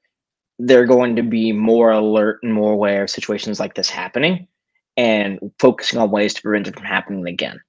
they're 0.59 0.87
going 0.87 1.16
to 1.16 1.22
be 1.22 1.50
more 1.52 1.90
alert 1.90 2.38
and 2.42 2.52
more 2.52 2.72
aware 2.72 3.02
of 3.02 3.11
situations 3.11 3.59
like 3.59 3.74
this 3.74 3.90
happening 3.90 4.46
and 4.96 5.40
focusing 5.59 5.98
on 5.98 6.11
ways 6.11 6.35
to 6.35 6.42
prevent 6.42 6.68
it 6.68 6.76
from 6.76 6.85
happening 6.85 7.26
again. 7.26 7.61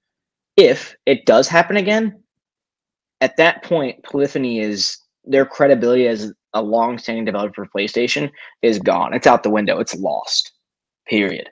If 0.56 0.96
it 1.06 1.26
does 1.26 1.48
happen 1.48 1.78
again, 1.78 2.22
at 3.22 3.38
that 3.38 3.64
point, 3.64 4.04
Polyphony 4.04 4.60
is 4.60 4.98
their 5.24 5.46
credibility 5.46 6.08
as 6.08 6.34
a 6.54 6.62
long-standing 6.62 7.26
developer 7.26 7.66
for 7.66 7.80
PlayStation 7.80 8.32
is 8.62 8.80
gone. 8.80 9.14
It's 9.14 9.28
out 9.28 9.44
the 9.44 9.50
window. 9.50 9.80
It's 9.80 9.96
lost. 9.96 10.52
Period. 11.08 11.50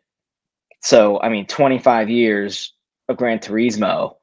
So, 0.81 1.19
I 1.21 1.29
mean, 1.29 1.45
25 1.45 2.09
years 2.09 2.73
of 3.09 3.17
Gran 3.17 3.39
Turismo 3.39 4.15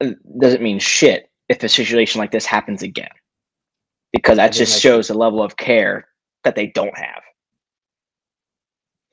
uh, 0.00 0.10
doesn't 0.38 0.62
mean 0.62 0.78
shit 0.78 1.30
if 1.48 1.62
a 1.62 1.68
situation 1.68 2.18
like 2.18 2.30
this 2.30 2.46
happens 2.46 2.82
again. 2.82 3.08
Because 4.12 4.36
that 4.36 4.52
just 4.52 4.80
shows 4.80 5.08
the 5.08 5.14
level 5.14 5.42
of 5.42 5.56
care 5.56 6.08
that 6.44 6.54
they 6.54 6.68
don't 6.68 6.96
have. 6.96 7.22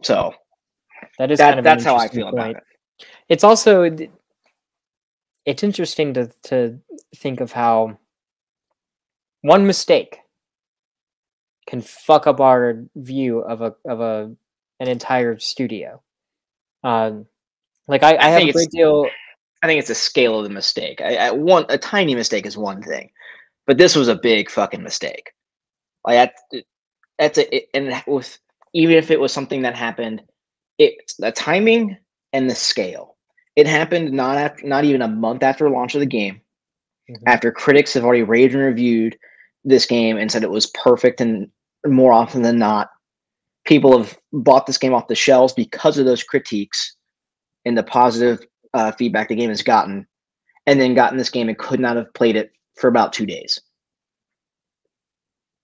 So, 0.03 0.33
that 1.19 1.31
is 1.31 1.39
that, 1.39 1.49
kind 1.49 1.59
of 1.59 1.63
that's 1.63 1.83
how 1.83 1.95
I 1.95 2.07
feel 2.07 2.31
point. 2.31 2.33
about 2.33 2.55
it. 2.55 2.63
It's 3.29 3.43
also 3.43 3.89
it's 5.45 5.63
interesting 5.63 6.13
to 6.13 6.31
to 6.43 6.79
think 7.15 7.39
of 7.41 7.51
how 7.51 7.97
one 9.41 9.65
mistake 9.67 10.19
can 11.67 11.81
fuck 11.81 12.27
up 12.27 12.39
our 12.39 12.83
view 12.95 13.39
of 13.39 13.61
a 13.61 13.75
of 13.85 14.01
a 14.01 14.31
an 14.79 14.87
entire 14.87 15.39
studio. 15.39 16.01
Um, 16.83 17.25
like 17.87 18.03
I, 18.03 18.15
I, 18.15 18.25
I 18.25 18.29
have 18.29 18.43
a 18.43 18.51
great 18.51 18.71
deal. 18.71 19.07
I 19.63 19.67
think 19.67 19.79
it's 19.79 19.89
a 19.89 19.95
scale 19.95 20.37
of 20.37 20.43
the 20.43 20.49
mistake. 20.49 21.01
I, 21.01 21.15
I, 21.15 21.31
one 21.31 21.65
a 21.69 21.77
tiny 21.77 22.13
mistake 22.13 22.45
is 22.45 22.57
one 22.57 22.81
thing, 22.81 23.09
but 23.65 23.77
this 23.77 23.95
was 23.95 24.07
a 24.07 24.15
big 24.15 24.49
fucking 24.49 24.83
mistake. 24.83 25.31
Like 26.05 26.33
that, 26.51 26.63
that's 27.17 27.37
a 27.37 27.55
it, 27.55 27.69
and 27.73 28.03
with 28.05 28.37
even 28.73 28.97
if 28.97 29.09
it 29.09 29.19
was 29.19 29.33
something 29.33 29.61
that 29.63 29.75
happened, 29.75 30.21
it's 30.77 31.15
the 31.15 31.31
timing 31.31 31.97
and 32.33 32.49
the 32.49 32.55
scale. 32.55 33.15
It 33.55 33.67
happened 33.67 34.11
not 34.11 34.37
after, 34.37 34.67
not 34.67 34.83
even 34.83 35.01
a 35.01 35.07
month 35.07 35.41
after 35.41 35.69
launch 35.69 35.95
of 35.95 36.01
the 36.01 36.05
game, 36.05 36.41
mm-hmm. 37.09 37.23
after 37.27 37.51
critics 37.51 37.93
have 37.93 38.03
already 38.03 38.23
raved 38.23 38.53
and 38.53 38.63
reviewed 38.63 39.17
this 39.63 39.85
game 39.85 40.17
and 40.17 40.29
said 40.29 40.43
it 40.43 40.49
was 40.49 40.67
perfect 40.67 41.21
and 41.21 41.49
more 41.85 42.13
often 42.13 42.41
than 42.41 42.57
not, 42.57 42.89
people 43.65 43.97
have 43.97 44.17
bought 44.31 44.65
this 44.65 44.77
game 44.77 44.93
off 44.93 45.07
the 45.07 45.15
shelves 45.15 45.53
because 45.53 45.97
of 45.97 46.05
those 46.05 46.23
critiques 46.23 46.95
and 47.65 47.77
the 47.77 47.83
positive 47.83 48.45
uh, 48.73 48.91
feedback 48.91 49.29
the 49.29 49.35
game 49.35 49.49
has 49.49 49.63
gotten, 49.63 50.05
and 50.67 50.79
then 50.79 50.93
gotten 50.93 51.17
this 51.17 51.29
game 51.29 51.49
and 51.49 51.57
could 51.57 51.79
not 51.79 51.95
have 51.95 52.13
played 52.13 52.35
it 52.35 52.51
for 52.75 52.87
about 52.87 53.13
two 53.13 53.25
days. 53.25 53.59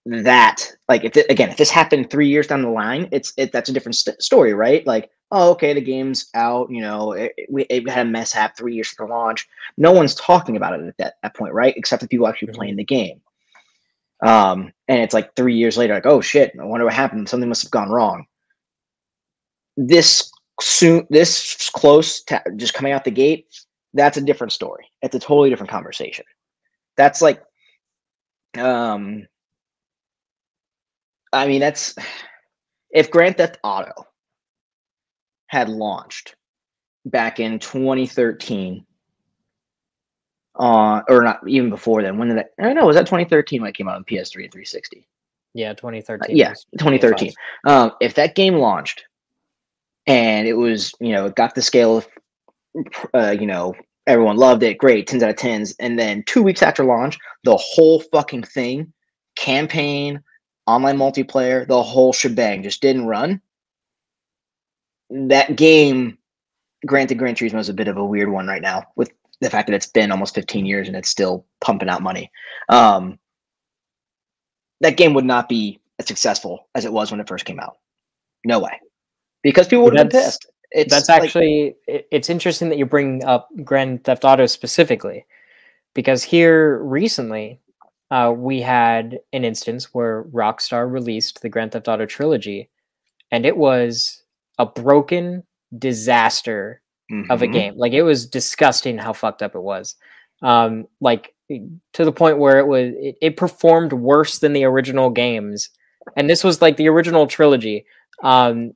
That, 0.05 0.65
like, 0.89 1.03
if 1.03 1.15
it, 1.15 1.29
again, 1.29 1.49
if 1.49 1.57
this 1.57 1.69
happened 1.69 2.09
three 2.09 2.27
years 2.27 2.47
down 2.47 2.63
the 2.63 2.69
line, 2.69 3.07
it's 3.11 3.33
it 3.37 3.51
that's 3.51 3.69
a 3.69 3.73
different 3.73 3.95
st- 3.95 4.19
story, 4.21 4.53
right? 4.53 4.85
Like, 4.87 5.11
oh, 5.29 5.51
okay, 5.51 5.73
the 5.73 5.81
game's 5.81 6.27
out. 6.33 6.71
You 6.71 6.81
know, 6.81 7.11
it, 7.11 7.33
it, 7.37 7.67
it 7.69 7.89
had 7.89 8.07
a 8.07 8.09
mishap 8.09 8.57
three 8.57 8.73
years 8.73 8.89
for 8.89 9.07
launch. 9.07 9.47
No 9.77 9.91
one's 9.91 10.15
talking 10.15 10.57
about 10.57 10.79
it 10.79 10.87
at 10.87 10.97
that, 10.97 11.13
that 11.21 11.35
point, 11.35 11.53
right? 11.53 11.75
Except 11.77 12.01
the 12.01 12.07
people 12.07 12.27
actually 12.27 12.47
mm-hmm. 12.47 12.55
playing 12.55 12.75
the 12.77 12.83
game. 12.83 13.21
Um, 14.21 14.71
and 14.87 15.01
it's 15.01 15.13
like 15.13 15.35
three 15.35 15.55
years 15.55 15.77
later, 15.77 15.93
like, 15.93 16.05
oh 16.05 16.21
shit, 16.21 16.53
I 16.59 16.63
wonder 16.63 16.85
what 16.85 16.93
happened. 16.93 17.27
Something 17.27 17.49
must 17.49 17.63
have 17.63 17.71
gone 17.71 17.89
wrong. 17.89 18.25
This 19.77 20.31
soon, 20.59 21.07
this 21.09 21.69
close 21.73 22.23
to 22.25 22.41
just 22.55 22.73
coming 22.73 22.93
out 22.93 23.03
the 23.03 23.11
gate, 23.11 23.47
that's 23.93 24.17
a 24.17 24.21
different 24.21 24.53
story. 24.53 24.85
It's 25.01 25.15
a 25.15 25.19
totally 25.19 25.49
different 25.49 25.71
conversation. 25.71 26.25
That's 26.97 27.21
like, 27.21 27.41
um, 28.57 29.27
I 31.33 31.47
mean, 31.47 31.61
that's 31.61 31.95
if 32.91 33.09
Grand 33.09 33.37
Theft 33.37 33.57
Auto 33.63 34.05
had 35.47 35.69
launched 35.69 36.35
back 37.05 37.39
in 37.39 37.59
2013 37.59 38.85
uh, 40.55 41.01
or 41.07 41.23
not 41.23 41.47
even 41.47 41.69
before 41.69 42.01
then. 42.01 42.17
When 42.17 42.29
did 42.29 42.37
that? 42.37 42.51
I 42.59 42.63
don't 42.63 42.75
know. 42.75 42.85
Was 42.85 42.95
that 42.95 43.05
2013 43.05 43.61
when 43.61 43.69
it 43.69 43.75
came 43.75 43.87
out 43.87 43.95
on 43.95 44.03
PS3 44.03 44.43
and 44.43 44.51
360? 44.51 45.07
Yeah, 45.53 45.73
2013. 45.73 46.33
Uh, 46.33 46.37
yeah, 46.37 46.53
2013. 46.77 47.33
Um, 47.65 47.91
if 47.99 48.13
that 48.15 48.35
game 48.35 48.55
launched 48.55 49.05
and 50.07 50.47
it 50.47 50.53
was, 50.53 50.93
you 50.99 51.11
know, 51.11 51.27
it 51.27 51.35
got 51.35 51.55
the 51.55 51.61
scale 51.61 51.97
of, 51.97 52.07
uh, 53.13 53.35
you 53.37 53.45
know, 53.45 53.75
everyone 54.07 54.37
loved 54.37 54.63
it, 54.63 54.77
great, 54.77 55.07
10s 55.07 55.21
out 55.21 55.29
of 55.29 55.35
10s, 55.35 55.75
and 55.79 55.99
then 55.99 56.23
two 56.25 56.41
weeks 56.41 56.61
after 56.61 56.83
launch, 56.83 57.17
the 57.43 57.57
whole 57.57 57.99
fucking 57.99 58.43
thing, 58.43 58.91
campaign, 59.35 60.21
online 60.67 60.97
multiplayer, 60.97 61.67
the 61.67 61.83
whole 61.83 62.13
shebang 62.13 62.63
just 62.63 62.81
didn't 62.81 63.07
run. 63.07 63.41
That 65.09 65.57
game, 65.57 66.17
granted, 66.85 67.17
Gran 67.17 67.35
Turismo 67.35 67.59
is 67.59 67.69
a 67.69 67.73
bit 67.73 67.89
of 67.89 67.97
a 67.97 68.05
weird 68.05 68.29
one 68.29 68.47
right 68.47 68.61
now 68.61 68.85
with 68.95 69.11
the 69.41 69.49
fact 69.49 69.67
that 69.67 69.75
it's 69.75 69.87
been 69.87 70.11
almost 70.11 70.35
15 70.35 70.65
years 70.65 70.87
and 70.87 70.95
it's 70.95 71.09
still 71.09 71.45
pumping 71.59 71.89
out 71.89 72.01
money. 72.01 72.31
Um, 72.69 73.19
that 74.79 74.97
game 74.97 75.13
would 75.13 75.25
not 75.25 75.49
be 75.49 75.79
as 75.99 76.07
successful 76.07 76.69
as 76.75 76.85
it 76.85 76.93
was 76.93 77.11
when 77.11 77.19
it 77.19 77.27
first 77.27 77.45
came 77.45 77.59
out. 77.59 77.77
No 78.45 78.59
way, 78.59 78.79
because 79.43 79.67
people 79.67 79.85
would 79.85 79.97
have 79.97 80.09
been 80.09 80.21
pissed. 80.21 80.47
It's 80.71 80.93
that's 80.93 81.09
like, 81.09 81.23
actually 81.23 81.75
it's 81.87 82.29
interesting 82.29 82.69
that 82.69 82.77
you 82.77 82.85
bring 82.85 83.23
up 83.25 83.49
Grand 83.63 84.03
Theft 84.03 84.23
Auto 84.23 84.45
specifically, 84.45 85.25
because 85.93 86.23
here 86.23 86.79
recently 86.79 87.59
uh, 88.09 88.33
we 88.35 88.61
had 88.61 89.19
an 89.33 89.43
instance 89.43 89.93
where 89.93 90.23
Rockstar 90.25 90.91
released 90.91 91.41
the 91.41 91.49
Grand 91.49 91.73
Theft 91.73 91.87
Auto 91.87 92.05
trilogy, 92.05 92.69
and 93.31 93.45
it 93.45 93.57
was 93.57 94.23
a 94.57 94.65
broken 94.65 95.43
disaster 95.77 96.81
mm-hmm. 97.11 97.31
of 97.31 97.41
a 97.41 97.45
mm-hmm. 97.45 97.53
game. 97.53 97.73
Like 97.77 97.93
it 97.93 98.03
was 98.03 98.25
disgusting 98.25 98.97
how 98.97 99.13
fucked 99.13 99.41
up 99.41 99.55
it 99.55 99.61
was. 99.61 99.95
Um, 100.41 100.87
like 100.99 101.33
to 101.49 102.05
the 102.05 102.11
point 102.11 102.39
where 102.39 102.59
it 102.59 102.67
was 102.67 102.93
it, 102.95 103.15
it 103.21 103.37
performed 103.37 103.93
worse 103.93 104.39
than 104.39 104.53
the 104.53 104.63
original 104.63 105.09
games. 105.09 105.69
And 106.15 106.29
this 106.29 106.43
was 106.43 106.61
like 106.61 106.77
the 106.77 106.89
original 106.89 107.27
trilogy. 107.27 107.85
Um, 108.23 108.73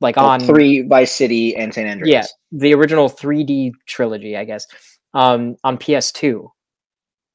like 0.00 0.16
on 0.16 0.40
three 0.40 0.82
Vice 0.82 1.12
City 1.12 1.54
and 1.56 1.72
San 1.72 1.86
Andreas. 1.86 2.10
Yeah, 2.10 2.58
the 2.58 2.74
original 2.74 3.08
3D 3.08 3.72
trilogy, 3.86 4.36
I 4.36 4.44
guess, 4.44 4.66
um, 5.14 5.56
on 5.62 5.76
PS2, 5.76 6.48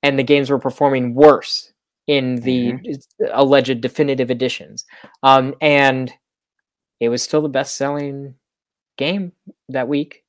and 0.03 0.17
the 0.17 0.23
games 0.23 0.49
were 0.49 0.59
performing 0.59 1.13
worse 1.13 1.71
in 2.07 2.37
the 2.37 2.73
mm-hmm. 2.73 3.25
alleged 3.33 3.81
definitive 3.81 4.31
editions, 4.31 4.85
um, 5.23 5.53
and 5.61 6.11
it 6.99 7.09
was 7.09 7.21
still 7.21 7.41
the 7.41 7.49
best-selling 7.49 8.35
game 8.97 9.31
that 9.69 9.87
week. 9.87 10.23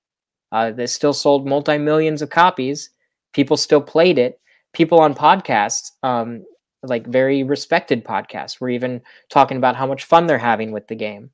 Uh, 0.53 0.71
that 0.71 0.89
still 0.89 1.13
sold 1.13 1.47
multi 1.47 1.77
millions 1.77 2.23
of 2.23 2.31
copies. 2.31 2.91
People 3.33 3.57
still 3.57 3.81
played 3.81 4.19
it. 4.19 4.41
People 4.73 5.01
on 5.01 5.13
podcasts, 5.13 5.91
um, 6.03 6.45
like 6.83 7.07
very 7.07 7.43
respected 7.43 8.05
podcasts, 8.05 8.61
were 8.61 8.71
even 8.71 9.03
talking 9.29 9.57
about 9.57 9.75
how 9.75 9.87
much 9.87 10.05
fun 10.05 10.27
they're 10.27 10.39
having 10.39 10.71
with 10.71 10.87
the 10.87 10.95
game 10.95 11.31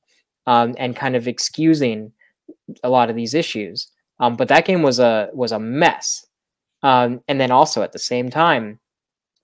um, 0.46 0.74
and 0.78 0.96
kind 0.96 1.14
of 1.14 1.28
excusing 1.28 2.12
a 2.82 2.88
lot 2.88 3.10
of 3.10 3.16
these 3.16 3.34
issues. 3.34 3.88
Um, 4.18 4.34
but 4.34 4.48
that 4.48 4.64
game 4.64 4.82
was 4.82 4.98
a 4.98 5.28
was 5.32 5.52
a 5.52 5.58
mess. 5.58 6.26
Um, 6.82 7.20
and 7.28 7.40
then 7.40 7.50
also 7.50 7.82
at 7.82 7.92
the 7.92 7.98
same 7.98 8.30
time, 8.30 8.80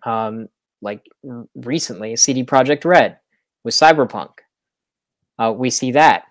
um, 0.04 0.48
like 0.80 1.04
recently, 1.54 2.16
CD 2.16 2.42
Projekt 2.42 2.84
Red 2.84 3.18
with 3.64 3.74
Cyberpunk. 3.74 4.30
Uh, 5.38 5.52
we 5.56 5.70
see 5.70 5.92
that 5.92 6.24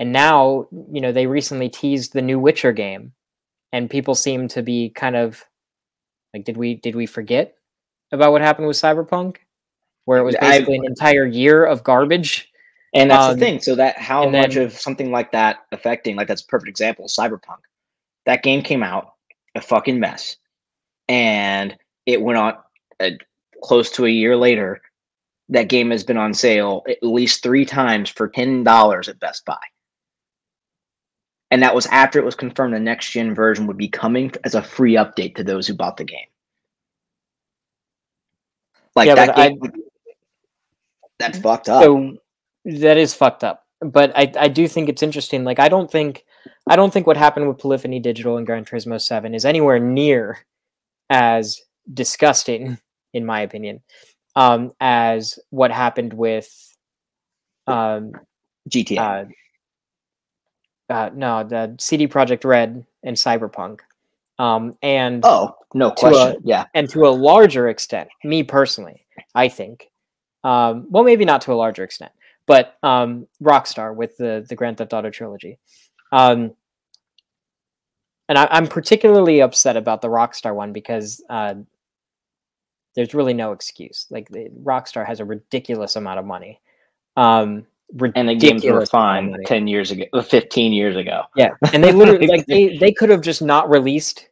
and 0.00 0.12
now, 0.12 0.66
you 0.90 1.02
know, 1.02 1.12
they 1.12 1.26
recently 1.26 1.68
teased 1.68 2.14
the 2.14 2.22
new 2.22 2.38
Witcher 2.38 2.72
game, 2.72 3.12
and 3.70 3.90
people 3.90 4.14
seem 4.14 4.48
to 4.48 4.62
be 4.62 4.88
kind 4.88 5.14
of 5.14 5.44
like, 6.32 6.44
did 6.46 6.56
we 6.56 6.74
did 6.74 6.96
we 6.96 7.04
forget 7.04 7.54
about 8.10 8.32
what 8.32 8.40
happened 8.40 8.66
with 8.66 8.78
Cyberpunk, 8.78 9.36
where 10.06 10.18
it 10.18 10.24
was 10.24 10.36
basically 10.40 10.76
I, 10.76 10.78
an 10.78 10.86
entire 10.86 11.26
year 11.26 11.66
of 11.66 11.84
garbage? 11.84 12.50
And 12.94 13.10
that's 13.10 13.24
um, 13.24 13.38
the 13.38 13.44
thing. 13.44 13.60
So 13.60 13.74
that 13.74 13.98
how 13.98 14.26
much 14.26 14.54
then, 14.54 14.64
of 14.64 14.72
something 14.72 15.12
like 15.12 15.32
that 15.32 15.58
affecting, 15.70 16.16
like 16.16 16.28
that's 16.28 16.42
a 16.42 16.46
perfect 16.46 16.70
example, 16.70 17.04
Cyberpunk. 17.04 17.60
That 18.24 18.42
game 18.42 18.62
came 18.62 18.82
out 18.82 19.12
a 19.54 19.60
fucking 19.60 20.00
mess, 20.00 20.36
and 21.08 21.76
it 22.06 22.22
went 22.22 22.38
on 22.38 22.54
a, 23.02 23.18
close 23.62 23.90
to 23.92 24.06
a 24.06 24.10
year 24.10 24.34
later. 24.34 24.80
That 25.50 25.68
game 25.68 25.90
has 25.90 26.04
been 26.04 26.16
on 26.16 26.32
sale 26.32 26.84
at 26.88 27.02
least 27.02 27.42
three 27.42 27.66
times 27.66 28.08
for 28.08 28.28
ten 28.28 28.64
dollars 28.64 29.06
at 29.06 29.20
Best 29.20 29.44
Buy 29.44 29.58
and 31.50 31.62
that 31.62 31.74
was 31.74 31.86
after 31.86 32.18
it 32.18 32.24
was 32.24 32.34
confirmed 32.34 32.74
the 32.74 32.80
next 32.80 33.10
gen 33.10 33.34
version 33.34 33.66
would 33.66 33.76
be 33.76 33.88
coming 33.88 34.32
as 34.44 34.54
a 34.54 34.62
free 34.62 34.94
update 34.94 35.34
to 35.36 35.44
those 35.44 35.66
who 35.66 35.74
bought 35.74 35.96
the 35.96 36.04
game. 36.04 36.26
Like 38.94 39.06
yeah, 39.06 39.14
that 39.14 39.36
game, 39.36 39.60
I, 39.62 39.68
that's 41.18 41.38
fucked 41.38 41.68
up. 41.68 41.82
So 41.82 42.16
that 42.64 42.96
is 42.96 43.14
fucked 43.14 43.44
up. 43.44 43.66
But 43.80 44.12
I, 44.16 44.32
I 44.38 44.48
do 44.48 44.68
think 44.68 44.88
it's 44.88 45.02
interesting. 45.02 45.44
Like 45.44 45.58
I 45.58 45.68
don't 45.68 45.90
think 45.90 46.24
I 46.68 46.76
don't 46.76 46.92
think 46.92 47.06
what 47.06 47.16
happened 47.16 47.48
with 47.48 47.58
Polyphony 47.58 48.00
Digital 48.00 48.36
and 48.36 48.46
Gran 48.46 48.64
Turismo 48.64 49.00
7 49.00 49.34
is 49.34 49.44
anywhere 49.44 49.78
near 49.78 50.38
as 51.08 51.60
disgusting, 51.92 52.78
in 53.14 53.24
my 53.24 53.40
opinion, 53.40 53.80
um, 54.36 54.72
as 54.80 55.38
what 55.50 55.70
happened 55.70 56.12
with 56.12 56.48
um, 57.66 58.12
GTA. 58.68 58.98
Uh, 58.98 59.24
uh, 60.90 61.10
no, 61.14 61.44
the 61.44 61.74
CD 61.78 62.08
Projekt 62.08 62.44
Red 62.44 62.84
and 63.02 63.16
Cyberpunk. 63.16 63.80
Um, 64.38 64.76
and 64.82 65.24
oh, 65.24 65.56
no 65.74 65.90
question. 65.90 66.36
A, 66.36 66.40
yeah. 66.42 66.64
And 66.74 66.88
to 66.90 67.06
a 67.06 67.10
larger 67.10 67.68
extent, 67.68 68.08
me 68.24 68.42
personally, 68.42 69.06
I 69.34 69.48
think, 69.48 69.90
um, 70.44 70.86
well, 70.90 71.04
maybe 71.04 71.24
not 71.24 71.42
to 71.42 71.52
a 71.52 71.54
larger 71.54 71.84
extent, 71.84 72.12
but 72.46 72.76
um, 72.82 73.26
Rockstar 73.42 73.94
with 73.94 74.16
the, 74.16 74.44
the 74.48 74.56
Grand 74.56 74.78
Theft 74.78 74.92
Auto 74.92 75.10
trilogy. 75.10 75.58
Um, 76.10 76.52
and 78.28 78.38
I, 78.38 78.48
am 78.56 78.66
particularly 78.66 79.42
upset 79.42 79.76
about 79.76 80.02
the 80.02 80.08
Rockstar 80.08 80.54
one 80.54 80.72
because 80.72 81.22
uh, 81.28 81.54
there's 82.94 83.14
really 83.14 83.34
no 83.34 83.52
excuse. 83.52 84.06
Like, 84.08 84.28
the, 84.30 84.48
Rockstar 84.62 85.06
has 85.06 85.20
a 85.20 85.24
ridiculous 85.24 85.96
amount 85.96 86.18
of 86.18 86.24
money. 86.24 86.60
Um, 87.16 87.66
and 88.14 88.28
the 88.28 88.34
games 88.34 88.64
were 88.64 88.86
fine 88.86 89.36
10 89.46 89.66
years 89.66 89.90
ago 89.90 90.04
15 90.22 90.72
years 90.72 90.96
ago. 90.96 91.22
Yeah 91.36 91.50
and 91.72 91.82
they 91.82 91.92
literally 92.00 92.26
like 92.26 92.46
they, 92.46 92.76
they 92.78 92.92
could 92.92 93.10
have 93.10 93.20
just 93.20 93.42
not 93.42 93.68
released 93.70 94.28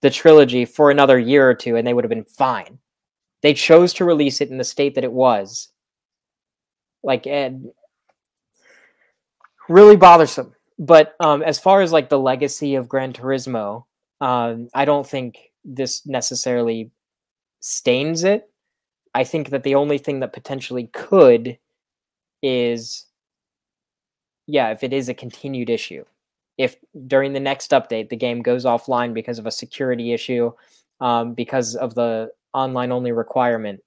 the 0.00 0.10
trilogy 0.10 0.64
for 0.64 0.90
another 0.90 1.18
year 1.18 1.48
or 1.48 1.54
two 1.54 1.76
and 1.76 1.86
they 1.86 1.94
would 1.94 2.04
have 2.04 2.10
been 2.10 2.24
fine. 2.24 2.78
They 3.42 3.54
chose 3.54 3.92
to 3.94 4.04
release 4.04 4.40
it 4.40 4.50
in 4.50 4.58
the 4.58 4.64
state 4.64 4.94
that 4.94 5.04
it 5.04 5.12
was. 5.12 5.68
Like 7.02 7.26
and 7.26 7.70
really 9.68 9.96
bothersome. 9.96 10.54
But 10.78 11.14
um 11.20 11.42
as 11.42 11.58
far 11.58 11.82
as 11.82 11.92
like 11.92 12.08
the 12.08 12.18
legacy 12.18 12.74
of 12.74 12.88
gran 12.88 13.12
turismo 13.12 13.84
um 14.20 14.68
i 14.74 14.84
don't 14.84 15.06
think 15.06 15.38
this 15.64 16.06
necessarily 16.06 16.90
stains 17.64 18.24
it. 18.24 18.50
I 19.14 19.24
think 19.24 19.50
that 19.50 19.62
the 19.62 19.74
only 19.76 19.96
thing 19.96 20.20
that 20.20 20.34
potentially 20.34 20.88
could 20.92 21.58
is 22.44 23.06
yeah, 24.46 24.70
if 24.70 24.82
it 24.82 24.92
is 24.92 25.08
a 25.08 25.14
continued 25.14 25.70
issue. 25.70 26.04
If 26.58 26.76
during 27.08 27.32
the 27.32 27.40
next 27.40 27.70
update 27.70 28.10
the 28.10 28.16
game 28.16 28.42
goes 28.42 28.64
offline 28.64 29.14
because 29.14 29.38
of 29.38 29.46
a 29.46 29.50
security 29.50 30.12
issue, 30.12 30.52
um, 31.00 31.32
because 31.34 31.74
of 31.74 31.94
the 31.94 32.30
online 32.52 32.92
only 32.92 33.10
requirement, 33.10 33.80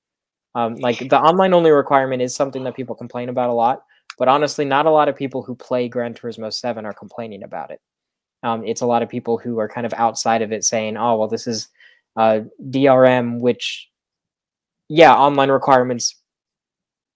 um, 0.56 0.76
like 0.76 0.98
the 0.98 1.20
online 1.20 1.54
only 1.54 1.72
requirement 1.72 2.22
is 2.22 2.36
something 2.36 2.64
that 2.64 2.76
people 2.76 2.96
complain 2.96 3.30
about 3.30 3.52
a 3.52 3.54
lot, 3.54 3.84
but 4.18 4.28
honestly, 4.28 4.66
not 4.66 4.88
a 4.88 4.92
lot 4.92 5.08
of 5.08 5.16
people 5.16 5.44
who 5.44 5.56
play 5.56 5.88
Gran 5.88 6.16
Turismo 6.16 6.52
7 6.52 6.86
are 6.86 6.94
complaining 6.94 7.44
about 7.44 7.70
it. 7.70 7.80
Um, 8.44 8.66
it's 8.66 8.82
a 8.82 8.86
lot 8.86 9.04
of 9.04 9.10
people 9.10 9.38
who 9.38 9.60
are 9.60 9.70
kind 9.70 9.86
of 9.86 9.94
outside 9.94 10.42
of 10.42 10.52
it 10.52 10.64
saying, 10.64 10.98
"Oh, 10.98 11.18
well, 11.18 11.28
this 11.28 11.48
is 11.48 11.70
uh, 12.16 12.42
DRM," 12.70 13.40
which, 13.40 13.90
yeah, 14.90 15.14
online 15.14 15.50
requirements. 15.50 16.16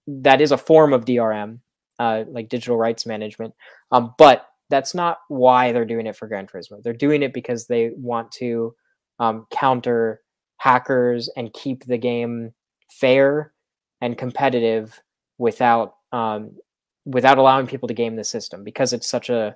That 0.07 0.41
is 0.41 0.51
a 0.51 0.57
form 0.57 0.93
of 0.93 1.05
DRM, 1.05 1.59
uh, 1.99 2.23
like 2.27 2.49
digital 2.49 2.77
rights 2.77 3.05
management, 3.05 3.53
um, 3.91 4.13
but 4.17 4.47
that's 4.69 4.95
not 4.95 5.19
why 5.27 5.71
they're 5.71 5.85
doing 5.85 6.07
it 6.07 6.15
for 6.15 6.27
Gran 6.27 6.47
Turismo. 6.47 6.81
They're 6.81 6.93
doing 6.93 7.23
it 7.23 7.33
because 7.33 7.67
they 7.67 7.91
want 7.95 8.31
to 8.33 8.73
um, 9.19 9.45
counter 9.51 10.21
hackers 10.57 11.29
and 11.35 11.53
keep 11.53 11.85
the 11.85 11.97
game 11.97 12.53
fair 12.89 13.53
and 13.99 14.17
competitive 14.17 15.01
without 15.37 15.95
um, 16.11 16.57
without 17.05 17.37
allowing 17.37 17.67
people 17.67 17.87
to 17.87 17.93
game 17.93 18.15
the 18.15 18.23
system 18.23 18.63
because 18.63 18.93
it's 18.93 19.07
such 19.07 19.29
a 19.29 19.55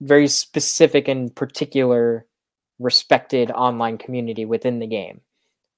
very 0.00 0.26
specific 0.26 1.08
and 1.08 1.34
particular 1.34 2.26
respected 2.78 3.50
online 3.50 3.98
community 3.98 4.44
within 4.44 4.78
the 4.78 4.86
game. 4.86 5.20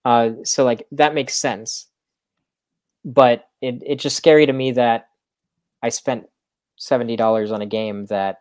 Uh, 0.05 0.31
so 0.45 0.65
like 0.65 0.87
that 0.93 1.15
makes 1.15 1.35
sense, 1.35 1.89
but 3.05 3.49
it 3.61 3.83
it's 3.85 4.03
just 4.03 4.17
scary 4.17 4.47
to 4.47 4.53
me 4.53 4.73
that 4.73 5.09
I 5.83 5.89
spent 5.89 6.29
seventy 6.77 7.17
dollars 7.17 7.51
on 7.51 7.63
a 7.63 7.67
game 7.67 8.07
that 8.07 8.41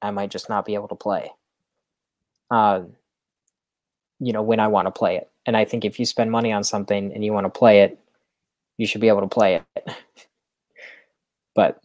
I 0.00 0.10
might 0.10 0.30
just 0.30 0.48
not 0.48 0.64
be 0.64 0.74
able 0.74 0.88
to 0.88 0.94
play. 0.94 1.30
Uh, 2.50 2.82
you 4.20 4.32
know 4.32 4.42
when 4.42 4.60
I 4.60 4.68
want 4.68 4.86
to 4.86 4.90
play 4.90 5.16
it, 5.16 5.30
and 5.46 5.56
I 5.56 5.64
think 5.64 5.84
if 5.84 5.98
you 5.98 6.06
spend 6.06 6.30
money 6.30 6.52
on 6.52 6.64
something 6.64 7.12
and 7.12 7.24
you 7.24 7.32
want 7.32 7.44
to 7.44 7.58
play 7.58 7.80
it, 7.80 7.98
you 8.78 8.86
should 8.86 9.00
be 9.00 9.08
able 9.08 9.20
to 9.20 9.28
play 9.28 9.62
it. 9.76 9.96
but 11.54 11.80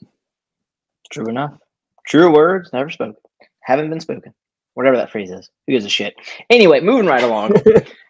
true 1.11 1.27
enough. 1.27 1.57
True 2.05 2.33
words 2.33 2.71
never 2.71 2.89
spoken. 2.89 3.15
Haven't 3.61 3.89
been 3.89 3.99
spoken. 3.99 4.33
Whatever 4.75 4.95
that 4.97 5.11
phrase 5.11 5.31
is. 5.31 5.49
Who 5.65 5.73
gives 5.73 5.85
a 5.85 5.89
shit? 5.89 6.15
Anyway, 6.49 6.79
moving 6.79 7.05
right 7.05 7.23
along. 7.23 7.53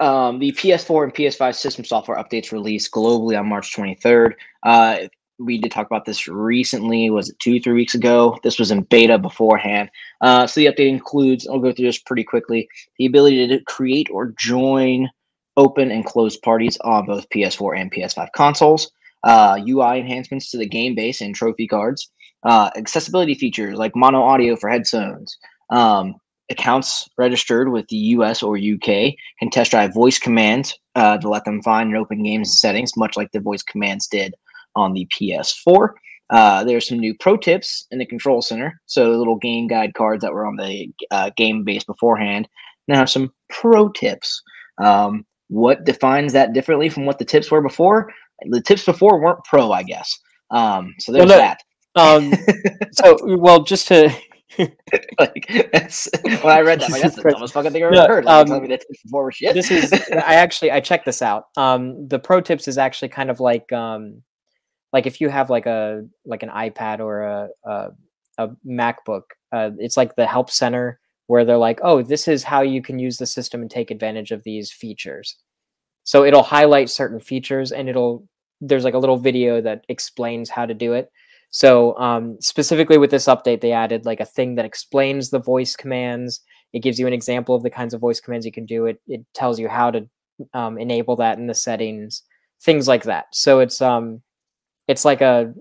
um, 0.00 0.38
the 0.38 0.52
PS4 0.52 1.04
and 1.04 1.14
PS5 1.14 1.54
system 1.54 1.84
software 1.84 2.22
updates 2.22 2.52
released 2.52 2.92
globally 2.92 3.38
on 3.38 3.48
March 3.48 3.74
23rd. 3.74 4.34
Uh, 4.62 4.98
we 5.38 5.58
did 5.58 5.72
talk 5.72 5.86
about 5.86 6.04
this 6.04 6.28
recently. 6.28 7.10
Was 7.10 7.30
it 7.30 7.38
two, 7.38 7.60
three 7.60 7.74
weeks 7.74 7.94
ago? 7.94 8.38
This 8.42 8.58
was 8.58 8.70
in 8.70 8.82
beta 8.82 9.18
beforehand. 9.18 9.90
Uh, 10.20 10.46
so 10.46 10.60
the 10.60 10.66
update 10.66 10.88
includes, 10.88 11.46
I'll 11.46 11.58
go 11.58 11.72
through 11.72 11.86
this 11.86 11.98
pretty 11.98 12.24
quickly, 12.24 12.68
the 12.98 13.06
ability 13.06 13.48
to 13.48 13.60
create 13.64 14.08
or 14.10 14.34
join 14.38 15.08
open 15.56 15.90
and 15.90 16.04
closed 16.04 16.42
parties 16.42 16.76
on 16.82 17.06
both 17.06 17.28
PS4 17.30 17.80
and 17.80 17.92
PS5 17.92 18.28
consoles, 18.34 18.90
uh, 19.24 19.58
UI 19.66 20.00
enhancements 20.00 20.50
to 20.50 20.58
the 20.58 20.68
game 20.68 20.94
base 20.94 21.20
and 21.20 21.34
trophy 21.34 21.66
cards, 21.66 22.10
uh, 22.44 22.70
accessibility 22.76 23.34
features 23.34 23.76
like 23.76 23.96
mono 23.96 24.22
audio 24.22 24.56
for 24.56 24.68
headphones, 24.68 25.36
um, 25.70 26.14
accounts 26.50 27.08
registered 27.16 27.70
with 27.70 27.86
the 27.88 27.96
US 27.96 28.42
or 28.42 28.56
UK 28.56 29.14
can 29.38 29.50
test 29.50 29.70
drive 29.70 29.94
voice 29.94 30.18
commands 30.18 30.78
uh, 30.94 31.18
to 31.18 31.28
let 31.28 31.44
them 31.44 31.62
find 31.62 31.88
and 31.88 31.96
open 31.96 32.22
games 32.22 32.48
and 32.48 32.56
settings, 32.56 32.96
much 32.96 33.16
like 33.16 33.30
the 33.32 33.40
voice 33.40 33.62
commands 33.62 34.06
did 34.06 34.34
on 34.76 34.92
the 34.92 35.06
PS4. 35.06 35.90
Uh, 36.30 36.64
there's 36.64 36.88
some 36.88 36.98
new 36.98 37.14
pro 37.18 37.36
tips 37.36 37.86
in 37.90 37.98
the 37.98 38.06
control 38.06 38.42
center. 38.42 38.80
So 38.86 39.12
the 39.12 39.18
little 39.18 39.36
game 39.36 39.66
guide 39.66 39.94
cards 39.94 40.22
that 40.22 40.32
were 40.32 40.46
on 40.46 40.56
the 40.56 40.88
uh, 41.10 41.30
game 41.36 41.64
base 41.64 41.84
beforehand 41.84 42.48
now 42.88 42.96
have 42.96 43.10
some 43.10 43.32
pro 43.50 43.88
tips. 43.90 44.42
Um, 44.82 45.26
what 45.48 45.84
defines 45.84 46.32
that 46.32 46.52
differently 46.52 46.88
from 46.88 47.06
what 47.06 47.18
the 47.18 47.24
tips 47.24 47.50
were 47.50 47.62
before? 47.62 48.10
The 48.48 48.62
tips 48.62 48.84
before 48.84 49.20
weren't 49.20 49.44
pro, 49.44 49.70
I 49.70 49.82
guess. 49.82 50.18
Um, 50.50 50.94
so 50.98 51.12
there's 51.12 51.26
well, 51.26 51.38
that. 51.38 51.62
Um, 51.96 52.32
so, 52.92 53.16
well, 53.36 53.62
just 53.62 53.88
to 53.88 54.12
like 55.18 55.70
that's 55.72 56.08
when 56.22 56.52
I 56.52 56.60
read 56.60 56.80
that, 56.80 56.90
like, 56.90 57.02
that's 57.02 57.16
the 57.16 57.30
dumbest 57.30 57.54
fucking 57.54 57.72
thing 57.72 57.84
I've 57.84 57.92
ever 57.92 58.02
no, 58.02 58.06
heard. 58.06 58.24
Like, 58.24 58.50
um, 58.50 58.62
me 58.62 58.78
before 59.04 59.32
shit. 59.32 59.54
This 59.54 59.70
is 59.70 59.92
I 59.92 60.34
actually 60.34 60.70
I 60.70 60.80
checked 60.80 61.04
this 61.04 61.22
out. 61.22 61.46
Um, 61.56 62.08
the 62.08 62.18
pro 62.18 62.40
tips 62.40 62.68
is 62.68 62.78
actually 62.78 63.08
kind 63.08 63.30
of 63.30 63.40
like 63.40 63.72
um, 63.72 64.22
like 64.92 65.06
if 65.06 65.20
you 65.20 65.28
have 65.28 65.50
like 65.50 65.66
a 65.66 66.04
like 66.24 66.42
an 66.42 66.50
iPad 66.50 67.00
or 67.00 67.22
a 67.22 67.48
a, 67.64 67.88
a 68.38 68.48
MacBook, 68.66 69.22
uh, 69.52 69.70
it's 69.78 69.96
like 69.96 70.16
the 70.16 70.26
help 70.26 70.50
center 70.50 71.00
where 71.26 71.44
they're 71.44 71.56
like, 71.56 71.80
oh, 71.82 72.02
this 72.02 72.28
is 72.28 72.44
how 72.44 72.60
you 72.60 72.82
can 72.82 72.98
use 72.98 73.16
the 73.16 73.26
system 73.26 73.62
and 73.62 73.70
take 73.70 73.90
advantage 73.90 74.30
of 74.30 74.42
these 74.44 74.70
features. 74.70 75.36
So 76.04 76.24
it'll 76.24 76.42
highlight 76.42 76.90
certain 76.90 77.18
features 77.18 77.72
and 77.72 77.88
it'll 77.88 78.28
there's 78.60 78.84
like 78.84 78.94
a 78.94 78.98
little 78.98 79.16
video 79.16 79.60
that 79.60 79.84
explains 79.88 80.50
how 80.50 80.66
to 80.66 80.74
do 80.74 80.92
it. 80.92 81.10
So 81.54 81.96
um, 81.98 82.36
specifically 82.40 82.98
with 82.98 83.12
this 83.12 83.26
update, 83.26 83.60
they 83.60 83.70
added 83.70 84.04
like 84.04 84.18
a 84.18 84.24
thing 84.24 84.56
that 84.56 84.64
explains 84.64 85.30
the 85.30 85.38
voice 85.38 85.76
commands. 85.76 86.40
It 86.72 86.80
gives 86.80 86.98
you 86.98 87.06
an 87.06 87.12
example 87.12 87.54
of 87.54 87.62
the 87.62 87.70
kinds 87.70 87.94
of 87.94 88.00
voice 88.00 88.18
commands 88.18 88.44
you 88.44 88.50
can 88.50 88.66
do. 88.66 88.86
It 88.86 89.00
it 89.06 89.24
tells 89.34 89.60
you 89.60 89.68
how 89.68 89.92
to 89.92 90.08
um, 90.52 90.78
enable 90.78 91.14
that 91.14 91.38
in 91.38 91.46
the 91.46 91.54
settings, 91.54 92.24
things 92.60 92.88
like 92.88 93.04
that. 93.04 93.26
So 93.30 93.60
it's 93.60 93.80
um 93.80 94.20
it's 94.88 95.04
like 95.04 95.20
a 95.20 95.54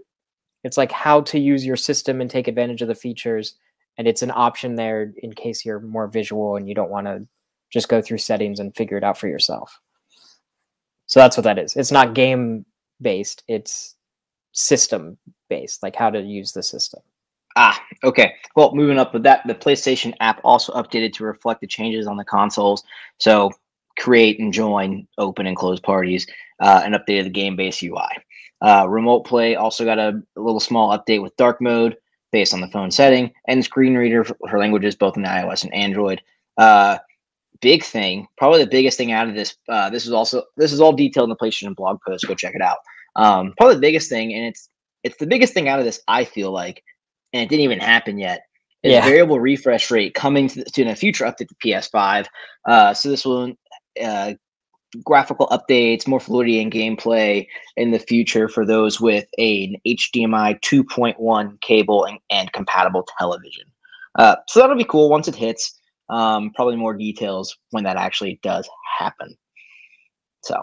it's 0.63 0.77
like 0.77 0.91
how 0.91 1.21
to 1.21 1.37
use 1.37 1.63
your 1.63 1.75
system 1.75 2.21
and 2.21 2.29
take 2.29 2.47
advantage 2.47 2.81
of 2.81 2.87
the 2.87 2.95
features 2.95 3.53
and 3.99 4.07
it's 4.07 4.23
an 4.23 4.31
option 4.33 4.73
there 4.73 5.13
in 5.17 5.31
case 5.31 5.63
you're 5.63 5.79
more 5.79 6.07
visual 6.07 6.55
and 6.55 6.67
you 6.67 6.73
don't 6.73 6.89
want 6.89 7.05
to 7.05 7.27
just 7.71 7.87
go 7.87 8.01
through 8.01 8.17
settings 8.17 8.59
and 8.59 8.75
figure 8.75 8.97
it 8.97 9.03
out 9.03 9.19
for 9.19 9.27
yourself 9.27 9.79
so 11.05 11.19
that's 11.19 11.37
what 11.37 11.43
that 11.43 11.59
is 11.59 11.75
it's 11.75 11.91
not 11.91 12.15
game 12.15 12.65
based 13.01 13.43
it's 13.47 13.95
system 14.53 15.17
based 15.49 15.83
like 15.83 15.95
how 15.95 16.09
to 16.09 16.21
use 16.21 16.51
the 16.51 16.63
system 16.63 17.01
ah 17.55 17.79
okay 18.03 18.33
well 18.55 18.73
moving 18.73 18.97
up 18.97 19.13
with 19.13 19.23
that 19.23 19.41
the 19.45 19.53
playstation 19.53 20.13
app 20.19 20.39
also 20.43 20.71
updated 20.73 21.11
to 21.13 21.23
reflect 21.23 21.61
the 21.61 21.67
changes 21.67 22.07
on 22.07 22.17
the 22.17 22.25
consoles 22.25 22.83
so 23.19 23.51
create 23.99 24.39
and 24.39 24.53
join 24.53 25.07
open 25.17 25.45
and 25.45 25.57
close 25.57 25.79
parties 25.79 26.25
uh, 26.61 26.81
and 26.83 26.95
updated 26.95 27.25
the 27.25 27.29
game 27.29 27.55
based 27.55 27.83
ui 27.83 28.01
uh, 28.63 28.87
remote 28.87 29.25
play 29.25 29.55
also 29.55 29.83
got 29.83 29.99
a, 29.99 30.21
a, 30.37 30.41
little 30.41 30.59
small 30.59 30.97
update 30.97 31.21
with 31.21 31.35
dark 31.35 31.61
mode 31.61 31.97
based 32.31 32.53
on 32.53 32.61
the 32.61 32.67
phone 32.69 32.89
setting 32.89 33.31
and 33.47 33.63
screen 33.63 33.95
reader 33.95 34.23
for 34.23 34.57
languages 34.57 34.95
both 34.95 35.17
in 35.17 35.23
iOS 35.23 35.63
and 35.63 35.73
Android. 35.73 36.21
Uh, 36.57 36.97
big 37.61 37.83
thing, 37.83 38.27
probably 38.37 38.63
the 38.63 38.69
biggest 38.69 38.97
thing 38.97 39.11
out 39.11 39.27
of 39.27 39.35
this. 39.35 39.55
Uh, 39.69 39.89
this 39.89 40.05
is 40.05 40.13
also 40.13 40.43
this 40.57 40.73
is 40.73 40.81
all 40.81 40.91
detailed 40.93 41.25
in 41.25 41.29
the 41.29 41.35
PlayStation 41.35 41.75
blog 41.75 41.99
post. 42.05 42.27
Go 42.27 42.33
check 42.33 42.55
it 42.55 42.61
out. 42.61 42.77
Um, 43.15 43.53
probably 43.57 43.75
the 43.75 43.81
biggest 43.81 44.09
thing, 44.09 44.33
and 44.33 44.45
it's 44.45 44.69
it's 45.03 45.17
the 45.17 45.27
biggest 45.27 45.53
thing 45.53 45.67
out 45.67 45.79
of 45.79 45.85
this. 45.85 46.01
I 46.07 46.23
feel 46.23 46.51
like, 46.51 46.83
and 47.31 47.43
it 47.43 47.49
didn't 47.49 47.63
even 47.63 47.79
happen 47.79 48.17
yet. 48.17 48.43
Is 48.83 48.91
yeah. 48.91 49.05
variable 49.05 49.39
refresh 49.39 49.89
rate 49.89 50.13
coming 50.13 50.49
to, 50.49 50.63
to 50.63 50.81
in 50.81 50.89
a 50.89 50.95
future 50.95 51.23
update 51.23 51.47
to 51.47 51.55
PS5. 51.63 52.25
Uh, 52.67 52.93
so 52.93 53.09
this 53.09 53.25
will 53.25 53.53
uh, 54.01 54.33
graphical 55.03 55.47
updates, 55.47 56.07
more 56.07 56.19
fluidity 56.19 56.59
in 56.59 56.69
gameplay 56.69 57.47
in 57.77 57.91
the 57.91 57.99
future 57.99 58.47
for 58.47 58.65
those 58.65 58.99
with 58.99 59.25
an 59.37 59.75
HDMI 59.87 60.59
2.1 60.61 61.61
cable 61.61 62.05
and, 62.05 62.19
and 62.29 62.51
compatible 62.53 63.07
television. 63.17 63.63
Uh, 64.19 64.35
so 64.47 64.59
that'll 64.59 64.75
be 64.75 64.83
cool 64.83 65.09
once 65.09 65.27
it 65.27 65.35
hits. 65.35 65.79
Um, 66.09 66.51
probably 66.53 66.75
more 66.75 66.93
details 66.93 67.57
when 67.71 67.83
that 67.85 67.97
actually 67.97 68.39
does 68.43 68.69
happen. 68.99 69.35
So 70.43 70.61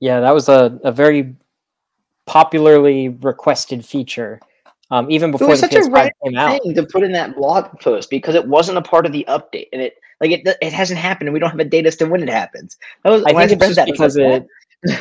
yeah, 0.00 0.20
that 0.20 0.34
was 0.34 0.48
a, 0.48 0.78
a 0.84 0.92
very 0.92 1.34
popularly 2.26 3.08
requested 3.08 3.84
feature. 3.84 4.40
Um, 4.90 5.10
even 5.10 5.30
before 5.30 5.48
it 5.48 5.50
was 5.52 5.60
the 5.62 5.68
such 5.68 5.78
PS5 5.78 5.86
a 5.86 5.90
right 5.90 6.12
came 6.22 6.36
out. 6.36 6.62
thing 6.62 6.74
to 6.74 6.84
put 6.84 7.02
in 7.02 7.12
that 7.12 7.34
blog 7.34 7.80
post 7.80 8.10
because 8.10 8.34
it 8.34 8.46
wasn't 8.46 8.76
a 8.76 8.82
part 8.82 9.06
of 9.06 9.12
the 9.12 9.24
update, 9.26 9.68
and 9.72 9.80
it 9.80 9.96
like 10.20 10.30
it, 10.30 10.56
it 10.60 10.72
hasn't 10.72 11.00
happened, 11.00 11.28
and 11.28 11.32
we 11.32 11.40
don't 11.40 11.50
have 11.50 11.58
a 11.58 11.64
date 11.64 11.86
as 11.86 11.96
to 11.96 12.06
when 12.06 12.22
it 12.22 12.28
happens. 12.28 12.76
Was, 13.04 13.24
I 13.24 13.32
think 13.46 13.62
it's 13.62 13.74
just 13.74 13.90
because 13.90 14.16
it. 14.16 14.46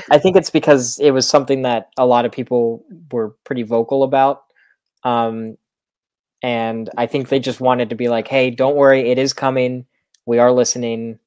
I 0.10 0.18
think 0.18 0.38
it's 0.38 0.50
because 0.50 1.00
it 1.00 1.12
was 1.12 1.28
something 1.28 1.64
that 1.64 1.90
a 1.98 2.06
lot 2.06 2.26
of 2.26 2.32
people 2.32 2.86
were 3.12 3.30
pretty 3.44 3.64
vocal 3.64 4.04
about, 4.04 4.44
um, 5.04 5.58
and 6.42 6.90
I 6.98 7.06
think 7.06 7.28
they 7.28 7.40
just 7.40 7.60
wanted 7.60 7.90
to 7.90 7.96
be 7.96 8.08
like, 8.08 8.28
"Hey, 8.28 8.50
don't 8.50 8.78
worry, 8.78 9.10
it 9.10 9.18
is 9.18 9.34
coming. 9.34 9.86
We 10.26 10.40
are 10.40 10.52
listening." 10.52 11.20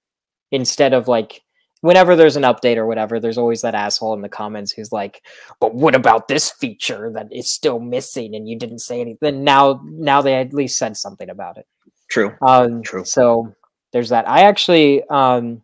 Instead 0.50 0.92
of 0.92 1.09
like, 1.09 1.42
whenever 1.84 2.16
there's 2.16 2.36
an 2.36 2.44
update 2.44 2.78
or 2.78 2.86
whatever, 2.86 3.20
there's 3.20 3.36
always 3.36 3.60
that 3.60 3.74
asshole 3.74 4.14
in 4.14 4.22
the 4.22 4.28
comments 4.28 4.72
who's 4.72 4.90
like, 4.90 5.22
"But 5.60 5.74
what 5.74 5.94
about 5.94 6.28
this 6.28 6.50
feature 6.50 7.10
that 7.12 7.28
is 7.30 7.52
still 7.52 7.78
missing 7.78 8.34
and 8.34 8.48
you 8.48 8.58
didn't 8.58 8.78
say 8.78 9.02
anything?" 9.02 9.44
Now, 9.44 9.82
now 9.84 10.22
they 10.22 10.34
at 10.36 10.54
least 10.54 10.78
said 10.78 10.96
something 10.96 11.28
about 11.28 11.58
it. 11.58 11.66
True. 12.08 12.34
Um, 12.40 12.82
True. 12.82 13.04
So 13.04 13.54
there's 13.92 14.08
that. 14.08 14.26
I 14.26 14.44
actually, 14.44 15.06
um, 15.10 15.62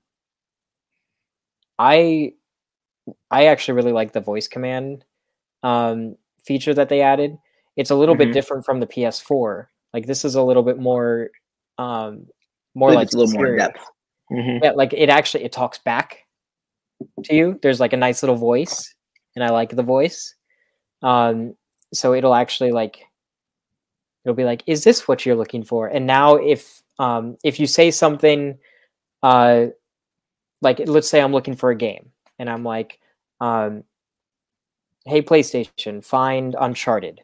I, 1.79 2.35
I 3.31 3.47
actually 3.47 3.77
really 3.77 3.93
like 3.93 4.13
the 4.13 4.21
voice 4.21 4.47
command 4.47 5.07
um, 5.63 6.17
feature 6.45 6.75
that 6.75 6.91
they 6.91 7.01
added. 7.01 7.39
It's 7.77 7.91
a 7.91 7.95
little 7.95 8.15
mm-hmm. 8.15 8.25
bit 8.25 8.35
different 8.35 8.67
from 8.67 8.81
the 8.81 8.87
PS4. 8.87 9.69
Like 9.95 10.07
this 10.07 10.27
is 10.27 10.35
a 10.35 10.43
little 10.43 10.65
bit 10.65 10.79
more, 10.79 11.31
um, 11.79 12.27
more 12.75 12.93
like 12.93 13.11
a 13.13 13.17
little 13.17 13.33
more 13.33 13.57
depth. 13.57 13.81
Mm-hmm. 14.31 14.65
Yeah, 14.65 14.73
like 14.73 14.93
it 14.93 15.09
actually 15.09 15.45
it 15.45 15.53
talks 15.53 15.79
back 15.79 16.27
to 17.25 17.35
you. 17.35 17.59
There's 17.63 17.81
like 17.81 17.93
a 17.93 17.97
nice 17.97 18.23
little 18.23 18.37
voice, 18.37 18.95
and 19.37 19.45
I 19.45 19.51
like 19.51 19.71
the 19.77 19.83
voice. 19.83 20.35
Um, 21.03 21.55
so 21.95 22.15
it'll 22.15 22.35
actually 22.35 22.73
like 22.73 23.05
it'll 24.25 24.37
be 24.37 24.45
like, 24.45 24.63
"Is 24.67 24.85
this 24.85 25.09
what 25.09 25.25
you're 25.27 25.37
looking 25.37 25.65
for?" 25.65 25.89
And 25.89 26.07
now, 26.07 26.37
if 26.37 26.83
um, 26.99 27.37
if 27.45 27.59
you 27.61 27.67
say 27.67 27.91
something, 27.91 28.59
uh, 29.23 29.67
like 30.63 30.81
let's 30.87 31.09
say 31.09 31.21
I'm 31.21 31.33
looking 31.33 31.57
for 31.57 31.71
a 31.71 31.77
game, 31.77 32.11
and 32.39 32.51
I'm 32.51 32.65
like, 32.65 33.01
um, 33.41 33.85
"Hey, 35.05 35.21
PlayStation, 35.23 36.03
find 36.03 36.57
Uncharted." 36.59 37.21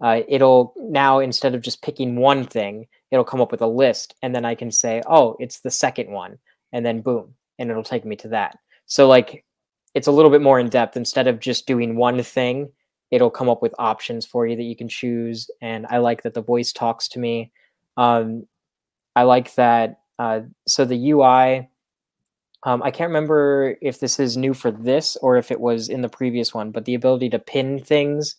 Uh, 0.00 0.22
it'll 0.28 0.74
now 0.76 1.18
instead 1.18 1.54
of 1.54 1.62
just 1.62 1.82
picking 1.82 2.16
one 2.16 2.44
thing, 2.44 2.86
it'll 3.10 3.24
come 3.24 3.40
up 3.40 3.50
with 3.50 3.62
a 3.62 3.66
list, 3.66 4.14
and 4.22 4.34
then 4.34 4.44
I 4.44 4.54
can 4.54 4.70
say, 4.70 5.02
"Oh, 5.06 5.36
it's 5.40 5.60
the 5.60 5.70
second 5.70 6.10
one," 6.10 6.38
and 6.72 6.84
then 6.84 7.00
boom, 7.00 7.34
and 7.58 7.70
it'll 7.70 7.82
take 7.84 8.04
me 8.04 8.16
to 8.16 8.28
that. 8.28 8.58
So 8.86 9.08
like, 9.08 9.44
it's 9.94 10.08
a 10.08 10.12
little 10.12 10.30
bit 10.30 10.42
more 10.42 10.58
in 10.58 10.68
depth. 10.68 10.96
Instead 10.96 11.28
of 11.28 11.40
just 11.40 11.66
doing 11.66 11.96
one 11.96 12.22
thing, 12.22 12.70
it'll 13.10 13.30
come 13.30 13.48
up 13.48 13.62
with 13.62 13.74
options 13.78 14.26
for 14.26 14.46
you 14.46 14.56
that 14.56 14.64
you 14.64 14.76
can 14.76 14.88
choose. 14.88 15.50
And 15.60 15.86
I 15.88 15.98
like 15.98 16.22
that 16.22 16.34
the 16.34 16.42
voice 16.42 16.72
talks 16.72 17.08
to 17.08 17.18
me. 17.18 17.52
Um, 17.96 18.46
I 19.14 19.22
like 19.22 19.54
that. 19.54 20.00
Uh, 20.18 20.40
so 20.66 20.84
the 20.84 21.12
UI, 21.12 21.68
um, 22.64 22.82
I 22.82 22.90
can't 22.90 23.08
remember 23.08 23.76
if 23.80 24.00
this 24.00 24.18
is 24.18 24.36
new 24.36 24.54
for 24.54 24.70
this 24.70 25.16
or 25.16 25.36
if 25.36 25.50
it 25.50 25.60
was 25.60 25.88
in 25.88 26.02
the 26.02 26.08
previous 26.08 26.52
one, 26.52 26.70
but 26.70 26.84
the 26.84 26.94
ability 26.94 27.30
to 27.30 27.38
pin 27.38 27.78
things 27.78 28.36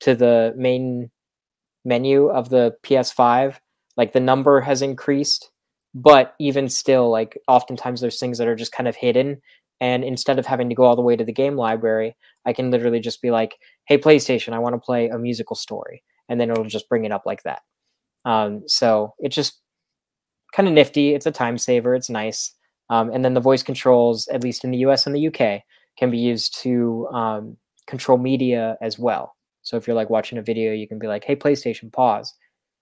to 0.00 0.14
the 0.14 0.54
main 0.56 1.10
menu 1.84 2.28
of 2.28 2.50
the 2.50 2.76
PS5, 2.84 3.56
like 3.96 4.12
the 4.12 4.20
number 4.20 4.60
has 4.60 4.82
increased, 4.82 5.50
but 5.94 6.34
even 6.38 6.68
still, 6.68 7.10
like 7.10 7.38
oftentimes 7.48 8.00
there's 8.00 8.20
things 8.20 8.38
that 8.38 8.48
are 8.48 8.56
just 8.56 8.72
kind 8.72 8.88
of 8.88 8.96
hidden. 8.96 9.40
And 9.80 10.02
instead 10.04 10.38
of 10.38 10.46
having 10.46 10.68
to 10.68 10.74
go 10.74 10.84
all 10.84 10.96
the 10.96 11.02
way 11.02 11.16
to 11.16 11.24
the 11.24 11.32
game 11.32 11.56
library, 11.56 12.16
I 12.44 12.52
can 12.52 12.70
literally 12.70 13.00
just 13.00 13.22
be 13.22 13.30
like, 13.30 13.56
hey, 13.86 13.96
PlayStation, 13.96 14.52
I 14.52 14.58
want 14.58 14.74
to 14.74 14.80
play 14.80 15.08
a 15.08 15.18
musical 15.18 15.56
story. 15.56 16.02
And 16.28 16.40
then 16.40 16.50
it'll 16.50 16.64
just 16.64 16.88
bring 16.88 17.04
it 17.04 17.12
up 17.12 17.24
like 17.24 17.42
that. 17.44 17.62
Um, 18.24 18.62
so 18.66 19.14
it's 19.18 19.36
just 19.36 19.60
kind 20.52 20.68
of 20.68 20.74
nifty. 20.74 21.14
It's 21.14 21.26
a 21.26 21.30
time 21.30 21.58
saver. 21.58 21.94
It's 21.94 22.10
nice. 22.10 22.54
Um, 22.90 23.10
and 23.10 23.24
then 23.24 23.34
the 23.34 23.40
voice 23.40 23.62
controls, 23.62 24.28
at 24.28 24.42
least 24.42 24.64
in 24.64 24.70
the 24.70 24.78
US 24.78 25.06
and 25.06 25.14
the 25.14 25.28
UK, 25.28 25.62
can 25.96 26.10
be 26.10 26.18
used 26.18 26.58
to 26.62 27.08
um, 27.12 27.56
control 27.86 28.18
media 28.18 28.76
as 28.80 28.98
well. 28.98 29.36
So 29.68 29.76
if 29.76 29.86
you're 29.86 29.96
like 29.96 30.08
watching 30.08 30.38
a 30.38 30.42
video, 30.42 30.72
you 30.72 30.88
can 30.88 30.98
be 30.98 31.08
like, 31.08 31.24
hey, 31.24 31.36
PlayStation, 31.36 31.92
pause. 31.92 32.32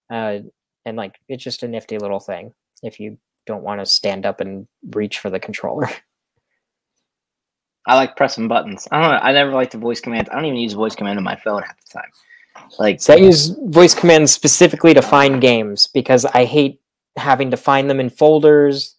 Uh, 0.09 0.39
and 0.85 0.97
like, 0.97 1.17
it's 1.29 1.43
just 1.43 1.65
a 1.65 1.69
nifty 1.69 1.99
little 1.99 2.21
thing 2.21 2.55
if 2.81 3.01
you 3.01 3.19
don't 3.45 3.65
want 3.65 3.81
to 3.81 3.87
stand 3.87 4.25
up 4.25 4.41
and 4.41 4.69
reach 4.93 5.19
for 5.19 5.29
the 5.29 5.41
controller. 5.41 5.91
I 7.89 7.97
like 7.97 8.15
pressing 8.15 8.47
buttons. 8.47 8.87
I 8.93 9.03
don't 9.03 9.11
know. 9.11 9.19
I 9.19 9.33
never 9.33 9.51
like 9.51 9.73
the 9.73 9.79
voice 9.79 10.01
commands. 10.01 10.31
I 10.31 10.37
don't 10.37 10.45
even 10.45 10.61
use 10.61 10.75
voice 10.75 10.95
command 10.95 11.19
on 11.19 11.25
my 11.25 11.35
phone 11.35 11.65
half 11.65 11.77
the 11.77 11.99
time. 11.99 12.69
Like 12.79 13.01
so 13.01 13.15
I 13.15 13.17
use 13.17 13.49
voice 13.65 13.95
commands 13.95 14.31
specifically 14.31 14.95
to 14.95 15.03
find 15.03 15.41
games 15.41 15.89
because 15.89 16.25
I 16.25 16.45
hate 16.45 16.81
having 17.17 17.51
to 17.51 17.57
find 17.57 17.91
them 17.91 17.99
in 17.99 18.11
folders. 18.11 18.95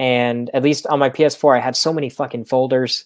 And 0.00 0.50
at 0.54 0.64
least 0.64 0.88
on 0.88 0.98
my 0.98 1.08
PS4, 1.08 1.56
I 1.56 1.60
had 1.60 1.76
so 1.76 1.92
many 1.92 2.10
fucking 2.10 2.46
folders. 2.46 3.04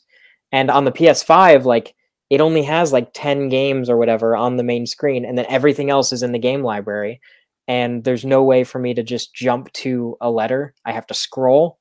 And 0.53 0.71
on 0.71 0.87
the 0.87 0.93
PS5, 0.93 1.65
like 1.65 1.95
it 2.33 2.41
only 2.41 2.63
has 2.63 2.95
like 2.95 3.11
10 3.13 3.51
games 3.51 3.91
or 3.91 3.99
whatever 3.99 4.35
on 4.35 4.57
the 4.57 4.63
main 4.63 4.87
screen, 4.87 5.27
and 5.27 5.37
then 5.37 5.45
everything 5.51 5.91
else 5.91 6.15
is 6.15 6.23
in 6.23 6.33
the 6.33 6.39
game 6.39 6.63
library. 6.63 7.21
And 7.69 8.05
there's 8.05 8.25
no 8.25 8.43
way 8.43 8.65
for 8.65 8.79
me 8.79 8.95
to 8.95 9.03
just 9.03 9.35
jump 9.35 9.71
to 9.75 10.17
a 10.19 10.31
letter. 10.31 10.73
I 10.87 10.93
have 10.93 11.07
to 11.09 11.15
scroll. 11.15 11.79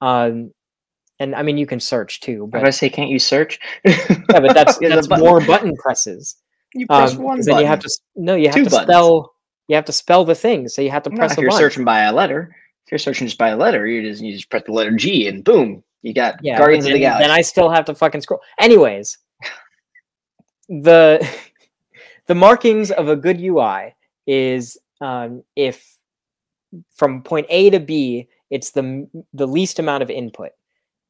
Um, 0.00 0.52
and 1.18 1.34
I 1.34 1.42
mean, 1.42 1.58
you 1.58 1.66
can 1.66 1.80
search 1.80 2.20
too. 2.20 2.48
But 2.52 2.64
I 2.64 2.70
say, 2.70 2.88
can't 2.88 3.10
you 3.10 3.18
search? 3.18 3.58
yeah, 3.84 3.98
but 4.28 4.54
that's 4.54 4.78
that's 4.80 5.08
button. 5.08 5.24
more 5.24 5.40
button 5.40 5.74
presses. 5.74 6.36
You 6.72 6.86
press 6.86 7.16
um, 7.16 7.24
one. 7.24 7.38
Button. 7.38 7.50
Then 7.50 7.60
you 7.62 7.66
have 7.66 7.80
to 7.80 7.90
no, 8.14 8.36
you 8.36 8.46
have 8.46 8.54
Two 8.54 8.64
to 8.64 8.70
buttons. 8.70 8.86
spell. 8.92 9.34
You 9.66 9.74
have 9.74 9.86
to 9.86 9.92
spell 9.92 10.24
the 10.24 10.36
thing, 10.36 10.68
so 10.68 10.82
you 10.82 10.90
have 10.92 11.02
to 11.02 11.10
press. 11.10 11.32
if 11.32 11.38
you're 11.38 11.50
button. 11.50 11.64
searching 11.64 11.84
by 11.84 12.02
a 12.02 12.12
letter, 12.12 12.54
if 12.86 12.92
you're 12.92 12.98
searching 12.98 13.26
just 13.26 13.38
by 13.38 13.48
a 13.48 13.56
letter, 13.56 13.88
you 13.88 14.08
just 14.08 14.22
you 14.22 14.34
just 14.34 14.50
press 14.50 14.62
the 14.66 14.72
letter 14.72 14.92
G, 14.92 15.26
and 15.26 15.42
boom, 15.42 15.82
you 16.02 16.14
got 16.14 16.36
yeah, 16.44 16.58
Guardians 16.58 16.84
then, 16.84 16.92
of 16.92 16.94
the 16.94 17.00
Galaxy. 17.00 17.24
Then 17.24 17.36
I 17.36 17.40
still 17.40 17.70
have 17.70 17.86
to 17.86 17.94
fucking 17.96 18.20
scroll. 18.20 18.40
Anyways, 18.60 19.18
the 20.70 21.28
the 22.26 22.34
markings 22.34 22.90
of 22.90 23.08
a 23.08 23.16
good 23.16 23.40
UI 23.40 23.94
is 24.26 24.78
um, 25.00 25.42
if 25.56 25.98
from 26.94 27.22
point 27.22 27.46
A 27.50 27.70
to 27.70 27.80
B, 27.80 28.28
it's 28.50 28.70
the 28.70 29.08
the 29.34 29.46
least 29.46 29.78
amount 29.78 30.02
of 30.02 30.10
input 30.10 30.52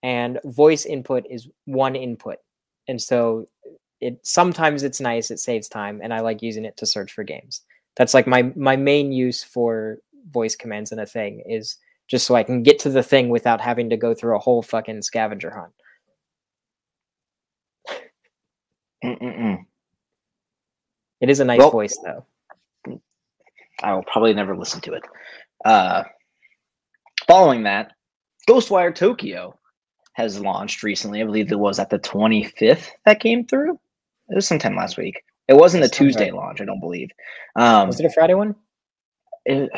and 0.03 0.40
voice 0.44 0.87
input 0.87 1.25
is 1.29 1.49
one 1.66 1.94
input. 1.94 2.38
And 2.88 3.01
so 3.01 3.46
it 4.01 4.18
sometimes 4.23 4.83
it's 4.83 5.01
nice 5.01 5.31
it 5.31 5.38
saves 5.38 5.68
time 5.68 6.01
and 6.03 6.14
i 6.14 6.20
like 6.20 6.40
using 6.40 6.64
it 6.64 6.77
to 6.79 6.87
search 6.87 7.12
for 7.12 7.23
games. 7.23 7.62
That's 7.96 8.14
like 8.14 8.27
my 8.27 8.51
my 8.57 8.77
main 8.77 9.12
use 9.12 9.44
for 9.44 9.99
voice 10.31 10.57
commands 10.57 10.92
in 10.92 10.99
a 10.99 11.07
thing 11.07 11.42
is 11.46 11.77
just 12.07 12.27
so 12.27 12.35
i 12.35 12.42
can 12.42 12.62
get 12.62 12.79
to 12.79 12.90
the 12.90 13.03
thing 13.03 13.29
without 13.29 13.61
having 13.61 13.90
to 13.90 13.96
go 13.96 14.14
through 14.14 14.37
a 14.37 14.38
whole 14.38 14.62
fucking 14.62 15.03
scavenger 15.03 15.51
hunt 15.51 15.73
Mm-mm-mm. 19.05 19.65
it 21.21 21.31
is 21.31 21.41
a 21.41 21.45
nice 21.45 21.59
well, 21.59 21.71
voice 21.71 21.97
though 22.05 22.27
i 23.83 23.95
will 23.95 24.03
probably 24.05 24.35
never 24.35 24.57
listen 24.57 24.81
to 24.83 24.93
it 24.93 25.03
uh 25.65 26.03
following 27.27 27.63
that 27.63 27.93
ghostwire 28.49 28.95
tokyo 28.95 29.59
has 30.21 30.41
launched 30.41 30.83
recently. 30.83 31.23
I 31.23 31.25
believe 31.25 31.51
it 31.51 31.59
was 31.59 31.79
at 31.79 31.91
the 31.91 31.99
25th 31.99 32.89
that 33.05 33.21
came 33.21 33.47
through. 33.47 33.79
It 34.29 34.35
was 34.35 34.47
sometime 34.47 34.77
last 34.77 34.97
week. 34.97 35.23
It 35.49 35.55
wasn't 35.55 35.85
a 35.85 35.89
Tuesday 35.89 36.31
launch, 36.31 36.61
I 36.61 36.65
don't 36.65 36.81
believe. 36.81 37.11
Um, 37.57 37.89
was 37.89 37.99
it 37.99 38.07
a 38.07 38.11
Friday 38.11 38.35
one? 38.35 38.55
It, 39.45 39.71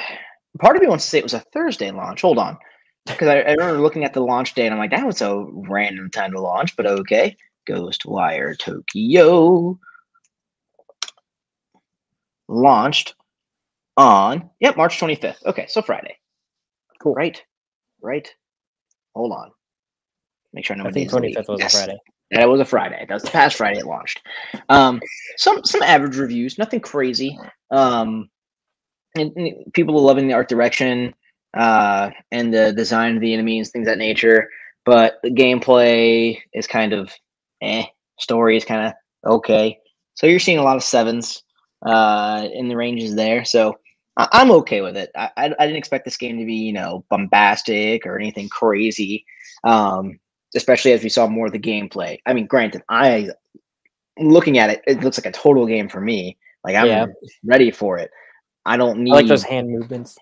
part 0.59 0.77
of 0.77 0.83
me 0.83 0.89
wants 0.89 1.05
to 1.05 1.11
say 1.11 1.19
it 1.19 1.25
was 1.25 1.35
a 1.35 1.41
Thursday 1.53 1.91
launch. 1.91 2.21
Hold 2.21 2.39
on. 2.39 2.59
Because 3.07 3.29
I, 3.29 3.39
I, 3.39 3.53
remember 3.53 3.81
looking 3.81 4.05
at 4.05 4.13
the 4.13 4.21
launch 4.21 4.55
date 4.55 4.67
and 4.67 4.75
I'm 4.75 4.79
like, 4.79 4.91
that 4.91 5.07
was 5.07 5.23
a 5.23 5.45
random 5.51 6.11
time 6.11 6.33
to 6.33 6.41
launch, 6.41 6.77
but 6.77 6.87
okay. 6.87 7.37
Ghostwire 7.69 8.59
Tokyo 8.59 9.79
launched 12.49 13.15
on, 13.97 14.51
yep, 14.61 14.77
March 14.77 14.99
25th. 14.99 15.45
Okay, 15.47 15.67
so 15.69 15.83
Friday. 15.83 16.17
Cool. 17.01 17.15
Right. 17.15 17.43
Right. 18.01 18.29
Hold 19.15 19.33
on. 19.33 19.51
Make 20.53 20.65
sure 20.65 20.77
I 20.77 20.79
know 20.79 20.89
I 20.89 20.93
think 20.93 21.11
twenty 21.11 21.33
fifth 21.33 21.49
was 21.49 21.61
yes. 21.61 21.75
a 21.75 21.79
Friday. 21.79 21.99
That 22.31 22.49
was 22.49 22.61
a 22.61 22.65
Friday. 22.65 23.05
That 23.09 23.15
was 23.15 23.23
the 23.23 23.31
past 23.31 23.57
Friday 23.57 23.81
it 23.81 23.87
launched. 23.87 24.21
Um, 24.69 25.01
some 25.37 25.65
some 25.65 25.83
average 25.83 26.17
reviews, 26.17 26.59
nothing 26.59 26.81
crazy. 26.81 27.39
Um, 27.71 28.29
and, 29.17 29.33
and 29.37 29.73
people 29.73 29.97
are 29.97 30.03
loving 30.03 30.29
the 30.29 30.35
art 30.35 30.49
direction 30.49 31.15
uh, 31.55 32.11
and 32.31 32.53
the 32.53 32.73
design 32.73 33.17
of 33.17 33.21
the 33.21 33.33
enemies, 33.35 33.71
things 33.71 33.87
that 33.87 33.99
nature. 33.99 34.49
But 34.85 35.19
the 35.23 35.31
gameplay 35.31 36.39
is 36.53 36.67
kind 36.67 36.93
of 36.93 37.13
eh. 37.63 37.85
Story 38.19 38.57
is 38.57 38.65
kind 38.65 38.87
of 38.87 39.31
okay. 39.31 39.79
So 40.15 40.27
you're 40.27 40.39
seeing 40.39 40.59
a 40.59 40.63
lot 40.63 40.77
of 40.77 40.83
sevens 40.83 41.43
uh, 41.87 42.47
in 42.53 42.69
the 42.69 42.77
ranges 42.77 43.15
there. 43.15 43.45
So 43.45 43.79
I- 44.17 44.41
am 44.41 44.51
okay 44.51 44.81
with 44.83 44.97
it. 44.97 45.11
I-, 45.17 45.31
I, 45.37 45.45
I 45.59 45.67
didn't 45.67 45.77
expect 45.77 46.05
this 46.05 46.17
game 46.17 46.39
to 46.39 46.45
be 46.45 46.55
you 46.55 46.73
know 46.73 47.05
bombastic 47.11 48.07
or 48.07 48.19
anything 48.19 48.49
crazy. 48.49 49.25
Um, 49.65 50.19
especially 50.55 50.93
as 50.93 51.03
we 51.03 51.09
saw 51.09 51.27
more 51.27 51.47
of 51.47 51.53
the 51.53 51.59
gameplay. 51.59 52.19
I 52.27 52.35
mean, 52.35 52.47
granted, 52.47 52.83
I 52.89 53.31
looking 54.19 54.59
at 54.59 54.71
it, 54.71 54.83
it 54.87 55.03
looks 55.03 55.19
like 55.19 55.27
a 55.27 55.37
total 55.37 55.67
game 55.67 55.89
for 55.89 56.01
me. 56.01 56.37
Like 56.65 56.77
I'm 56.77 56.87
yeah. 56.87 57.07
ready 57.45 57.71
for 57.71 57.99
it. 57.99 58.11
I 58.65 58.77
don't 58.77 59.01
need 59.01 59.13
I 59.13 59.17
like 59.17 59.27
those 59.27 59.43
hand 59.43 59.71
movements. 59.71 60.17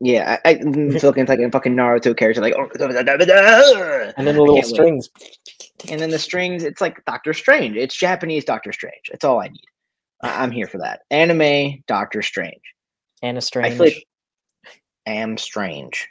Yeah, 0.00 0.38
I, 0.44 0.50
I 0.50 0.54
feel 0.98 1.12
like 1.12 1.28
a 1.28 1.50
fucking 1.50 1.74
Naruto 1.74 2.16
character, 2.16 2.40
like 2.40 2.54
oh, 2.56 2.68
and 4.16 4.26
then 4.26 4.34
the 4.34 4.42
little 4.42 4.62
strings, 4.62 5.08
wait. 5.18 5.65
And 5.90 6.00
then 6.00 6.10
the 6.10 6.18
strings. 6.18 6.64
It's 6.64 6.80
like 6.80 7.04
Doctor 7.04 7.32
Strange. 7.32 7.76
It's 7.76 7.96
Japanese 7.96 8.44
Doctor 8.44 8.72
Strange. 8.72 9.10
It's 9.12 9.24
all 9.24 9.40
I 9.40 9.48
need. 9.48 9.64
I'm 10.22 10.50
here 10.50 10.66
for 10.66 10.78
that. 10.78 11.00
Anime 11.10 11.82
Doctor 11.86 12.22
Strange. 12.22 12.62
Anna 13.22 13.40
Strange. 13.40 13.74
I 13.74 13.76
feel 13.76 13.86
like 13.86 14.06
am 15.06 15.38
strange. 15.38 16.08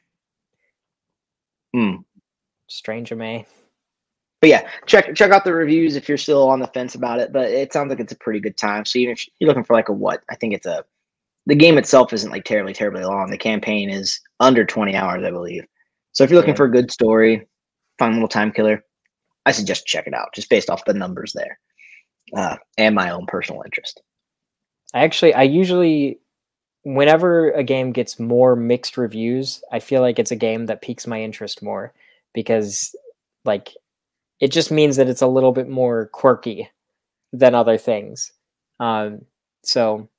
Hmm. 1.74 1.96
Stranger 2.68 3.16
May. 3.16 3.46
But 4.42 4.50
yeah, 4.50 4.70
check 4.86 5.16
check 5.16 5.32
out 5.32 5.44
the 5.44 5.54
reviews 5.54 5.96
if 5.96 6.08
you're 6.08 6.18
still 6.18 6.48
on 6.48 6.60
the 6.60 6.68
fence 6.68 6.96
about 6.96 7.20
it. 7.20 7.34
But 7.34 7.52
it 7.52 7.74
sounds 7.74 7.90
like 7.90 8.00
it's 8.00 8.14
a 8.14 8.18
pretty 8.18 8.40
good 8.40 8.58
time. 8.58 8.86
So 8.86 9.00
even 9.00 9.14
if 9.14 9.28
you're 9.40 9.48
looking 9.48 9.64
for 9.64 9.74
like 9.74 9.90
a 9.90 9.94
what, 9.94 10.24
I 10.30 10.36
think 10.36 10.54
it's 10.54 10.66
a 10.66 10.84
the 11.48 11.56
game 11.56 11.78
itself 11.78 12.14
isn't 12.14 12.32
like 12.32 12.44
terribly 12.44 12.74
terribly 12.74 13.04
long. 13.04 13.30
The 13.30 13.38
campaign 13.38 13.90
is 13.90 14.20
under 14.40 14.66
20 14.66 14.96
hours, 14.96 15.24
I 15.24 15.32
believe. 15.32 15.66
So 16.12 16.24
if 16.24 16.30
you're 16.30 16.38
looking 16.38 16.54
yeah. 16.54 16.58
for 16.58 16.66
a 16.66 16.72
good 16.72 16.92
story, 16.92 17.48
fun 18.00 18.14
little 18.14 18.28
time 18.28 18.52
killer, 18.52 18.84
I 19.46 19.52
suggest 19.52 19.86
check 19.86 20.08
it 20.08 20.14
out 20.14 20.34
just 20.34 20.50
based 20.50 20.70
off 20.70 20.86
the 20.86 20.94
numbers 20.94 21.34
there 21.34 21.60
uh, 22.36 22.58
and 22.78 22.96
my 22.96 23.12
own 23.12 23.26
personal 23.28 23.62
interest. 23.64 24.02
I 24.94 25.04
actually, 25.04 25.34
I 25.34 25.44
usually, 25.44 26.20
whenever 26.84 27.52
a 27.52 27.64
game 27.64 27.92
gets 27.92 28.20
more 28.20 28.56
mixed 28.56 28.98
reviews, 28.98 29.62
I 29.72 29.80
feel 29.80 30.02
like 30.02 30.20
it's 30.20 30.32
a 30.32 30.36
game 30.36 30.68
that 30.68 30.82
piques 30.82 31.08
my 31.08 31.22
interest 31.22 31.62
more 31.62 31.94
because 32.34 32.96
like 33.44 33.74
it 34.40 34.52
just 34.52 34.72
means 34.72 34.98
that 34.98 35.08
it's 35.10 35.22
a 35.22 35.28
little 35.28 35.52
bit 35.52 35.70
more 35.70 36.08
quirky 36.08 36.70
than 37.34 37.56
other 37.56 37.78
things. 37.78 38.32
Um, 38.80 39.22
so 39.64 40.10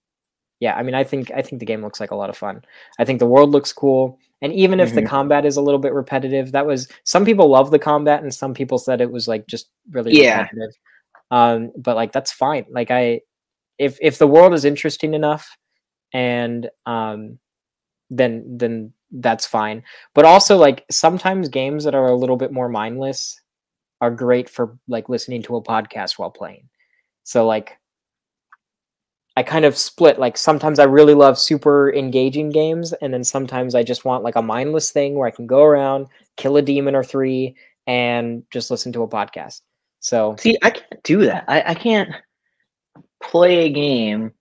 yeah, 0.60 0.74
I 0.74 0.82
mean, 0.82 0.94
I 0.94 1.04
think 1.04 1.30
I 1.30 1.42
think 1.42 1.60
the 1.60 1.66
game 1.66 1.82
looks 1.82 2.00
like 2.00 2.10
a 2.10 2.16
lot 2.16 2.30
of 2.30 2.36
fun. 2.36 2.64
I 2.98 3.04
think 3.04 3.18
the 3.18 3.26
world 3.26 3.50
looks 3.50 3.72
cool, 3.72 4.18
and 4.42 4.52
even 4.52 4.80
if 4.80 4.90
mm-hmm. 4.90 4.96
the 4.96 5.06
combat 5.06 5.44
is 5.44 5.56
a 5.56 5.62
little 5.62 5.80
bit 5.80 5.94
repetitive, 5.94 6.52
that 6.52 6.66
was 6.66 6.88
some 7.04 7.24
people 7.24 7.48
love 7.48 7.70
the 7.70 7.78
combat, 7.78 8.22
and 8.22 8.34
some 8.34 8.54
people 8.54 8.78
said 8.78 9.00
it 9.00 9.10
was 9.10 9.26
like 9.26 9.46
just 9.46 9.70
really 9.90 10.12
yeah. 10.20 10.42
repetitive. 10.42 10.76
Um, 11.30 11.72
but 11.76 11.96
like 11.96 12.12
that's 12.12 12.32
fine. 12.32 12.66
Like 12.70 12.90
I, 12.90 13.22
if 13.78 13.98
if 14.00 14.18
the 14.18 14.26
world 14.26 14.54
is 14.54 14.64
interesting 14.64 15.14
enough, 15.14 15.56
and 16.12 16.68
um, 16.84 17.38
then 18.10 18.58
then 18.58 18.92
that's 19.10 19.46
fine. 19.46 19.82
But 20.14 20.24
also 20.24 20.56
like 20.56 20.84
sometimes 20.90 21.48
games 21.48 21.84
that 21.84 21.94
are 21.94 22.06
a 22.06 22.16
little 22.16 22.36
bit 22.36 22.52
more 22.52 22.68
mindless 22.68 23.40
are 24.00 24.10
great 24.10 24.50
for 24.50 24.78
like 24.88 25.08
listening 25.08 25.42
to 25.44 25.56
a 25.56 25.62
podcast 25.62 26.18
while 26.18 26.30
playing. 26.30 26.68
So 27.24 27.46
like 27.46 27.78
I 29.36 29.42
kind 29.42 29.66
of 29.66 29.76
split. 29.76 30.18
Like 30.18 30.38
sometimes 30.38 30.78
I 30.78 30.84
really 30.84 31.12
love 31.14 31.38
super 31.38 31.92
engaging 31.92 32.50
games, 32.50 32.94
and 32.94 33.12
then 33.12 33.22
sometimes 33.22 33.74
I 33.74 33.82
just 33.82 34.04
want 34.04 34.24
like 34.24 34.36
a 34.36 34.42
mindless 34.42 34.90
thing 34.90 35.14
where 35.14 35.28
I 35.28 35.30
can 35.30 35.46
go 35.46 35.62
around, 35.62 36.06
kill 36.36 36.56
a 36.56 36.62
demon 36.62 36.94
or 36.94 37.04
three, 37.04 37.54
and 37.86 38.42
just 38.50 38.70
listen 38.70 38.92
to 38.94 39.02
a 39.02 39.08
podcast. 39.08 39.60
So 40.00 40.36
see, 40.38 40.56
I 40.62 40.70
can't 40.70 41.02
do 41.02 41.24
that. 41.26 41.44
I, 41.48 41.62
I 41.70 41.74
can't 41.74 42.10
play 43.22 43.66
a 43.66 43.70
game 43.70 44.32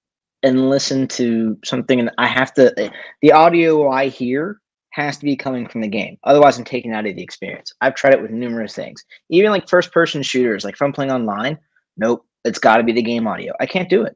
and 0.44 0.70
listen 0.70 1.08
to 1.10 1.58
something, 1.66 2.00
and 2.00 2.12
I 2.18 2.28
have 2.28 2.54
to. 2.54 2.92
The 3.22 3.32
audio 3.34 3.90
I 3.90 4.08
hear 4.08 4.62
has 4.92 5.18
to 5.18 5.26
be 5.26 5.36
coming 5.36 5.68
from 5.68 5.82
the 5.82 5.90
game. 5.90 6.18
Otherwise, 6.24 6.58
I'm 6.58 6.64
taken 6.64 6.94
out 6.94 7.06
of 7.06 7.18
the 7.18 7.24
experience. 7.24 7.74
I've 7.82 7.96
tried 7.96 8.14
it 8.14 8.22
with 8.22 8.32
numerous 8.32 8.74
things, 8.74 9.04
even 9.30 9.52
like 9.52 9.68
first 9.68 9.92
person 9.92 10.24
shooters. 10.24 10.64
Like 10.64 10.76
if 10.76 10.82
I'm 10.82 10.94
playing 10.94 11.12
online, 11.12 11.58
nope, 11.98 12.26
it's 12.46 12.60
got 12.60 12.78
to 12.78 12.84
be 12.84 12.94
the 12.94 13.02
game 13.02 13.28
audio. 13.28 13.52
I 13.60 13.66
can't 13.66 13.90
do 13.90 14.04
it 14.04 14.16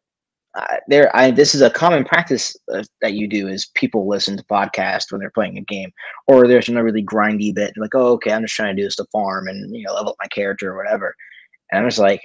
there 0.87 1.15
I 1.15 1.31
this 1.31 1.53
is 1.53 1.61
a 1.61 1.69
common 1.69 2.03
practice 2.03 2.55
uh, 2.73 2.83
that 3.01 3.13
you 3.13 3.27
do 3.27 3.47
is 3.47 3.71
people 3.75 4.07
listen 4.07 4.37
to 4.37 4.43
podcasts 4.43 5.11
when 5.11 5.19
they're 5.19 5.31
playing 5.31 5.57
a 5.57 5.61
game 5.61 5.91
or 6.27 6.47
there's 6.47 6.69
a 6.69 6.83
really 6.83 7.03
grindy 7.03 7.53
bit 7.53 7.73
like 7.77 7.95
oh 7.95 8.13
okay 8.13 8.31
I'm 8.31 8.41
just 8.41 8.55
trying 8.55 8.75
to 8.75 8.81
do 8.81 8.85
this 8.85 8.95
to 8.97 9.05
farm 9.11 9.47
and 9.47 9.75
you 9.75 9.83
know 9.83 9.93
level 9.93 10.11
up 10.11 10.17
my 10.21 10.27
character 10.27 10.71
or 10.71 10.77
whatever. 10.77 11.15
And 11.71 11.81
I'm 11.81 11.87
just 11.87 11.99
like 11.99 12.21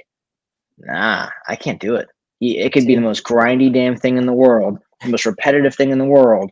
nah 0.78 1.28
I 1.48 1.56
can't 1.56 1.80
do 1.80 1.96
it. 1.96 2.08
It 2.40 2.72
could 2.72 2.86
be 2.86 2.94
the 2.94 3.00
most 3.00 3.24
grindy 3.24 3.72
damn 3.72 3.96
thing 3.96 4.18
in 4.18 4.26
the 4.26 4.32
world 4.32 4.78
the 5.04 5.10
most 5.10 5.26
repetitive 5.26 5.74
thing 5.74 5.90
in 5.90 5.98
the 5.98 6.04
world. 6.04 6.50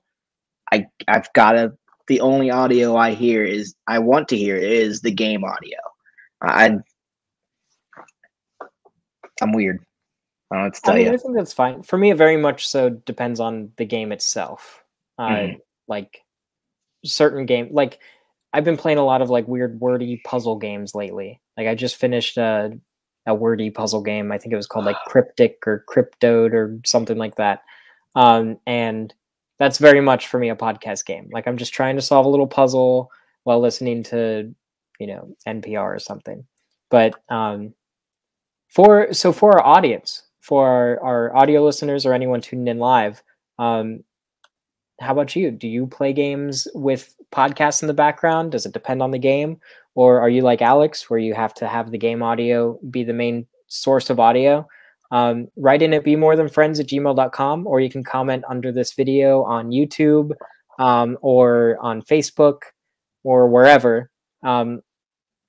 I 0.72 0.86
I've 1.08 1.32
got 1.32 1.52
to 1.52 1.72
the 2.08 2.20
only 2.20 2.50
audio 2.50 2.96
I 2.96 3.12
hear 3.14 3.44
is 3.44 3.74
I 3.88 3.98
want 3.98 4.28
to 4.28 4.36
hear 4.36 4.56
is 4.56 5.00
the 5.00 5.10
game 5.10 5.44
audio. 5.44 5.78
I 6.42 6.76
I'm 9.40 9.52
weird 9.52 9.84
I 10.52 10.62
don't 10.62 10.74
to 10.74 10.80
tell 10.82 10.94
I 10.94 10.98
mean. 10.98 11.08
I 11.08 11.16
think 11.16 11.34
that's 11.34 11.52
fine. 11.52 11.82
For 11.82 11.96
me, 11.96 12.10
it 12.10 12.16
very 12.16 12.36
much 12.36 12.68
so 12.68 12.90
depends 12.90 13.40
on 13.40 13.72
the 13.76 13.84
game 13.84 14.12
itself. 14.12 14.84
Uh, 15.18 15.28
mm. 15.28 15.60
Like 15.88 16.22
certain 17.04 17.46
game, 17.46 17.68
like 17.72 17.98
I've 18.52 18.64
been 18.64 18.76
playing 18.76 18.98
a 18.98 19.04
lot 19.04 19.22
of 19.22 19.30
like 19.30 19.48
weird 19.48 19.80
wordy 19.80 20.20
puzzle 20.24 20.56
games 20.56 20.94
lately. 20.94 21.40
Like 21.56 21.66
I 21.66 21.74
just 21.74 21.96
finished 21.96 22.36
a 22.36 22.72
a 23.26 23.34
wordy 23.34 23.70
puzzle 23.70 24.02
game. 24.02 24.32
I 24.32 24.38
think 24.38 24.52
it 24.52 24.56
was 24.56 24.66
called 24.66 24.84
like 24.84 24.96
Cryptic 25.06 25.58
or 25.66 25.84
Cryptode 25.88 26.52
or 26.52 26.78
something 26.84 27.16
like 27.16 27.36
that. 27.36 27.62
Um, 28.14 28.58
and 28.66 29.14
that's 29.58 29.78
very 29.78 30.00
much 30.00 30.26
for 30.26 30.38
me 30.38 30.50
a 30.50 30.56
podcast 30.56 31.06
game. 31.06 31.30
Like 31.32 31.46
I'm 31.46 31.56
just 31.56 31.72
trying 31.72 31.96
to 31.96 32.02
solve 32.02 32.26
a 32.26 32.28
little 32.28 32.46
puzzle 32.46 33.10
while 33.44 33.60
listening 33.60 34.02
to, 34.04 34.54
you 34.98 35.06
know, 35.06 35.34
NPR 35.46 35.94
or 35.94 35.98
something. 35.98 36.44
But 36.90 37.14
um, 37.28 37.74
for 38.68 39.12
so 39.12 39.32
for 39.32 39.52
our 39.58 39.64
audience, 39.64 40.24
for 40.42 40.68
our, 40.68 41.00
our 41.00 41.36
audio 41.36 41.64
listeners 41.64 42.04
or 42.04 42.12
anyone 42.12 42.42
tuning 42.42 42.68
in 42.68 42.78
live, 42.78 43.22
um, 43.58 44.04
how 45.00 45.12
about 45.12 45.34
you? 45.34 45.50
Do 45.50 45.66
you 45.66 45.86
play 45.86 46.12
games 46.12 46.68
with 46.74 47.14
podcasts 47.32 47.82
in 47.82 47.88
the 47.88 47.94
background? 47.94 48.52
Does 48.52 48.66
it 48.66 48.72
depend 48.72 49.02
on 49.02 49.10
the 49.10 49.18
game? 49.18 49.60
Or 49.94 50.20
are 50.20 50.28
you 50.28 50.42
like 50.42 50.62
Alex, 50.62 51.08
where 51.08 51.18
you 51.18 51.34
have 51.34 51.54
to 51.54 51.68
have 51.68 51.90
the 51.90 51.98
game 51.98 52.22
audio 52.22 52.78
be 52.90 53.04
the 53.04 53.12
main 53.12 53.46
source 53.68 54.10
of 54.10 54.20
audio? 54.20 54.66
Um, 55.10 55.48
write 55.56 55.82
in 55.82 55.92
at 55.92 56.04
be 56.04 56.16
more 56.16 56.36
than 56.36 56.48
friends 56.48 56.80
at 56.80 56.86
gmail.com, 56.86 57.66
or 57.66 57.80
you 57.80 57.90
can 57.90 58.02
comment 58.02 58.44
under 58.48 58.72
this 58.72 58.94
video 58.94 59.42
on 59.42 59.70
YouTube 59.70 60.32
um, 60.78 61.18
or 61.20 61.76
on 61.80 62.00
Facebook 62.02 62.60
or 63.22 63.48
wherever. 63.48 64.10
Um, 64.42 64.80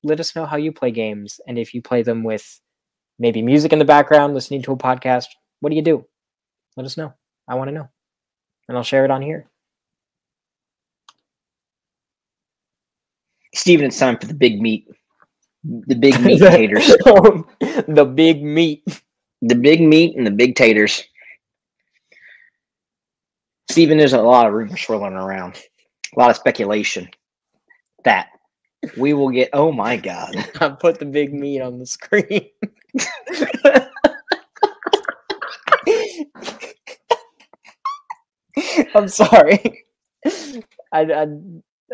let 0.04 0.20
us 0.20 0.36
know 0.36 0.46
how 0.46 0.58
you 0.58 0.72
play 0.72 0.92
games 0.92 1.40
and 1.48 1.58
if 1.58 1.74
you 1.74 1.82
play 1.82 2.04
them 2.04 2.24
with 2.24 2.60
maybe 3.20 3.42
music 3.42 3.74
in 3.74 3.80
the 3.80 3.86
background, 3.86 4.34
listening 4.34 4.62
to 4.64 4.74
a 4.74 4.78
podcast. 4.78 5.28
What 5.60 5.70
do 5.70 5.76
you 5.76 5.82
do? 5.82 6.06
Let 6.76 6.86
us 6.86 6.98
know. 6.98 7.14
I 7.48 7.56
want 7.56 7.70
to 7.70 7.74
know. 7.74 7.90
And 8.68 8.78
I'll 8.78 8.84
share 8.84 9.06
it 9.06 9.12
on 9.12 9.22
here. 9.22 9.50
Steven, 13.56 13.86
it's 13.86 14.00
time 14.00 14.18
for 14.18 14.28
the 14.28 14.34
big 14.34 14.60
meat. 14.60 14.88
The 15.64 15.96
big 15.96 16.20
meat 16.24 16.40
taters. 16.40 16.88
the 16.88 18.12
big 18.14 18.44
meat. 18.44 18.84
The 19.42 19.56
big 19.56 19.82
meat 19.82 20.16
and 20.18 20.26
the 20.26 20.32
big 20.32 20.56
taters. 20.56 21.04
Steven, 23.70 23.98
there's 23.98 24.14
a 24.14 24.22
lot 24.22 24.48
of 24.48 24.54
rumors 24.54 24.82
swirling 24.82 25.14
around. 25.14 25.62
A 26.16 26.20
lot 26.20 26.30
of 26.30 26.36
speculation 26.36 27.10
that 28.04 28.28
we 28.98 29.14
will 29.14 29.30
get. 29.30 29.50
Oh 29.54 29.72
my 29.72 29.98
God. 29.98 30.36
I 30.62 30.70
put 30.70 31.00
the 31.00 31.06
big 31.06 31.34
meat 31.34 31.62
on 31.62 31.80
the 31.80 31.86
screen. 31.86 32.50
I'm 38.96 39.08
sorry. 39.08 39.86
I, 40.92 41.02
I 41.02 41.28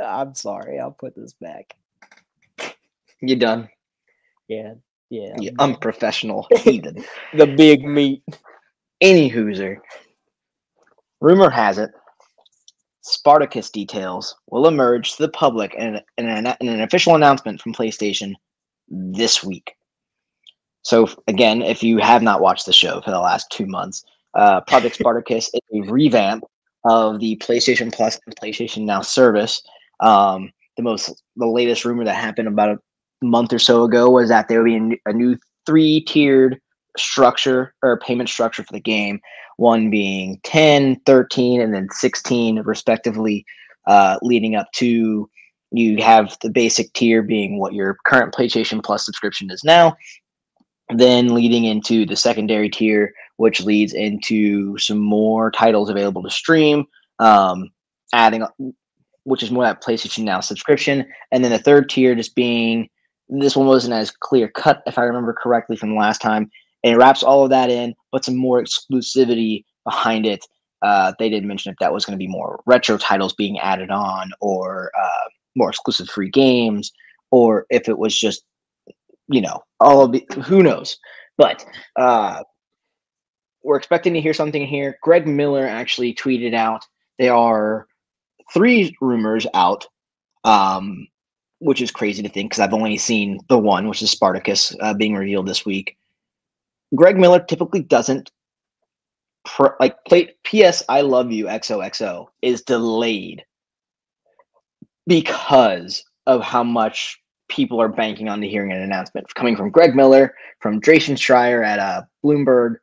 I'm 0.01 0.35
sorry. 0.35 0.79
I'll 0.79 0.91
put 0.91 1.15
this 1.15 1.33
back. 1.33 1.75
You 3.21 3.35
done? 3.35 3.69
Yeah, 4.47 4.73
yeah. 5.09 5.35
You 5.37 5.51
unprofessional 5.59 6.47
heathen. 6.57 7.03
the 7.33 7.47
big 7.47 7.83
meat. 7.83 8.23
Any 9.01 9.29
hooser. 9.29 9.77
Rumor 11.21 11.49
has 11.49 11.77
it, 11.77 11.91
Spartacus 13.10 13.72
details 13.72 14.36
will 14.51 14.68
emerge 14.68 15.16
to 15.16 15.24
the 15.24 15.30
public 15.30 15.74
in, 15.74 15.99
in, 16.18 16.28
an, 16.28 16.55
in 16.62 16.68
an 16.68 16.82
official 16.82 17.16
announcement 17.16 17.60
from 17.60 17.74
PlayStation 17.74 18.36
this 18.88 19.43
week. 19.43 19.74
So 20.84 21.07
again, 21.28 21.62
if 21.62 21.82
you 21.82 21.97
have 21.97 22.22
not 22.22 22.41
watched 22.41 22.66
the 22.66 22.74
show 22.74 23.01
for 23.01 23.10
the 23.10 23.20
last 23.20 23.49
two 23.51 23.66
months, 23.66 24.03
uh, 24.36 24.62
Project 24.62 24.95
Spartacus 24.99 25.49
is 25.53 25.62
a 25.74 25.91
revamp 25.91 26.43
of 26.86 27.20
the 27.20 27.36
PlayStation 27.38 27.91
Plus 27.91 28.20
and 28.26 28.36
PlayStation 28.36 28.86
Now 28.86 29.01
service. 29.01 29.62
Um, 29.99 30.51
the 30.78 30.84
most, 30.84 31.24
the 31.36 31.47
latest 31.47 31.86
rumor 31.86 32.05
that 32.05 32.16
happened 32.16 32.47
about 32.47 32.70
a 32.70 33.26
month 33.26 33.51
or 33.51 33.60
so 33.60 33.84
ago 33.84 34.10
was 34.10 34.30
that 34.30 34.47
there 34.47 34.64
would 34.64 34.70
be 34.70 35.01
a, 35.05 35.10
a 35.10 35.14
new 35.14 35.38
three-tiered 35.66 36.62
structure 36.97 37.73
or 37.81 37.99
payment 37.99 38.29
structure 38.29 38.63
for 38.63 38.73
the 38.73 38.79
game. 38.79 39.19
One 39.57 39.89
being 39.89 40.39
10, 40.43 41.01
13, 41.05 41.61
and 41.61 41.73
then 41.73 41.89
16, 41.91 42.61
respectively, 42.61 43.45
uh, 43.87 44.17
leading 44.21 44.55
up 44.55 44.71
to 44.75 45.29
you 45.71 46.01
have 46.01 46.35
the 46.41 46.49
basic 46.49 46.91
tier 46.93 47.21
being 47.21 47.59
what 47.59 47.73
your 47.73 47.97
current 48.05 48.33
PlayStation 48.33 48.83
Plus 48.83 49.05
subscription 49.05 49.51
is 49.51 49.63
now, 49.63 49.95
then 50.89 51.35
leading 51.35 51.65
into 51.65 52.05
the 52.05 52.15
secondary 52.15 52.69
tier, 52.69 53.13
which 53.37 53.61
leads 53.61 53.93
into 53.93 54.77
some 54.79 54.97
more 54.97 55.51
titles 55.51 55.89
available 55.89 56.23
to 56.23 56.29
stream, 56.29 56.85
um, 57.19 57.69
adding, 58.13 58.43
which 59.23 59.43
is 59.43 59.51
more 59.51 59.63
that 59.63 59.83
PlayStation 59.83 60.23
Now 60.23 60.39
subscription, 60.39 61.05
and 61.31 61.43
then 61.43 61.51
the 61.51 61.59
third 61.59 61.89
tier 61.89 62.15
just 62.15 62.33
being 62.33 62.89
this 63.29 63.55
one 63.55 63.67
wasn't 63.67 63.93
as 63.93 64.11
clear 64.11 64.47
cut, 64.47 64.81
if 64.87 64.97
I 64.97 65.03
remember 65.03 65.33
correctly 65.33 65.77
from 65.77 65.89
the 65.89 65.99
last 65.99 66.21
time. 66.21 66.49
And 66.84 66.93
it 66.93 66.97
wraps 66.97 67.23
all 67.23 67.43
of 67.43 67.49
that 67.49 67.69
in, 67.69 67.95
but 68.11 68.23
some 68.23 68.36
more 68.36 68.61
exclusivity 68.63 69.65
behind 69.84 70.25
it. 70.25 70.45
Uh, 70.82 71.13
they 71.19 71.30
didn't 71.30 71.47
mention 71.47 71.71
if 71.71 71.77
that 71.80 71.91
was 71.91 72.05
going 72.05 72.17
to 72.17 72.23
be 72.23 72.27
more 72.27 72.61
retro 72.65 72.97
titles 72.97 73.34
being 73.34 73.59
added 73.59 73.91
on, 73.91 74.32
or 74.39 74.91
uh, 74.97 75.27
more 75.55 75.69
exclusive 75.69 76.07
free 76.07 76.30
games, 76.30 76.91
or 77.32 77.65
if 77.69 77.89
it 77.89 77.97
was 77.97 78.17
just 78.17 78.43
you 79.30 79.41
know, 79.41 79.63
all 79.80 80.03
of 80.03 80.11
the 80.11 80.25
who 80.45 80.61
knows. 80.61 80.97
But 81.38 81.65
uh, 81.95 82.43
we're 83.63 83.77
expecting 83.77 84.13
to 84.13 84.21
hear 84.21 84.34
something 84.34 84.65
here. 84.65 84.97
Greg 85.01 85.27
Miller 85.27 85.65
actually 85.65 86.13
tweeted 86.13 86.53
out 86.53 86.84
there 87.17 87.36
are 87.36 87.88
three 88.53 88.95
rumors 88.99 89.47
out, 89.53 89.88
um, 90.43 91.07
which 91.59 91.82
is 91.82 91.91
crazy 91.91 92.23
to 92.23 92.30
think 92.30 92.49
because 92.51 92.59
I've 92.59 92.73
only 92.73 92.97
seen 92.97 93.39
the 93.47 93.57
one, 93.57 93.88
which 93.88 94.01
is 94.01 94.11
Spartacus, 94.11 94.75
uh, 94.82 94.93
being 94.93 95.15
revealed 95.15 95.47
this 95.47 95.65
week. 95.65 95.95
Greg 96.95 97.17
Miller 97.17 97.39
typically 97.39 97.81
doesn't 97.81 98.31
pr- 99.45 99.75
like 99.79 100.03
play 100.05 100.33
PS 100.43 100.83
I 100.89 101.01
love 101.01 101.31
you 101.31 101.45
XOXO 101.45 102.27
is 102.41 102.61
delayed 102.61 103.43
because 105.07 106.03
of 106.27 106.41
how 106.41 106.63
much 106.63 107.19
people 107.49 107.81
are 107.81 107.89
banking 107.89 108.29
on 108.29 108.41
to 108.41 108.47
hearing 108.47 108.71
an 108.71 108.81
announcement 108.81 109.33
coming 109.33 109.55
from 109.55 109.71
Greg 109.71 109.95
Miller, 109.95 110.35
from 110.59 110.81
Jason 110.81 111.15
Schreier 111.15 111.65
at 111.65 111.79
uh, 111.79 112.03
Bloomberg. 112.23 112.75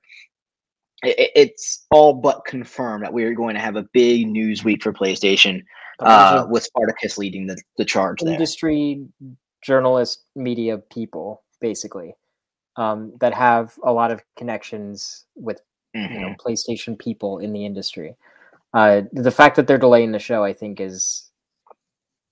it, 1.02 1.30
it's 1.34 1.86
all 1.90 2.14
but 2.14 2.44
confirmed 2.44 3.04
that 3.04 3.12
we 3.12 3.24
are 3.24 3.34
going 3.34 3.54
to 3.54 3.60
have 3.60 3.76
a 3.76 3.86
big 3.92 4.26
news 4.26 4.64
week 4.64 4.82
for 4.82 4.92
PlayStation 4.92 5.62
uh, 6.00 6.46
with 6.48 6.64
Spartacus 6.64 7.16
leading 7.16 7.46
the, 7.46 7.56
the 7.78 7.84
charge 7.84 8.20
there. 8.20 8.32
Industry 8.32 9.06
journalist, 9.62 10.24
media 10.34 10.78
people, 10.78 11.42
basically, 11.60 12.14
um, 12.76 13.12
that 13.20 13.34
have 13.34 13.74
a 13.84 13.92
lot 13.92 14.10
of 14.10 14.22
connections 14.36 15.24
with 15.34 15.60
mm-hmm. 15.96 16.12
you 16.12 16.20
know 16.20 16.28
mm-hmm. 16.28 16.48
PlayStation 16.48 16.98
people 16.98 17.38
in 17.38 17.52
the 17.52 17.64
industry. 17.64 18.16
Uh, 18.74 19.02
the 19.12 19.30
fact 19.30 19.56
that 19.56 19.66
they're 19.66 19.78
delaying 19.78 20.12
the 20.12 20.18
show, 20.18 20.44
I 20.44 20.52
think, 20.52 20.80
is 20.80 21.30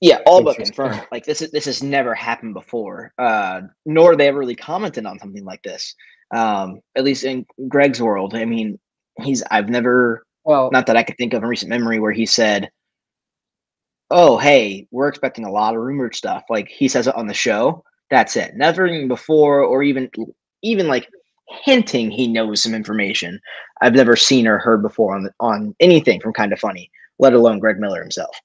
yeah, 0.00 0.18
all 0.26 0.42
but 0.42 0.56
confirmed. 0.56 1.02
Like 1.12 1.24
this 1.24 1.40
is 1.40 1.50
this 1.50 1.64
has 1.64 1.82
never 1.82 2.14
happened 2.14 2.52
before. 2.52 3.12
Uh, 3.18 3.62
nor 3.86 4.16
they 4.16 4.28
ever 4.28 4.38
really 4.38 4.54
commented 4.54 5.06
on 5.06 5.18
something 5.18 5.44
like 5.44 5.62
this. 5.62 5.94
Um, 6.34 6.80
at 6.96 7.04
least 7.04 7.24
in 7.24 7.46
Greg's 7.68 8.02
world. 8.02 8.34
I 8.34 8.44
mean, 8.44 8.78
he's 9.22 9.42
I've 9.50 9.68
never 9.68 10.26
well 10.44 10.70
not 10.70 10.86
that 10.86 10.96
I 10.96 11.02
could 11.02 11.16
think 11.16 11.32
of 11.32 11.42
in 11.42 11.48
recent 11.48 11.70
memory 11.70 12.00
where 12.00 12.12
he 12.12 12.26
said, 12.26 12.70
Oh, 14.10 14.36
hey, 14.36 14.86
we're 14.90 15.08
expecting 15.08 15.46
a 15.46 15.50
lot 15.50 15.74
of 15.74 15.80
rumored 15.80 16.14
stuff. 16.14 16.44
Like 16.50 16.68
he 16.68 16.88
says 16.88 17.06
it 17.06 17.14
on 17.14 17.26
the 17.26 17.34
show. 17.34 17.82
That's 18.10 18.36
it. 18.36 18.54
Never 18.54 18.86
even 18.86 19.08
before 19.08 19.60
or 19.60 19.82
even 19.82 20.10
even 20.62 20.88
like 20.88 21.08
hinting 21.48 22.10
he 22.10 22.26
knows 22.26 22.62
some 22.62 22.74
information 22.74 23.40
I've 23.80 23.94
never 23.94 24.16
seen 24.16 24.46
or 24.46 24.58
heard 24.58 24.82
before 24.82 25.14
on 25.14 25.24
the, 25.24 25.32
on 25.40 25.74
anything 25.80 26.20
from 26.20 26.32
Kinda 26.32 26.56
Funny, 26.56 26.90
let 27.18 27.34
alone 27.34 27.58
Greg 27.58 27.78
Miller 27.78 28.00
himself. 28.00 28.36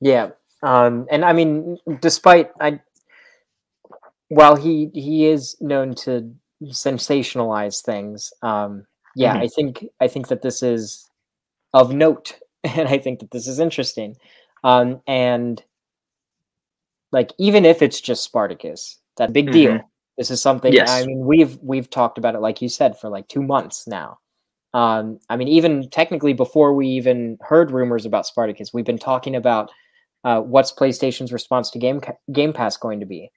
Yeah, 0.00 0.30
um, 0.62 1.06
and 1.10 1.24
I 1.24 1.32
mean, 1.32 1.78
despite 2.00 2.50
I, 2.60 2.80
while 4.28 4.56
he 4.56 4.90
he 4.94 5.26
is 5.26 5.56
known 5.60 5.94
to 5.96 6.34
sensationalize 6.64 7.82
things, 7.82 8.32
um, 8.42 8.86
yeah, 9.14 9.34
mm-hmm. 9.34 9.42
I 9.42 9.48
think 9.48 9.84
I 10.00 10.08
think 10.08 10.28
that 10.28 10.42
this 10.42 10.62
is 10.62 11.08
of 11.72 11.94
note, 11.94 12.38
and 12.64 12.88
I 12.88 12.98
think 12.98 13.20
that 13.20 13.30
this 13.30 13.46
is 13.46 13.60
interesting, 13.60 14.16
um, 14.64 15.00
and 15.06 15.62
like 17.14 17.32
even 17.38 17.64
if 17.64 17.80
it's 17.80 18.00
just 18.00 18.24
Spartacus, 18.24 18.98
that 19.16 19.32
big 19.32 19.46
mm-hmm. 19.46 19.52
deal. 19.52 19.90
This 20.18 20.30
is 20.30 20.42
something. 20.42 20.72
Yes. 20.72 20.90
I 20.90 21.06
mean, 21.06 21.24
we've 21.24 21.58
we've 21.62 21.88
talked 21.88 22.18
about 22.18 22.34
it, 22.34 22.40
like 22.40 22.60
you 22.60 22.68
said, 22.68 22.98
for 22.98 23.08
like 23.08 23.28
two 23.28 23.42
months 23.42 23.86
now. 23.86 24.18
Um, 24.74 25.20
I 25.30 25.36
mean, 25.36 25.48
even 25.48 25.88
technically 25.88 26.32
before 26.32 26.74
we 26.74 26.88
even 26.88 27.38
heard 27.40 27.70
rumors 27.70 28.04
about 28.04 28.26
Spartacus, 28.26 28.74
we've 28.74 28.84
been 28.84 28.98
talking 28.98 29.36
about 29.36 29.70
uh, 30.24 30.40
what's 30.40 30.72
PlayStation's 30.72 31.32
response 31.32 31.70
to 31.70 31.78
Game 31.78 32.00
Game 32.32 32.52
Pass 32.52 32.76
going 32.76 33.00
to 33.00 33.06
be? 33.06 33.30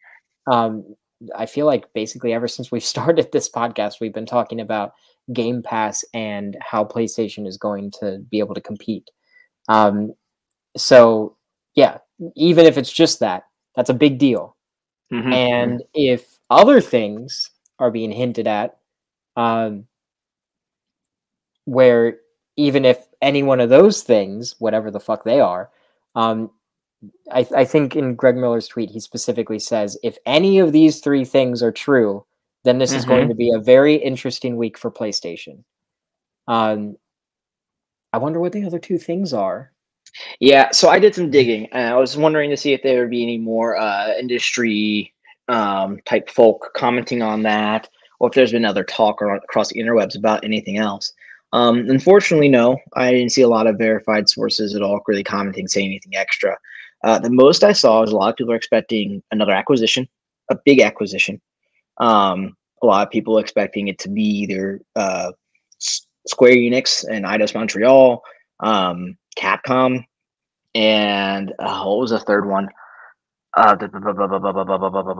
Um, 0.52 0.96
I 1.36 1.46
feel 1.46 1.66
like 1.66 1.92
basically 1.94 2.34
ever 2.34 2.48
since 2.48 2.72
we've 2.72 2.84
started 2.96 3.32
this 3.32 3.50
podcast, 3.50 4.00
we've 4.02 4.14
been 4.14 4.26
talking 4.26 4.60
about 4.60 4.94
Game 5.34 5.62
Pass 5.62 6.04
and 6.14 6.58
how 6.62 6.84
PlayStation 6.84 7.48
is 7.48 7.58
going 7.58 7.92
to 8.00 8.20
be 8.32 8.40
able 8.40 8.56
to 8.56 8.62
compete. 8.62 9.10
Um, 9.70 10.14
so 10.76 11.38
yeah, 11.76 12.00
even 12.36 12.66
if 12.66 12.78
it's 12.78 12.92
just 12.92 13.20
that, 13.20 13.44
that's 13.78 13.90
a 13.90 13.94
big 13.94 14.18
deal. 14.18 14.58
Mm-hmm. 15.14 15.32
And 15.32 15.84
if 15.94 16.40
other 16.50 16.82
things 16.82 17.52
are 17.80 17.92
being 17.92 18.12
hinted 18.12 18.48
at, 18.48 18.78
um, 19.38 19.86
where 21.64 22.18
even 22.58 22.84
if 22.84 23.08
any 23.22 23.44
one 23.44 23.62
of 23.62 23.70
those 23.70 24.02
things, 24.02 24.56
whatever 24.60 24.92
the 24.92 25.00
fuck 25.00 25.24
they 25.24 25.40
are, 25.40 25.70
um, 26.16 26.50
I, 27.32 27.48
I 27.56 27.66
think 27.66 27.96
in 27.96 28.16
Greg 28.16 28.36
Miller's 28.36 28.68
tweet, 28.68 28.90
he 28.90 29.00
specifically 29.00 29.60
says, 29.60 29.98
if 30.02 30.18
any 30.26 30.58
of 30.58 30.72
these 30.72 31.00
three 31.00 31.24
things 31.24 31.62
are 31.62 31.72
true, 31.72 32.26
then 32.64 32.80
this 32.80 32.90
mm-hmm. 32.90 32.98
is 32.98 33.06
going 33.06 33.22
mm-hmm. 33.22 33.30
to 33.30 33.36
be 33.36 33.52
a 33.52 33.60
very 33.60 33.96
interesting 33.96 34.58
week 34.58 34.78
for 34.78 34.90
PlayStation. 34.90 35.64
Um, 36.48 36.98
I 38.12 38.18
wonder 38.18 38.40
what 38.40 38.54
the 38.54 38.66
other 38.66 38.80
two 38.80 38.98
things 38.98 39.34
are. 39.34 39.72
Yeah, 40.40 40.72
so 40.72 40.90
I 40.90 41.00
did 41.00 41.16
some 41.16 41.32
digging, 41.32 41.68
and 41.72 41.94
I 41.94 41.98
was 41.98 42.18
wondering 42.18 42.50
to 42.50 42.58
see 42.58 42.74
if 42.74 42.82
there 42.84 43.02
would 43.02 43.10
be 43.10 43.24
any 43.24 43.38
more 43.38 43.78
uh, 43.78 44.14
industry 44.20 45.14
um, 45.48 46.00
type 46.06 46.30
folk 46.30 46.72
commenting 46.76 47.22
on 47.22 47.44
that, 47.44 47.90
or 48.20 48.30
if 48.30 48.36
there's 48.36 48.52
been 48.52 48.66
other 48.66 48.84
talk 48.84 49.22
across 49.22 49.70
the 49.70 49.80
interwebs 49.80 50.18
about 50.18 50.44
anything 50.44 50.78
else. 50.78 51.14
Um, 51.54 51.90
unfortunately, 51.90 52.50
no, 52.50 52.78
I 52.96 53.12
didn't 53.12 53.32
see 53.32 53.42
a 53.42 53.48
lot 53.48 53.68
of 53.68 53.78
verified 53.78 54.28
sources 54.28 54.76
at 54.76 54.82
all 54.82 55.00
really 55.08 55.24
commenting, 55.24 55.68
saying 55.68 55.88
anything 55.88 56.16
extra. 56.16 56.58
Uh, 57.04 57.20
the 57.20 57.30
most 57.30 57.64
I 57.64 57.74
saw 57.74 58.04
is 58.04 58.12
a 58.12 58.16
lot 58.16 58.30
of 58.30 58.36
people 58.36 58.54
are 58.54 58.58
expecting 58.58 59.24
another 59.32 59.54
acquisition, 59.54 60.08
a 60.50 60.58
big 60.66 60.82
acquisition. 60.82 61.40
Um, 62.00 62.56
a 62.82 62.86
lot 62.86 63.08
of 63.08 63.12
people 63.12 63.38
expecting 63.38 63.88
it 63.88 63.98
to 64.00 64.10
be 64.10 64.22
either 64.22 64.82
uh, 64.96 65.32
Square 65.80 66.56
Enix 66.56 67.06
and 67.10 67.26
Eidos 67.26 67.56
Montreal, 67.56 68.22
um, 68.60 69.18
Capcom, 69.38 70.04
and 70.76 71.54
uh, 71.60 71.84
what 71.84 72.00
was 72.00 72.12
the 72.12 72.20
third 72.20 72.48
one? 72.48 72.70
Uh, 73.56 73.76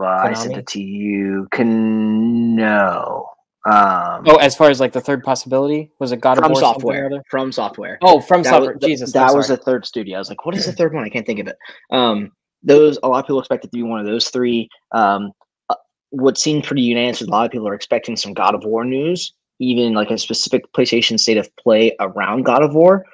I 0.04 0.32
sent 0.32 0.56
it 0.56 0.66
to 0.68 0.80
you. 0.80 1.48
Can 1.50 2.54
no. 2.54 3.28
Um, 3.66 4.24
oh, 4.26 4.36
as 4.36 4.54
far 4.54 4.70
as 4.70 4.80
like 4.80 4.92
the 4.92 5.00
third 5.00 5.22
possibility, 5.24 5.90
was 5.98 6.12
it 6.12 6.20
God 6.20 6.38
of 6.38 6.44
War 6.44 6.54
from 6.54 6.60
software? 6.60 7.10
From 7.28 7.52
software. 7.52 7.98
Oh, 8.00 8.20
from 8.20 8.42
that 8.44 8.50
software. 8.50 8.74
Was, 8.74 8.82
Jesus, 8.82 9.12
that 9.12 9.34
was 9.34 9.48
the 9.48 9.56
third 9.56 9.84
studio. 9.84 10.16
I 10.16 10.18
was 10.20 10.28
like, 10.28 10.46
what 10.46 10.54
is 10.54 10.66
the 10.66 10.72
third 10.72 10.94
one? 10.94 11.04
I 11.04 11.08
can't 11.08 11.26
think 11.26 11.40
of 11.40 11.48
it. 11.48 11.56
Um, 11.90 12.30
those 12.62 12.98
a 13.02 13.08
lot 13.08 13.18
of 13.18 13.24
people 13.24 13.40
expect 13.40 13.64
it 13.64 13.68
to 13.68 13.76
be 13.76 13.82
one 13.82 14.00
of 14.00 14.06
those 14.06 14.28
three. 14.30 14.68
Um, 14.92 15.32
uh, 15.68 15.74
what 16.10 16.38
seemed 16.38 16.64
pretty 16.64 16.82
unanimous. 16.82 17.20
A 17.20 17.26
lot 17.26 17.44
of 17.46 17.50
people 17.50 17.68
are 17.68 17.74
expecting 17.74 18.16
some 18.16 18.32
God 18.32 18.54
of 18.54 18.64
War 18.64 18.84
news, 18.84 19.34
even 19.58 19.92
like 19.92 20.10
a 20.10 20.18
specific 20.18 20.72
PlayStation 20.72 21.18
state 21.18 21.36
of 21.36 21.54
play 21.56 21.94
around 22.00 22.44
God 22.44 22.62
of 22.62 22.74
War. 22.74 23.04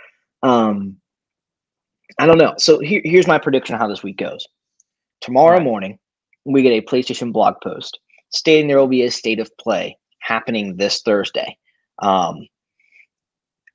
Um, 0.45 0.99
I 2.19 2.27
don't 2.27 2.39
know. 2.39 2.55
So 2.59 2.79
here, 2.79 3.01
here's 3.05 3.27
my 3.27 3.39
prediction 3.39 3.77
how 3.77 3.89
this 3.89 4.03
week 4.05 4.19
goes. 4.19 4.47
Tomorrow 5.21 5.57
right. 5.57 5.65
morning, 5.65 5.99
we 6.45 6.63
get 6.63 6.73
a 6.73 6.87
PlayStation 6.87 7.33
blog 7.33 7.55
post 7.63 7.99
stating 8.31 8.69
there 8.69 8.79
will 8.79 8.87
be 8.87 9.03
a 9.03 9.11
state 9.11 9.41
of 9.41 9.51
play 9.59 9.97
happening 10.21 10.77
this 10.77 11.01
Thursday 11.03 11.57
um, 12.01 12.47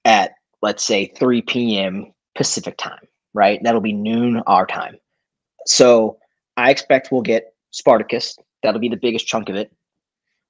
at, 0.05 0.33
let's 0.61 0.83
say, 0.83 1.11
3 1.17 1.41
p.m. 1.41 2.13
Pacific 2.35 2.77
time, 2.77 3.07
right? 3.33 3.59
That'll 3.63 3.81
be 3.81 3.93
noon 3.93 4.43
our 4.45 4.65
time. 4.65 4.95
So 5.65 6.17
I 6.55 6.69
expect 6.69 7.11
we'll 7.11 7.21
get 7.21 7.53
Spartacus. 7.71 8.37
That'll 8.61 8.79
be 8.79 8.89
the 8.89 8.97
biggest 8.97 9.27
chunk 9.27 9.49
of 9.49 9.55
it. 9.55 9.71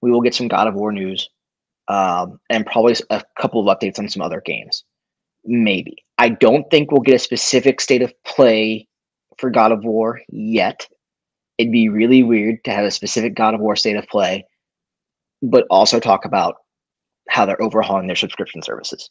We 0.01 0.11
will 0.11 0.21
get 0.21 0.35
some 0.35 0.47
God 0.47 0.67
of 0.67 0.75
War 0.75 0.91
news 0.91 1.29
um, 1.87 2.39
and 2.49 2.65
probably 2.65 2.95
a 3.09 3.23
couple 3.39 3.67
of 3.67 3.77
updates 3.77 3.99
on 3.99 4.09
some 4.09 4.21
other 4.21 4.41
games. 4.41 4.83
Maybe. 5.45 5.95
I 6.17 6.29
don't 6.29 6.69
think 6.69 6.91
we'll 6.91 7.01
get 7.01 7.15
a 7.15 7.19
specific 7.19 7.81
state 7.81 8.01
of 8.01 8.13
play 8.23 8.87
for 9.37 9.49
God 9.49 9.71
of 9.71 9.83
War 9.83 10.21
yet. 10.29 10.85
It'd 11.57 11.71
be 11.71 11.89
really 11.89 12.23
weird 12.23 12.63
to 12.65 12.71
have 12.71 12.85
a 12.85 12.91
specific 12.91 13.35
God 13.35 13.53
of 13.53 13.59
War 13.59 13.75
state 13.75 13.95
of 13.95 14.07
play 14.07 14.45
but 15.41 15.65
also 15.69 15.99
talk 15.99 16.25
about 16.25 16.57
how 17.29 17.45
they're 17.45 17.61
overhauling 17.61 18.07
their 18.07 18.15
subscription 18.15 18.61
services. 18.61 19.09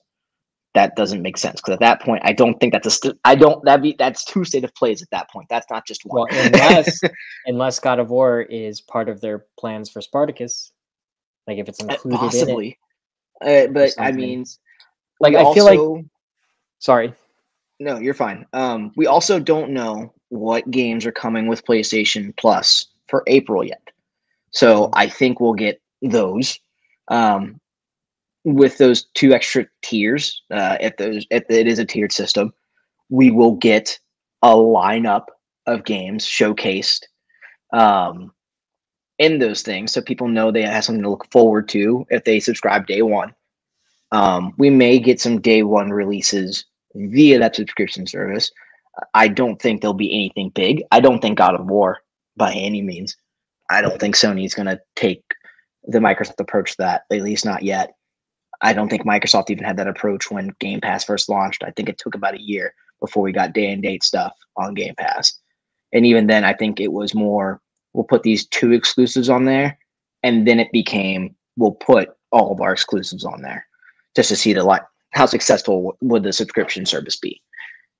That 0.74 0.96
doesn't 0.96 1.22
make 1.22 1.38
sense 1.38 1.60
because 1.60 1.74
at 1.74 1.80
that 1.80 2.02
point, 2.02 2.22
I 2.24 2.32
don't 2.32 2.58
think 2.60 2.72
that's 2.72 2.86
a. 2.86 2.90
St- 2.90 3.18
I 3.24 3.34
don't 3.34 3.64
that 3.64 3.80
be 3.80 3.96
that's 3.98 4.24
two 4.24 4.44
state 4.44 4.64
of 4.64 4.74
plays 4.74 5.02
at 5.02 5.08
that 5.10 5.30
point. 5.30 5.48
That's 5.48 5.66
not 5.70 5.86
just 5.86 6.02
one. 6.04 6.28
Well, 6.30 6.46
unless 6.46 7.00
unless 7.46 7.80
God 7.80 7.98
of 7.98 8.10
War 8.10 8.42
is 8.42 8.80
part 8.80 9.08
of 9.08 9.20
their 9.20 9.46
plans 9.58 9.88
for 9.88 10.02
Spartacus, 10.02 10.72
like 11.46 11.58
if 11.58 11.68
it's 11.68 11.82
uh, 11.82 11.86
included 11.86 12.18
possibly. 12.18 12.78
in 13.40 13.48
it. 13.48 13.70
Uh, 13.70 13.72
but 13.72 13.94
I 13.98 14.12
mean, 14.12 14.44
like 15.20 15.34
I 15.34 15.42
also, 15.42 15.54
feel 15.54 15.94
like. 15.94 16.04
Sorry. 16.78 17.12
No, 17.80 17.98
you're 17.98 18.14
fine. 18.14 18.46
Um, 18.52 18.92
we 18.96 19.06
also 19.06 19.38
don't 19.38 19.70
know 19.70 20.12
what 20.30 20.70
games 20.70 21.06
are 21.06 21.12
coming 21.12 21.46
with 21.46 21.64
PlayStation 21.64 22.36
Plus 22.36 22.86
for 23.08 23.22
April 23.26 23.64
yet. 23.64 23.82
So 24.50 24.90
I 24.92 25.08
think 25.08 25.40
we'll 25.40 25.54
get 25.54 25.80
those 26.02 26.58
um, 27.08 27.60
with 28.44 28.78
those 28.78 29.04
two 29.14 29.32
extra 29.32 29.66
tiers. 29.82 30.42
Uh, 30.50 30.76
if 30.80 30.96
those 30.96 31.26
it 31.30 31.46
is 31.48 31.78
a 31.78 31.84
tiered 31.84 32.12
system, 32.12 32.52
we 33.08 33.30
will 33.30 33.52
get 33.56 33.98
a 34.42 34.54
lineup 34.54 35.26
of 35.66 35.84
games 35.84 36.26
showcased 36.26 37.04
um, 37.72 38.32
in 39.18 39.38
those 39.38 39.62
things, 39.62 39.92
so 39.92 40.00
people 40.00 40.28
know 40.28 40.50
they 40.50 40.62
have 40.62 40.84
something 40.84 41.02
to 41.02 41.10
look 41.10 41.30
forward 41.30 41.68
to 41.68 42.06
if 42.10 42.24
they 42.24 42.40
subscribe 42.40 42.86
day 42.86 43.02
one. 43.02 43.34
Um, 44.12 44.54
we 44.58 44.70
may 44.70 44.98
get 44.98 45.20
some 45.20 45.40
day 45.40 45.62
one 45.62 45.90
releases 45.90 46.64
via 46.94 47.38
that 47.38 47.56
subscription 47.56 48.06
service. 48.06 48.50
I 49.14 49.28
don't 49.28 49.60
think 49.60 49.80
there'll 49.80 49.94
be 49.94 50.12
anything 50.12 50.50
big. 50.54 50.82
I 50.90 51.00
don't 51.00 51.20
think 51.20 51.38
God 51.38 51.54
of 51.54 51.66
War 51.66 51.98
by 52.36 52.52
any 52.52 52.82
means. 52.82 53.16
I 53.70 53.80
don't 53.82 54.00
think 54.00 54.16
Sony's 54.16 54.54
going 54.54 54.66
to 54.66 54.80
take 54.96 55.22
the 55.84 55.98
Microsoft 55.98 56.40
approach 56.40 56.72
to 56.72 56.76
that, 56.78 57.02
at 57.10 57.22
least 57.22 57.44
not 57.44 57.62
yet. 57.62 57.94
I 58.60 58.72
don't 58.72 58.88
think 58.88 59.04
Microsoft 59.04 59.50
even 59.50 59.64
had 59.64 59.76
that 59.76 59.86
approach 59.86 60.30
when 60.30 60.54
Game 60.58 60.80
Pass 60.80 61.04
first 61.04 61.28
launched. 61.28 61.62
I 61.62 61.70
think 61.70 61.88
it 61.88 61.98
took 61.98 62.14
about 62.14 62.34
a 62.34 62.42
year 62.42 62.74
before 63.00 63.22
we 63.22 63.32
got 63.32 63.52
day 63.52 63.70
and 63.70 63.82
date 63.82 64.02
stuff 64.02 64.32
on 64.56 64.74
Game 64.74 64.94
Pass. 64.96 65.38
And 65.92 66.04
even 66.04 66.26
then, 66.26 66.44
I 66.44 66.54
think 66.54 66.80
it 66.80 66.92
was 66.92 67.14
more 67.14 67.60
we'll 67.92 68.04
put 68.04 68.22
these 68.22 68.46
two 68.46 68.72
exclusives 68.72 69.30
on 69.30 69.44
there. 69.44 69.78
And 70.22 70.46
then 70.46 70.60
it 70.60 70.72
became 70.72 71.34
we'll 71.56 71.72
put 71.72 72.10
all 72.32 72.52
of 72.52 72.60
our 72.60 72.72
exclusives 72.72 73.24
on 73.24 73.42
there, 73.42 73.66
just 74.18 74.30
to 74.30 74.36
see 74.36 74.52
the 74.52 74.64
like 74.64 74.82
how 75.12 75.26
successful 75.26 75.96
would 76.00 76.24
the 76.24 76.32
subscription 76.32 76.84
service 76.84 77.16
be. 77.16 77.40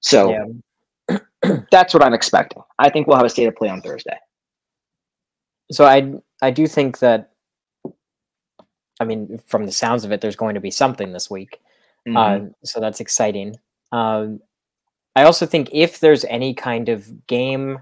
So 0.00 0.32
yeah. 1.08 1.18
that's 1.70 1.94
what 1.94 2.02
I'm 2.02 2.12
expecting. 2.12 2.60
I 2.80 2.90
think 2.90 3.06
we'll 3.06 3.16
have 3.16 3.24
a 3.24 3.30
state 3.30 3.46
of 3.46 3.54
play 3.54 3.68
on 3.68 3.80
Thursday. 3.82 4.18
So 5.70 5.84
I 5.84 6.14
I 6.42 6.50
do 6.50 6.66
think 6.66 6.98
that 6.98 7.30
I 9.00 9.04
mean, 9.04 9.40
from 9.46 9.64
the 9.64 9.70
sounds 9.70 10.04
of 10.04 10.10
it, 10.10 10.20
there's 10.20 10.34
going 10.34 10.56
to 10.56 10.60
be 10.60 10.72
something 10.72 11.12
this 11.12 11.30
week. 11.30 11.60
Mm-hmm. 12.08 12.16
Uh, 12.16 12.50
so 12.64 12.80
that's 12.80 12.98
exciting. 12.98 13.54
Um, 13.92 14.40
I 15.14 15.22
also 15.22 15.46
think 15.46 15.68
if 15.70 16.00
there's 16.00 16.24
any 16.24 16.52
kind 16.52 16.88
of 16.88 17.28
game 17.28 17.78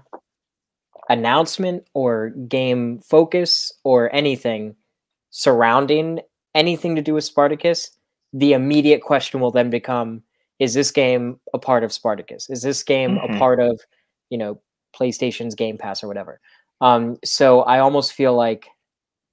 announcement 1.09 1.87
or 1.95 2.29
game 2.29 2.99
focus 2.99 3.73
or 3.83 4.13
anything 4.13 4.75
surrounding 5.31 6.19
anything 6.53 6.95
to 6.95 7.01
do 7.01 7.15
with 7.15 7.23
Spartacus, 7.23 7.96
the 8.33 8.53
immediate 8.53 9.01
question 9.01 9.39
will 9.39 9.51
then 9.51 9.69
become 9.69 10.23
is 10.59 10.73
this 10.73 10.91
game 10.91 11.39
a 11.53 11.59
part 11.59 11.83
of 11.83 11.93
Spartacus? 11.93 12.49
Is 12.49 12.61
this 12.61 12.83
game 12.83 13.15
mm-hmm. 13.15 13.35
a 13.35 13.37
part 13.37 13.59
of, 13.59 13.79
you 14.29 14.37
know, 14.37 14.59
PlayStation's 14.95 15.55
Game 15.55 15.77
Pass 15.77 16.03
or 16.03 16.07
whatever? 16.07 16.39
Um, 16.81 17.17
so 17.23 17.61
I 17.61 17.79
almost 17.79 18.13
feel 18.13 18.35
like 18.35 18.67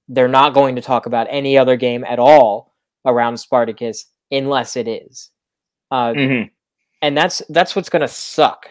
they're 0.07 0.27
not 0.27 0.53
going 0.53 0.75
to 0.75 0.81
talk 0.81 1.05
about 1.05 1.27
any 1.29 1.57
other 1.57 1.77
game 1.77 2.03
at 2.03 2.19
all 2.19 2.73
around 3.05 3.37
Spartacus 3.37 4.05
unless 4.31 4.75
it 4.75 4.87
is. 4.87 5.31
Uh, 5.89 6.13
mm-hmm. 6.13 6.47
And 7.01 7.17
that's 7.17 7.41
that's 7.49 7.75
what's 7.75 7.89
going 7.89 8.01
to 8.01 8.07
suck. 8.07 8.69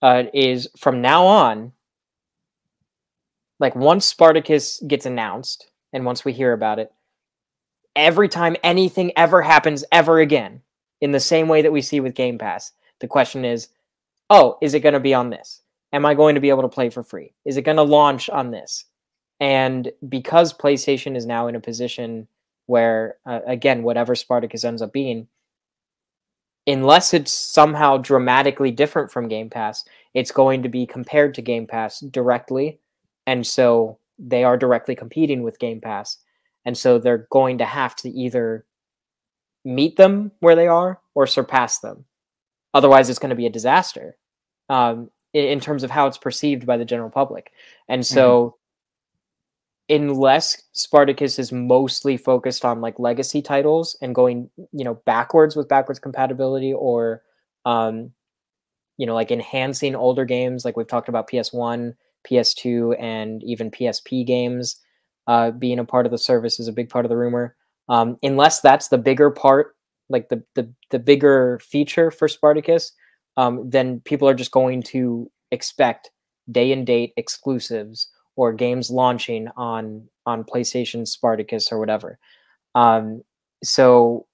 Uh, 0.00 0.24
is 0.32 0.68
from 0.76 1.00
now 1.00 1.26
on, 1.26 1.72
like 3.58 3.74
once 3.74 4.06
Spartacus 4.06 4.80
gets 4.86 5.06
announced 5.06 5.70
and 5.92 6.04
once 6.04 6.24
we 6.24 6.32
hear 6.32 6.52
about 6.52 6.78
it, 6.78 6.92
every 7.98 8.28
time 8.28 8.56
anything 8.62 9.12
ever 9.16 9.42
happens 9.42 9.84
ever 9.92 10.20
again, 10.20 10.62
in 11.00 11.12
the 11.12 11.20
same 11.20 11.48
way 11.48 11.60
that 11.60 11.72
we 11.72 11.82
see 11.82 12.00
with 12.00 12.14
Game 12.14 12.38
Pass, 12.38 12.72
the 13.00 13.06
question 13.06 13.44
is, 13.44 13.68
oh, 14.30 14.56
is 14.62 14.74
it 14.74 14.80
going 14.80 14.94
to 14.94 15.00
be 15.00 15.14
on 15.14 15.30
this? 15.30 15.62
Am 15.92 16.06
I 16.06 16.14
going 16.14 16.34
to 16.34 16.40
be 16.40 16.48
able 16.48 16.62
to 16.62 16.68
play 16.68 16.90
for 16.90 17.02
free? 17.02 17.34
Is 17.44 17.56
it 17.56 17.62
going 17.62 17.76
to 17.76 17.82
launch 17.82 18.30
on 18.30 18.50
this? 18.50 18.84
And 19.40 19.90
because 20.08 20.52
PlayStation 20.52 21.16
is 21.16 21.26
now 21.26 21.46
in 21.48 21.54
a 21.54 21.60
position 21.60 22.28
where, 22.66 23.16
uh, 23.26 23.40
again, 23.46 23.82
whatever 23.82 24.14
Spartacus 24.14 24.64
ends 24.64 24.82
up 24.82 24.92
being, 24.92 25.28
unless 26.66 27.14
it's 27.14 27.32
somehow 27.32 27.96
dramatically 27.96 28.70
different 28.70 29.10
from 29.10 29.28
Game 29.28 29.48
Pass, 29.48 29.84
it's 30.14 30.32
going 30.32 30.62
to 30.62 30.68
be 30.68 30.86
compared 30.86 31.34
to 31.34 31.42
Game 31.42 31.66
Pass 31.66 32.00
directly. 32.00 32.78
And 33.26 33.46
so 33.46 33.98
they 34.18 34.44
are 34.44 34.56
directly 34.56 34.94
competing 34.94 35.42
with 35.42 35.58
Game 35.58 35.80
Pass. 35.80 36.18
And 36.68 36.76
so 36.76 36.98
they're 36.98 37.26
going 37.30 37.56
to 37.58 37.64
have 37.64 37.96
to 37.96 38.10
either 38.10 38.66
meet 39.64 39.96
them 39.96 40.32
where 40.40 40.54
they 40.54 40.66
are 40.66 41.00
or 41.14 41.26
surpass 41.26 41.78
them. 41.78 42.04
Otherwise, 42.74 43.08
it's 43.08 43.18
going 43.18 43.30
to 43.30 43.36
be 43.36 43.46
a 43.46 43.50
disaster 43.50 44.18
um, 44.68 45.10
in, 45.32 45.46
in, 45.46 45.60
terms 45.60 45.82
of 45.82 45.90
how 45.90 46.06
it's 46.06 46.18
perceived 46.18 46.66
by 46.66 46.76
the 46.76 46.84
general 46.84 47.08
public. 47.08 47.52
And 47.88 48.06
so 48.06 48.40
mm-hmm 48.40 48.54
unless 49.90 50.64
Spartacus 50.72 51.38
is 51.38 51.50
mostly 51.50 52.18
focused 52.18 52.62
on 52.62 52.82
like 52.82 52.98
legacy 52.98 53.40
titles 53.40 53.96
and 54.02 54.14
going, 54.14 54.50
you 54.70 54.84
know, 54.84 55.00
backwards 55.06 55.56
with 55.56 55.66
backwards 55.66 55.98
compatibility 55.98 56.74
or 56.74 57.22
um 57.64 58.12
you 58.98 59.06
know, 59.06 59.14
like 59.14 59.30
enhancing 59.30 59.96
older 59.96 60.26
games 60.26 60.62
like 60.62 60.76
we've 60.76 60.86
talked 60.86 61.08
about 61.08 61.30
PS1, 61.30 61.94
PS2 62.30 63.00
and 63.00 63.42
even 63.42 63.70
PSP 63.70 64.26
games 64.26 64.78
uh 65.28 65.52
being 65.52 65.78
a 65.78 65.84
part 65.84 66.06
of 66.06 66.12
the 66.12 66.18
service 66.18 66.58
is 66.58 66.66
a 66.66 66.72
big 66.72 66.88
part 66.88 67.04
of 67.04 67.08
the 67.08 67.16
rumor. 67.16 67.54
Um 67.88 68.16
unless 68.22 68.60
that's 68.60 68.88
the 68.88 68.98
bigger 68.98 69.30
part, 69.30 69.76
like 70.08 70.28
the 70.28 70.42
the 70.56 70.72
the 70.90 70.98
bigger 70.98 71.60
feature 71.62 72.10
for 72.10 72.26
Spartacus, 72.26 72.92
um 73.36 73.70
then 73.70 74.00
people 74.00 74.28
are 74.28 74.34
just 74.34 74.50
going 74.50 74.82
to 74.84 75.30
expect 75.52 76.10
day 76.50 76.72
and 76.72 76.86
date 76.86 77.12
exclusives 77.16 78.08
or 78.36 78.52
games 78.52 78.90
launching 78.90 79.48
on 79.56 80.08
on 80.24 80.44
PlayStation 80.44 81.06
Spartacus 81.06 81.72
or 81.72 81.78
whatever. 81.78 82.18
Um, 82.74 83.22
so 83.64 84.26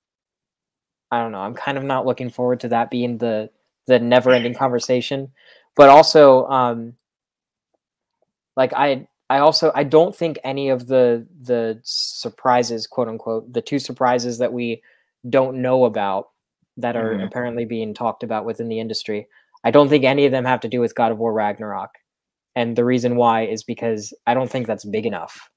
I 1.11 1.21
don't 1.21 1.33
know. 1.33 1.39
I'm 1.39 1.55
kind 1.55 1.79
of 1.79 1.85
not 1.85 2.05
looking 2.05 2.31
forward 2.31 2.61
to 2.61 2.69
that 2.69 2.91
being 2.91 3.19
the 3.19 3.51
the 3.87 3.99
never 3.99 4.31
ending 4.31 4.55
conversation, 4.55 5.33
but 5.77 5.89
also 5.89 6.47
um, 6.47 6.95
like 8.57 8.73
I 8.75 9.09
I 9.35 9.41
also 9.41 9.73
I 9.75 9.83
don't 9.83 10.15
think 10.15 10.39
any 10.45 10.69
of 10.69 10.87
the 10.87 11.27
the 11.41 11.81
surprises, 11.83 12.87
quote 12.87 13.09
unquote, 13.09 13.53
the 13.53 13.63
two 13.63 13.81
surprises 13.81 14.39
that 14.39 14.53
we 14.53 14.81
don't 15.29 15.61
know 15.61 15.87
about 15.87 16.29
that 16.77 16.95
are 16.95 17.15
mm-hmm. 17.15 17.25
apparently 17.25 17.65
being 17.65 17.95
talked 17.95 18.23
about 18.23 18.45
within 18.45 18.69
the 18.69 18.79
industry. 18.79 19.27
I 19.65 19.73
don't 19.73 19.89
think 19.89 20.05
any 20.05 20.25
of 20.25 20.31
them 20.31 20.45
have 20.45 20.61
to 20.61 20.69
do 20.69 20.79
with 20.79 20.95
God 20.95 21.11
of 21.11 21.19
War 21.19 21.33
Ragnarok. 21.33 21.91
And 22.55 22.77
the 22.77 22.85
reason 22.85 23.17
why 23.17 23.47
is 23.47 23.65
because 23.65 24.15
I 24.25 24.35
don't 24.35 24.49
think 24.49 24.69
that's 24.69 24.85
big 24.85 25.05
enough. 25.05 25.51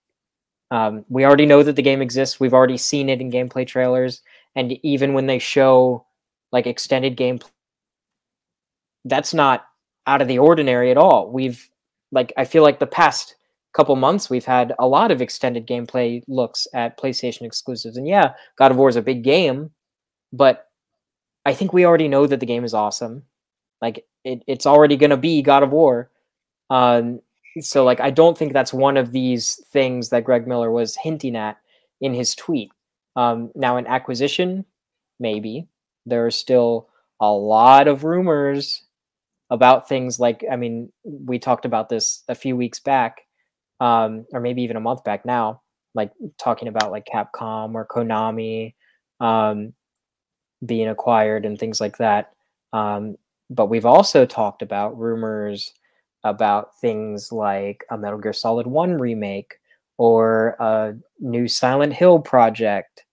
Um, 0.71 1.05
we 1.07 1.23
already 1.23 1.45
know 1.45 1.61
that 1.61 1.75
the 1.75 1.84
game 1.84 2.01
exists. 2.01 2.39
We've 2.39 2.55
already 2.55 2.78
seen 2.78 3.09
it 3.09 3.21
in 3.21 3.30
gameplay 3.30 3.67
trailers. 3.67 4.23
And 4.55 4.73
even 4.84 5.13
when 5.13 5.28
they 5.28 5.38
show 5.38 6.07
like 6.51 6.65
extended 6.65 7.15
gameplay, 7.15 7.51
that's 9.05 9.36
not 9.36 9.67
out 10.07 10.23
of 10.23 10.28
the 10.28 10.39
ordinary 10.39 10.89
at 10.89 10.97
all. 10.97 11.32
We've 11.32 11.69
like, 12.11 12.34
I 12.38 12.45
feel 12.45 12.63
like 12.63 12.80
the 12.80 12.88
past 12.88 13.36
couple 13.78 13.95
months 13.95 14.28
we've 14.28 14.45
had 14.45 14.73
a 14.80 14.88
lot 14.88 15.11
of 15.11 15.21
extended 15.21 15.67
gameplay 15.67 16.23
looks 16.28 16.67
at 16.73 16.99
PlayStation 16.99 17.43
exclusives. 17.43 17.95
And 17.95 18.07
yeah, 18.07 18.34
God 18.57 18.71
of 18.71 18.78
War 18.78 18.89
is 18.89 18.95
a 18.95 19.03
big 19.03 19.23
game, 19.23 19.69
but 20.34 20.67
I 21.45 21.53
think 21.53 21.71
we 21.71 21.86
already 21.86 22.07
know 22.07 22.25
that 22.25 22.39
the 22.39 22.47
game 22.47 22.63
is 22.63 22.73
awesome. 22.73 23.23
Like 23.80 24.03
it, 24.23 24.41
it's 24.47 24.65
already 24.65 24.97
going 24.97 25.11
to 25.11 25.17
be 25.17 25.43
God 25.43 25.61
of 25.61 25.71
War. 25.71 26.09
Um, 26.71 27.21
so 27.61 27.84
like 27.84 27.99
I 28.01 28.09
don't 28.09 28.36
think 28.36 28.51
that's 28.51 28.73
one 28.73 28.97
of 28.97 29.11
these 29.11 29.63
things 29.71 30.09
that 30.09 30.23
Greg 30.23 30.47
Miller 30.47 30.71
was 30.71 30.95
hinting 30.95 31.36
at 31.36 31.57
in 32.01 32.15
his 32.15 32.34
tweet. 32.34 32.71
Um, 33.15 33.51
now 33.53 33.78
an 33.78 33.86
acquisition, 33.86 34.65
maybe 35.19 35.67
there 36.07 36.25
are 36.25 36.32
still 36.32 36.89
a 37.21 37.32
lot 37.32 37.88
of 37.88 38.03
rumors 38.03 38.84
about 39.51 39.88
things 39.88 40.19
like 40.19 40.43
I 40.51 40.55
mean 40.55 40.91
we 41.03 41.38
talked 41.38 41.65
about 41.65 41.89
this 41.89 42.23
a 42.28 42.34
few 42.36 42.55
weeks 42.55 42.80
back, 42.80 43.26
um, 43.80 44.25
or 44.32 44.39
maybe 44.39 44.63
even 44.63 44.78
a 44.78 44.82
month 44.82 45.03
back 45.03 45.25
now, 45.25 45.61
like 45.93 46.11
talking 46.39 46.67
about 46.67 46.91
like 46.91 47.07
Capcom 47.11 47.75
or 47.75 47.86
Konami 47.86 48.73
um, 49.19 49.73
being 50.65 50.88
acquired 50.88 51.45
and 51.45 51.59
things 51.59 51.80
like 51.80 51.97
that. 51.97 52.32
Um, 52.73 53.15
but 53.49 53.67
we've 53.69 53.86
also 53.86 54.25
talked 54.25 54.61
about 54.61 54.97
rumors 54.97 55.73
about 56.23 56.80
things 56.80 57.32
like 57.32 57.86
a 57.89 57.97
Metal 57.97 58.19
Gear 58.19 58.34
Solid 58.34 58.67
1 58.67 58.97
remake 58.97 59.55
or 59.97 60.55
a 60.59 60.95
new 61.19 61.47
Silent 61.47 61.93
Hill 61.93 62.19
project. 62.19 63.05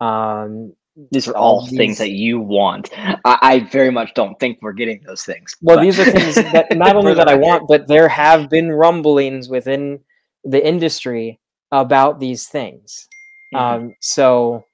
Um, 0.00 0.74
these 1.10 1.28
are 1.28 1.36
all 1.36 1.66
these... 1.66 1.76
things 1.76 1.98
that 1.98 2.10
you 2.10 2.40
want. 2.40 2.90
I, 2.96 3.38
I, 3.42 3.60
very 3.70 3.90
much 3.90 4.14
don't 4.14 4.38
think 4.40 4.58
we're 4.62 4.72
getting 4.72 5.02
those 5.06 5.24
things. 5.24 5.54
Well, 5.60 5.76
but... 5.76 5.82
these 5.82 5.98
are 5.98 6.04
things 6.04 6.34
that 6.34 6.76
not 6.76 6.96
only 6.96 7.14
that 7.14 7.28
I 7.28 7.34
want, 7.34 7.68
but 7.68 7.86
there 7.86 8.08
have 8.08 8.48
been 8.48 8.72
rumblings 8.72 9.48
within 9.48 10.00
the 10.46 10.66
industry 10.66 11.38
about 11.72 12.20
these 12.20 12.46
things. 12.46 13.08
Mm-hmm. 13.54 13.84
Um, 13.84 13.94
so, 14.00 14.64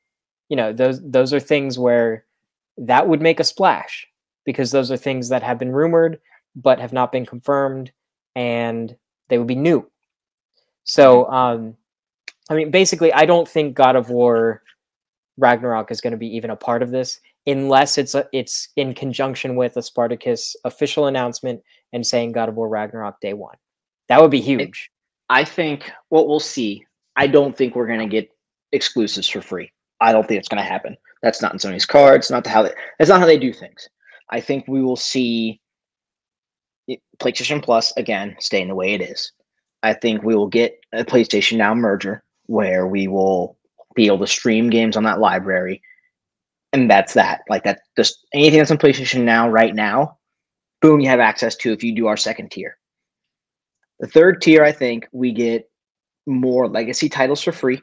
you 0.48 0.56
know, 0.56 0.72
those 0.72 1.00
those 1.02 1.32
are 1.32 1.40
things 1.40 1.78
where 1.78 2.24
that 2.78 3.08
would 3.08 3.20
make 3.20 3.40
a 3.40 3.44
splash 3.44 4.06
because 4.44 4.70
those 4.70 4.90
are 4.90 4.96
things 4.96 5.28
that 5.30 5.42
have 5.42 5.58
been 5.58 5.72
rumored 5.72 6.20
but 6.54 6.78
have 6.78 6.92
not 6.92 7.10
been 7.10 7.24
confirmed, 7.24 7.90
and 8.36 8.94
they 9.28 9.38
would 9.38 9.46
be 9.46 9.54
new. 9.54 9.90
So, 10.84 11.30
um, 11.30 11.76
I 12.50 12.54
mean, 12.54 12.70
basically, 12.70 13.12
I 13.12 13.24
don't 13.24 13.48
think 13.48 13.74
God 13.74 13.96
of 13.96 14.10
War 14.10 14.62
Ragnarok 15.38 15.90
is 15.90 16.02
going 16.02 16.10
to 16.10 16.18
be 16.18 16.36
even 16.36 16.50
a 16.50 16.56
part 16.56 16.82
of 16.82 16.90
this 16.90 17.20
unless 17.46 17.98
it's 17.98 18.14
a, 18.14 18.28
it's 18.32 18.68
in 18.76 18.94
conjunction 18.94 19.56
with 19.56 19.76
a 19.76 19.82
Spartacus 19.82 20.54
official 20.64 21.06
announcement 21.06 21.62
and 21.92 22.06
saying 22.06 22.32
God 22.32 22.48
of 22.48 22.56
War 22.56 22.68
Ragnarok 22.68 23.20
day 23.20 23.32
one. 23.32 23.56
That 24.08 24.20
would 24.20 24.30
be 24.30 24.40
huge. 24.40 24.91
I 25.32 25.44
think 25.44 25.90
what 26.10 26.28
we'll 26.28 26.40
see. 26.40 26.84
I 27.16 27.26
don't 27.26 27.56
think 27.56 27.74
we're 27.74 27.86
going 27.86 28.06
to 28.06 28.06
get 28.06 28.28
exclusives 28.72 29.26
for 29.26 29.40
free. 29.40 29.72
I 29.98 30.12
don't 30.12 30.28
think 30.28 30.38
it's 30.38 30.48
going 30.48 30.62
to 30.62 30.68
happen. 30.68 30.94
That's 31.22 31.40
not 31.40 31.54
in 31.54 31.58
Sony's 31.58 31.86
cards. 31.86 32.30
Not 32.30 32.46
how 32.46 32.64
they, 32.64 32.72
that's 32.98 33.08
not 33.08 33.20
how 33.20 33.26
they 33.26 33.38
do 33.38 33.50
things. 33.50 33.88
I 34.28 34.42
think 34.42 34.68
we 34.68 34.82
will 34.82 34.96
see 34.96 35.58
PlayStation 37.18 37.62
Plus 37.62 37.94
again 37.96 38.36
staying 38.40 38.68
the 38.68 38.74
way 38.74 38.92
it 38.92 39.00
is. 39.00 39.32
I 39.82 39.94
think 39.94 40.22
we 40.22 40.36
will 40.36 40.48
get 40.48 40.78
a 40.92 41.02
PlayStation 41.02 41.56
Now 41.56 41.74
merger 41.74 42.22
where 42.46 42.86
we 42.86 43.08
will 43.08 43.56
be 43.94 44.08
able 44.08 44.18
to 44.18 44.26
stream 44.26 44.68
games 44.68 44.98
on 44.98 45.04
that 45.04 45.18
library, 45.18 45.80
and 46.74 46.90
that's 46.90 47.14
that. 47.14 47.40
Like 47.48 47.64
that, 47.64 47.80
just 47.96 48.26
anything 48.34 48.58
that's 48.58 48.70
on 48.70 48.76
PlayStation 48.76 49.22
Now 49.22 49.48
right 49.48 49.74
now, 49.74 50.18
boom, 50.82 51.00
you 51.00 51.08
have 51.08 51.20
access 51.20 51.56
to 51.56 51.72
if 51.72 51.82
you 51.82 51.94
do 51.94 52.06
our 52.06 52.18
second 52.18 52.50
tier. 52.50 52.76
The 54.02 54.08
third 54.08 54.42
tier, 54.42 54.64
I 54.64 54.72
think 54.72 55.06
we 55.12 55.30
get 55.30 55.70
more 56.26 56.68
legacy 56.68 57.08
titles 57.08 57.40
for 57.40 57.52
free. 57.52 57.80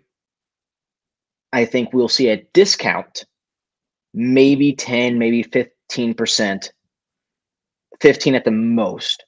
I 1.53 1.63
think 1.63 1.93
we'll 1.93 2.09
see 2.09 2.27
a 2.27 2.45
discount, 2.53 3.23
maybe 4.13 4.73
10, 4.73 5.17
maybe 5.17 5.45
15%, 5.45 6.69
15 8.01 8.35
at 8.35 8.43
the 8.43 8.51
most 8.51 9.23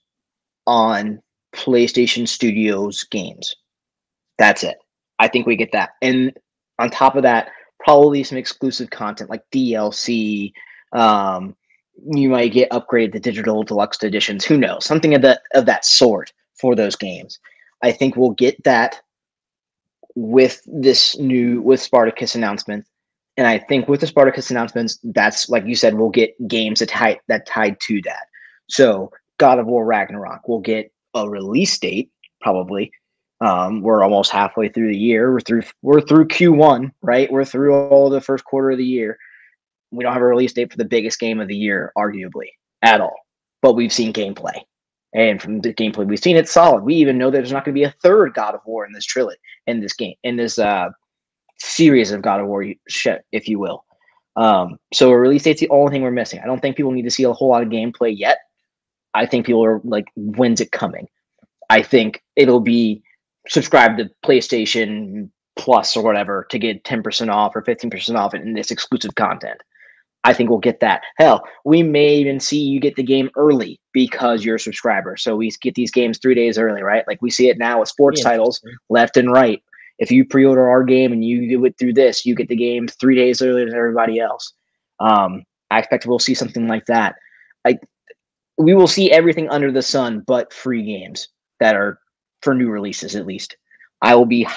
on 0.67 1.21
PlayStation 1.55 2.27
Studios 2.27 3.05
games. 3.05 3.55
That's 4.37 4.65
it. 4.65 4.75
I 5.17 5.29
think 5.29 5.47
we 5.47 5.55
get 5.55 5.71
that. 5.71 5.91
And 6.01 6.37
on 6.77 6.89
top 6.89 7.15
of 7.15 7.23
that, 7.23 7.51
probably 7.79 8.21
some 8.25 8.37
exclusive 8.37 8.89
content 8.89 9.29
like 9.29 9.43
DLC. 9.53 10.51
Um, 10.91 11.55
you 12.13 12.27
might 12.27 12.51
get 12.51 12.69
upgraded 12.71 13.13
to 13.13 13.19
digital 13.21 13.63
deluxe 13.63 14.03
editions. 14.03 14.43
Who 14.43 14.57
knows? 14.57 14.83
Something 14.85 15.15
of 15.15 15.21
that 15.21 15.43
of 15.53 15.65
that 15.67 15.85
sort 15.85 16.33
for 16.61 16.75
those 16.75 16.95
games. 16.95 17.39
I 17.81 17.91
think 17.91 18.15
we'll 18.15 18.31
get 18.31 18.63
that 18.63 19.01
with 20.15 20.61
this 20.65 21.17
new 21.17 21.61
with 21.61 21.81
Spartacus 21.81 22.35
announcement. 22.35 22.85
And 23.37 23.47
I 23.47 23.57
think 23.57 23.87
with 23.87 24.01
the 24.01 24.07
Spartacus 24.07 24.51
announcements, 24.51 24.99
that's 25.03 25.49
like 25.49 25.65
you 25.65 25.75
said, 25.75 25.95
we'll 25.95 26.09
get 26.09 26.35
games 26.47 26.79
that 26.79 26.89
tied 26.89 27.19
that 27.27 27.47
tied 27.47 27.79
to 27.81 28.01
that. 28.03 28.27
So 28.69 29.11
God 29.37 29.59
of 29.59 29.65
War 29.65 29.85
Ragnarok 29.85 30.47
will 30.47 30.59
get 30.59 30.91
a 31.15 31.27
release 31.27 31.77
date, 31.79 32.11
probably. 32.41 32.91
Um, 33.41 33.81
we're 33.81 34.03
almost 34.03 34.31
halfway 34.31 34.69
through 34.69 34.89
the 34.89 34.97
year. 34.97 35.31
We're 35.31 35.39
through 35.39 35.63
we're 35.81 36.01
through 36.01 36.27
Q1, 36.27 36.91
right? 37.01 37.31
We're 37.31 37.45
through 37.45 37.73
all 37.73 38.09
the 38.09 38.21
first 38.21 38.45
quarter 38.45 38.71
of 38.71 38.77
the 38.77 38.85
year. 38.85 39.17
We 39.89 40.03
don't 40.03 40.13
have 40.13 40.21
a 40.21 40.25
release 40.25 40.53
date 40.53 40.71
for 40.71 40.77
the 40.77 40.85
biggest 40.85 41.19
game 41.19 41.39
of 41.39 41.47
the 41.47 41.55
year, 41.55 41.91
arguably, 41.97 42.49
at 42.81 43.01
all. 43.01 43.15
But 43.61 43.73
we've 43.73 43.91
seen 43.91 44.13
gameplay. 44.13 44.61
And 45.13 45.41
from 45.41 45.59
the 45.59 45.73
gameplay 45.73 46.07
we've 46.07 46.19
seen, 46.19 46.37
it's 46.37 46.51
solid. 46.51 46.83
We 46.83 46.95
even 46.95 47.17
know 47.17 47.29
that 47.29 47.37
there's 47.37 47.51
not 47.51 47.65
going 47.65 47.75
to 47.75 47.79
be 47.79 47.83
a 47.83 47.95
third 48.01 48.33
God 48.33 48.55
of 48.55 48.61
War 48.65 48.85
in 48.85 48.93
this 48.93 49.05
trilogy, 49.05 49.39
in 49.67 49.81
this 49.81 49.93
game, 49.93 50.15
in 50.23 50.37
this 50.37 50.57
uh, 50.57 50.89
series 51.59 52.11
of 52.11 52.21
God 52.21 52.39
of 52.39 52.47
War 52.47 52.65
if 53.31 53.47
you 53.47 53.59
will. 53.59 53.83
Um, 54.37 54.77
so 54.93 55.09
a 55.09 55.17
release 55.17 55.43
date's 55.43 55.59
the 55.59 55.69
only 55.69 55.91
thing 55.91 56.01
we're 56.01 56.11
missing. 56.11 56.39
I 56.41 56.45
don't 56.45 56.61
think 56.61 56.77
people 56.77 56.91
need 56.91 57.03
to 57.03 57.11
see 57.11 57.23
a 57.23 57.33
whole 57.33 57.49
lot 57.49 57.63
of 57.63 57.69
gameplay 57.69 58.17
yet. 58.17 58.39
I 59.13 59.25
think 59.25 59.45
people 59.45 59.65
are 59.65 59.81
like, 59.83 60.05
when's 60.15 60.61
it 60.61 60.71
coming? 60.71 61.07
I 61.69 61.81
think 61.81 62.23
it'll 62.35 62.61
be 62.61 63.03
subscribe 63.47 63.97
to 63.97 64.09
PlayStation 64.25 65.29
Plus 65.57 65.97
or 65.97 66.03
whatever 66.03 66.47
to 66.49 66.57
get 66.57 66.83
10% 66.85 67.29
off 67.29 67.55
or 67.55 67.61
15% 67.61 68.15
off 68.15 68.33
in 68.33 68.53
this 68.53 68.71
exclusive 68.71 69.15
content. 69.15 69.61
I 70.23 70.33
think 70.33 70.49
we'll 70.49 70.59
get 70.59 70.79
that. 70.81 71.01
Hell, 71.17 71.43
we 71.65 71.81
may 71.81 72.15
even 72.15 72.39
see 72.39 72.61
you 72.61 72.79
get 72.79 72.95
the 72.95 73.03
game 73.03 73.29
early 73.35 73.79
because 73.91 74.45
you're 74.45 74.57
a 74.57 74.59
subscriber. 74.59 75.17
So 75.17 75.35
we 75.35 75.51
get 75.61 75.73
these 75.73 75.91
games 75.91 76.19
three 76.19 76.35
days 76.35 76.57
early, 76.57 76.83
right? 76.83 77.03
Like 77.07 77.21
we 77.21 77.31
see 77.31 77.49
it 77.49 77.57
now 77.57 77.79
with 77.79 77.89
sports 77.89 78.21
titles 78.21 78.61
left 78.89 79.17
and 79.17 79.31
right. 79.31 79.63
If 79.97 80.11
you 80.11 80.25
pre-order 80.25 80.67
our 80.67 80.83
game 80.83 81.11
and 81.11 81.23
you 81.25 81.49
do 81.49 81.65
it 81.65 81.75
through 81.77 81.93
this, 81.93 82.25
you 82.25 82.35
get 82.35 82.47
the 82.47 82.55
game 82.55 82.87
three 82.87 83.15
days 83.15 83.41
earlier 83.41 83.65
than 83.65 83.75
everybody 83.75 84.19
else. 84.19 84.53
Um, 84.99 85.43
I 85.71 85.79
expect 85.79 86.05
we'll 86.05 86.19
see 86.19 86.35
something 86.35 86.67
like 86.67 86.85
that. 86.85 87.15
I 87.65 87.79
we 88.57 88.75
will 88.75 88.87
see 88.87 89.11
everything 89.11 89.49
under 89.49 89.71
the 89.71 89.81
sun 89.81 90.23
but 90.27 90.53
free 90.53 90.83
games 90.83 91.29
that 91.59 91.75
are 91.75 91.99
for 92.41 92.53
new 92.53 92.69
releases 92.69 93.15
at 93.15 93.25
least. 93.25 93.57
I 94.01 94.15
will 94.15 94.25
be 94.25 94.47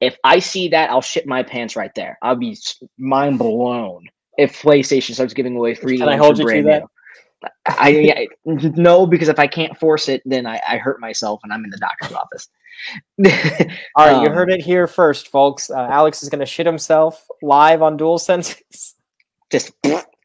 if 0.00 0.16
I 0.24 0.38
see 0.40 0.68
that, 0.68 0.90
I'll 0.90 1.00
shit 1.00 1.26
my 1.26 1.42
pants 1.42 1.76
right 1.76 1.94
there. 1.94 2.18
I'll 2.22 2.36
be 2.36 2.56
mind 2.98 3.38
blown 3.38 4.04
if 4.38 4.60
PlayStation 4.62 5.14
starts 5.14 5.34
giving 5.34 5.56
away 5.56 5.74
free 5.74 5.98
Can 5.98 6.06
games. 6.06 6.20
I 6.20 6.24
hold 6.24 6.38
you 6.38 6.48
to 6.48 6.62
that? 6.64 6.84
I, 7.66 8.12
I 8.16 8.28
no, 8.44 9.06
because 9.06 9.28
if 9.28 9.38
I 9.38 9.46
can't 9.46 9.78
force 9.78 10.08
it, 10.08 10.22
then 10.24 10.46
I, 10.46 10.60
I 10.68 10.78
hurt 10.78 11.00
myself 11.00 11.40
and 11.44 11.52
I'm 11.52 11.64
in 11.64 11.70
the 11.70 11.78
doctor's 11.78 12.12
office. 12.12 12.48
All 13.96 14.06
right, 14.06 14.16
um, 14.16 14.24
you 14.24 14.30
heard 14.30 14.50
it 14.50 14.60
here 14.60 14.86
first, 14.86 15.28
folks. 15.28 15.70
Uh, 15.70 15.88
Alex 15.90 16.22
is 16.22 16.28
going 16.28 16.40
to 16.40 16.46
shit 16.46 16.66
himself 16.66 17.26
live 17.42 17.82
on 17.82 17.96
Dual 17.96 18.18
Senses. 18.18 18.94
Just 19.52 19.72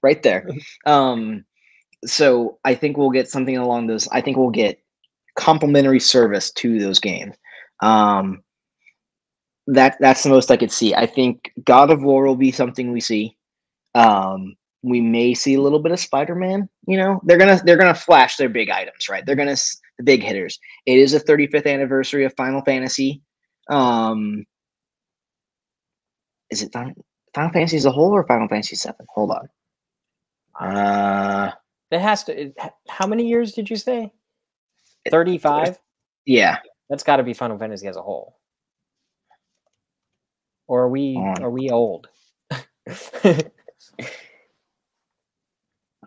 right 0.01 0.24
there. 0.24 0.47
Um, 0.86 1.45
so 2.05 2.57
I 2.66 2.74
think 2.74 2.97
we'll 2.97 3.12
get 3.12 3.30
something 3.30 3.57
along 3.57 3.88
those. 3.88 4.07
I 4.07 4.22
think 4.22 4.38
we'll 4.38 4.49
get 4.49 4.82
complimentary 5.36 5.99
service 5.99 6.51
to 6.51 6.80
those 6.80 6.99
games. 6.99 7.36
Um, 7.82 8.43
that 9.68 9.97
that's 9.99 10.24
the 10.24 10.30
most 10.30 10.49
I 10.49 10.57
could 10.57 10.72
see. 10.72 10.95
I 10.95 11.05
think 11.05 11.51
God 11.64 11.91
of 11.91 12.01
War 12.01 12.26
will 12.26 12.36
be 12.36 12.51
something 12.51 12.91
we 12.91 13.01
see. 13.01 13.38
Um, 13.96 14.56
we 14.82 15.02
may 15.02 15.34
see 15.34 15.56
a 15.56 15.62
little 15.62 15.80
bit 15.80 15.92
of 15.92 16.00
Spider-Man. 16.00 16.70
You 16.88 16.98
know, 16.98 17.22
they're 17.24 17.38
gonna 17.38 17.60
they're 17.64 17.78
gonna 17.78 17.94
flash 17.94 18.38
their 18.38 18.50
big 18.50 18.70
items, 18.70 19.10
right? 19.10 19.26
They're 19.26 19.36
gonna 19.36 19.56
the 19.98 20.04
big 20.04 20.24
hitters. 20.24 20.60
It 20.86 20.98
is 20.98 21.14
a 21.14 21.20
35th 21.20 21.68
anniversary 21.68 22.24
of 22.26 22.34
Final 22.36 22.62
Fantasy. 22.62 23.22
Um, 23.70 24.46
is 26.50 26.64
it 26.64 26.72
Final, 26.72 26.94
Final 27.36 27.52
Fantasy 27.52 27.78
as 27.78 27.86
a 27.86 27.92
whole 27.92 28.12
or 28.12 28.26
Final 28.26 28.48
Fantasy 28.48 28.76
Seven? 28.76 29.06
Hold 29.10 29.32
on. 29.32 29.50
Uh, 30.60 31.52
it 31.92 32.00
has 32.00 32.24
to. 32.26 32.42
It, 32.42 32.58
how 32.88 33.08
many 33.08 33.28
years 33.28 33.54
did 33.54 33.70
you 33.70 33.76
say? 33.76 34.12
Thirty-five. 35.10 35.78
Yeah, 36.26 36.58
that's 36.90 37.04
got 37.04 37.18
to 37.18 37.24
be 37.24 37.34
Final 37.34 37.58
Fantasy 37.58 37.88
as 37.88 37.98
a 37.98 38.02
whole. 38.02 38.38
Or 40.68 40.84
are 40.84 40.90
we 40.90 41.18
are 41.18 41.50
we 41.50 41.70
old? 41.70 42.08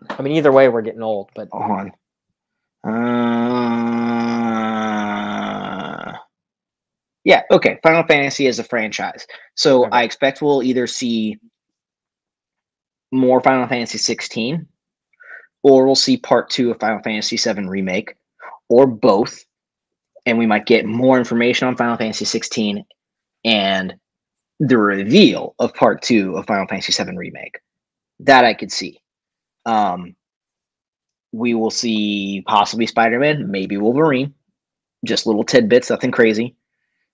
I 0.09 0.21
mean, 0.21 0.35
either 0.35 0.51
way, 0.51 0.67
we're 0.69 0.81
getting 0.81 1.01
old. 1.01 1.29
But 1.35 1.49
on. 1.51 1.91
Uh, 2.83 2.93
yeah. 7.23 7.43
Okay. 7.51 7.79
Final 7.83 8.03
Fantasy 8.03 8.47
is 8.47 8.59
a 8.59 8.63
franchise, 8.63 9.25
so 9.55 9.85
okay. 9.85 9.91
I 9.91 10.03
expect 10.03 10.41
we'll 10.41 10.63
either 10.63 10.87
see 10.87 11.37
more 13.11 13.41
Final 13.41 13.67
Fantasy 13.67 13.99
16, 13.99 14.67
or 15.61 15.85
we'll 15.85 15.95
see 15.95 16.17
Part 16.17 16.49
Two 16.49 16.71
of 16.71 16.79
Final 16.79 17.01
Fantasy 17.03 17.37
7 17.37 17.69
remake, 17.69 18.15
or 18.69 18.87
both, 18.87 19.45
and 20.25 20.37
we 20.37 20.47
might 20.47 20.65
get 20.65 20.85
more 20.85 21.17
information 21.17 21.67
on 21.67 21.77
Final 21.77 21.97
Fantasy 21.97 22.25
16 22.25 22.83
and 23.45 23.95
the 24.67 24.77
reveal 24.77 25.55
of 25.59 25.73
Part 25.73 26.01
Two 26.01 26.37
of 26.37 26.45
Final 26.45 26.67
Fantasy 26.67 27.03
VII 27.03 27.17
remake. 27.17 27.59
That 28.19 28.45
I 28.45 28.53
could 28.53 28.71
see. 28.71 29.01
Um, 29.65 30.15
we 31.31 31.53
will 31.53 31.71
see 31.71 32.43
possibly 32.47 32.85
Spider 32.85 33.19
Man, 33.19 33.49
maybe 33.49 33.77
Wolverine, 33.77 34.33
just 35.05 35.25
little 35.25 35.43
tidbits, 35.43 35.89
nothing 35.89 36.11
crazy. 36.11 36.55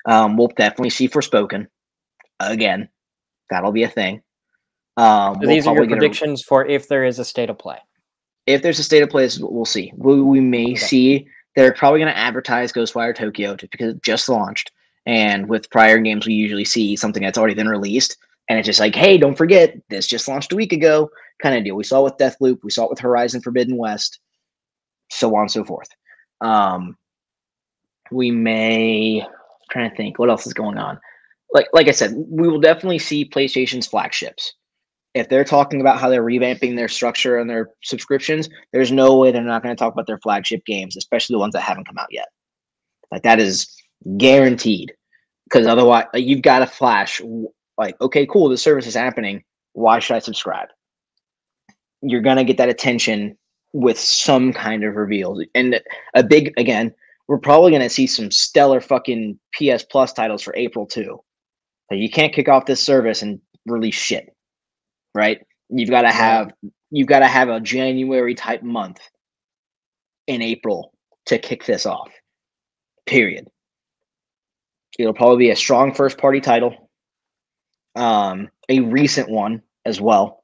Um, 0.05 0.37
we'll 0.37 0.47
definitely 0.47 0.89
see 0.91 1.07
Forspoken 1.07 1.67
again. 2.39 2.89
That'll 3.49 3.71
be 3.71 3.83
a 3.83 3.89
thing. 3.89 4.21
Um, 4.97 5.37
so 5.41 5.47
these 5.47 5.65
we'll 5.65 5.75
are 5.75 5.83
your 5.83 5.87
predictions 5.87 6.43
for 6.43 6.65
if 6.65 6.87
there 6.87 7.05
is 7.05 7.19
a 7.19 7.25
state 7.25 7.49
of 7.49 7.57
play. 7.57 7.77
If 8.45 8.61
there's 8.61 8.79
a 8.79 8.83
state 8.83 9.01
of 9.01 9.09
play, 9.09 9.29
we'll 9.39 9.65
see. 9.65 9.93
We, 9.95 10.21
we 10.21 10.39
may 10.39 10.71
okay. 10.71 10.75
see 10.75 11.27
they're 11.55 11.73
probably 11.73 11.99
going 11.99 12.11
to 12.11 12.17
advertise 12.17 12.73
Ghostwire 12.73 13.15
Tokyo 13.15 13.55
just 13.55 13.71
because 13.71 13.95
it 13.95 14.03
just 14.03 14.29
launched. 14.29 14.71
And 15.05 15.47
with 15.49 15.69
prior 15.69 15.97
games, 15.97 16.27
we 16.27 16.33
usually 16.33 16.65
see 16.65 16.95
something 16.95 17.23
that's 17.23 17.37
already 17.37 17.55
been 17.55 17.69
released, 17.69 18.17
and 18.47 18.57
it's 18.57 18.65
just 18.65 18.79
like, 18.79 18.95
hey, 18.95 19.17
don't 19.17 19.37
forget, 19.37 19.75
this 19.89 20.07
just 20.07 20.27
launched 20.27 20.51
a 20.51 20.55
week 20.55 20.73
ago 20.73 21.09
kind 21.41 21.55
of 21.55 21.63
deal. 21.63 21.75
We 21.75 21.83
saw 21.83 22.01
it 22.01 22.03
with 22.03 22.17
Deathloop, 22.17 22.59
we 22.63 22.71
saw 22.71 22.85
it 22.85 22.89
with 22.89 22.99
Horizon 22.99 23.41
Forbidden 23.41 23.77
West, 23.77 24.19
so 25.09 25.33
on 25.35 25.41
and 25.41 25.51
so 25.51 25.63
forth. 25.63 25.89
Um, 26.41 26.97
we 28.11 28.31
may 28.31 29.21
I'm 29.21 29.27
trying 29.71 29.89
to 29.89 29.95
think 29.95 30.19
what 30.19 30.29
else 30.29 30.47
is 30.47 30.53
going 30.53 30.77
on. 30.77 30.99
Like 31.53 31.67
like 31.73 31.87
I 31.87 31.91
said, 31.91 32.13
we 32.15 32.47
will 32.47 32.59
definitely 32.59 32.99
see 32.99 33.29
PlayStation's 33.29 33.87
flagships. 33.87 34.53
If 35.15 35.27
they're 35.27 35.43
talking 35.43 35.81
about 35.81 35.99
how 35.99 36.09
they're 36.09 36.23
revamping 36.23 36.75
their 36.75 36.87
structure 36.87 37.39
and 37.39 37.49
their 37.49 37.71
subscriptions, 37.83 38.47
there's 38.73 38.91
no 38.91 39.17
way 39.17 39.31
they're 39.31 39.41
not 39.41 39.63
going 39.63 39.75
to 39.75 39.79
talk 39.79 39.93
about 39.93 40.05
their 40.05 40.19
flagship 40.19 40.63
games, 40.65 40.95
especially 40.95 41.33
the 41.33 41.39
ones 41.39 41.53
that 41.53 41.61
haven't 41.61 41.87
come 41.87 41.97
out 41.97 42.11
yet. 42.11 42.27
Like 43.11 43.23
that 43.23 43.39
is 43.39 43.75
guaranteed, 44.17 44.93
because 45.45 45.67
otherwise, 45.67 46.05
like, 46.13 46.25
you've 46.25 46.41
got 46.41 46.59
to 46.59 46.67
flash. 46.67 47.21
Like, 47.77 47.99
okay, 48.01 48.25
cool, 48.25 48.49
the 48.49 48.57
service 48.57 48.87
is 48.87 48.95
happening. 48.95 49.43
Why 49.73 49.99
should 49.99 50.15
I 50.15 50.19
subscribe? 50.19 50.69
you're 52.01 52.21
gonna 52.21 52.43
get 52.43 52.57
that 52.57 52.69
attention 52.69 53.37
with 53.73 53.99
some 53.99 54.53
kind 54.53 54.83
of 54.83 54.95
reveal. 54.95 55.39
And 55.55 55.81
a 56.13 56.23
big 56.23 56.53
again, 56.57 56.93
we're 57.27 57.37
probably 57.37 57.71
gonna 57.71 57.89
see 57.89 58.07
some 58.07 58.31
stellar 58.31 58.81
fucking 58.81 59.39
PS 59.53 59.83
Plus 59.83 60.13
titles 60.13 60.41
for 60.41 60.55
April 60.55 60.85
too. 60.85 61.21
Like 61.91 61.99
you 61.99 62.09
can't 62.09 62.33
kick 62.33 62.47
off 62.47 62.65
this 62.65 62.83
service 62.83 63.21
and 63.21 63.39
release 63.65 63.95
shit, 63.95 64.33
right? 65.13 65.39
You've 65.69 65.89
got 65.89 66.03
to 66.03 66.11
have 66.11 66.51
you've 66.91 67.07
got 67.07 67.19
to 67.19 67.27
have 67.27 67.49
a 67.49 67.59
January 67.59 68.33
type 68.33 68.63
month 68.63 68.99
in 70.27 70.41
April 70.41 70.93
to 71.27 71.37
kick 71.37 71.65
this 71.65 71.85
off. 71.85 72.09
Period. 73.05 73.47
It'll 74.97 75.13
probably 75.13 75.37
be 75.37 75.49
a 75.51 75.55
strong 75.55 75.93
first 75.93 76.17
party 76.17 76.41
title, 76.41 76.89
um, 77.95 78.49
a 78.69 78.79
recent 78.81 79.29
one 79.29 79.61
as 79.85 80.01
well 80.01 80.39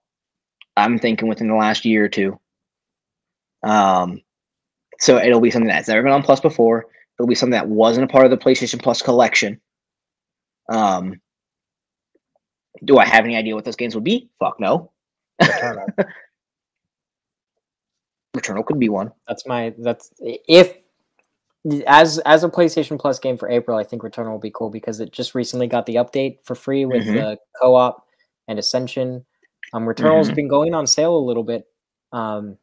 I'm 0.77 0.99
thinking 0.99 1.27
within 1.27 1.47
the 1.47 1.55
last 1.55 1.85
year 1.85 2.05
or 2.05 2.09
two. 2.09 2.39
Um, 3.63 4.21
so 4.99 5.17
it'll 5.17 5.39
be 5.41 5.51
something 5.51 5.67
that's 5.67 5.87
never 5.87 6.03
been 6.03 6.11
on 6.11 6.23
Plus 6.23 6.39
before. 6.39 6.85
It'll 7.17 7.27
be 7.27 7.35
something 7.35 7.51
that 7.51 7.67
wasn't 7.67 8.09
a 8.09 8.11
part 8.11 8.25
of 8.25 8.31
the 8.31 8.37
PlayStation 8.37 8.81
Plus 8.81 9.01
collection. 9.01 9.59
Um, 10.71 11.21
Do 12.83 12.97
I 12.97 13.05
have 13.05 13.23
any 13.23 13.35
idea 13.35 13.55
what 13.55 13.65
those 13.65 13.75
games 13.75 13.95
would 13.95 14.03
be? 14.03 14.29
Fuck 14.39 14.59
no. 14.59 14.91
Returnal. 15.41 15.87
Returnal 18.35 18.65
could 18.65 18.79
be 18.79 18.89
one. 18.89 19.11
That's 19.27 19.47
my 19.47 19.73
that's 19.77 20.11
if 20.19 20.75
as 21.88 22.20
as 22.20 22.43
a 22.43 22.49
PlayStation 22.49 22.99
Plus 22.99 23.20
game 23.20 23.38
for 23.38 23.49
April, 23.49 23.78
I 23.78 23.84
think 23.84 24.03
Returnal 24.03 24.32
will 24.32 24.39
be 24.39 24.51
cool 24.51 24.70
because 24.70 24.99
it 24.99 25.11
just 25.11 25.34
recently 25.36 25.68
got 25.68 25.86
the 25.86 25.95
update 25.95 26.39
for 26.43 26.55
free 26.55 26.86
with 26.86 27.05
Mhm. 27.05 27.13
the 27.13 27.39
co-op 27.61 28.05
and 28.47 28.59
Ascension. 28.59 29.26
Um, 29.74 29.86
Returnal's 29.86 30.30
Mhm. 30.30 30.36
been 30.36 30.47
going 30.47 30.74
on 30.74 30.86
sale 30.88 31.16
a 31.16 31.20
little 31.20 31.43
bit, 31.43 31.68
um, 32.11 32.57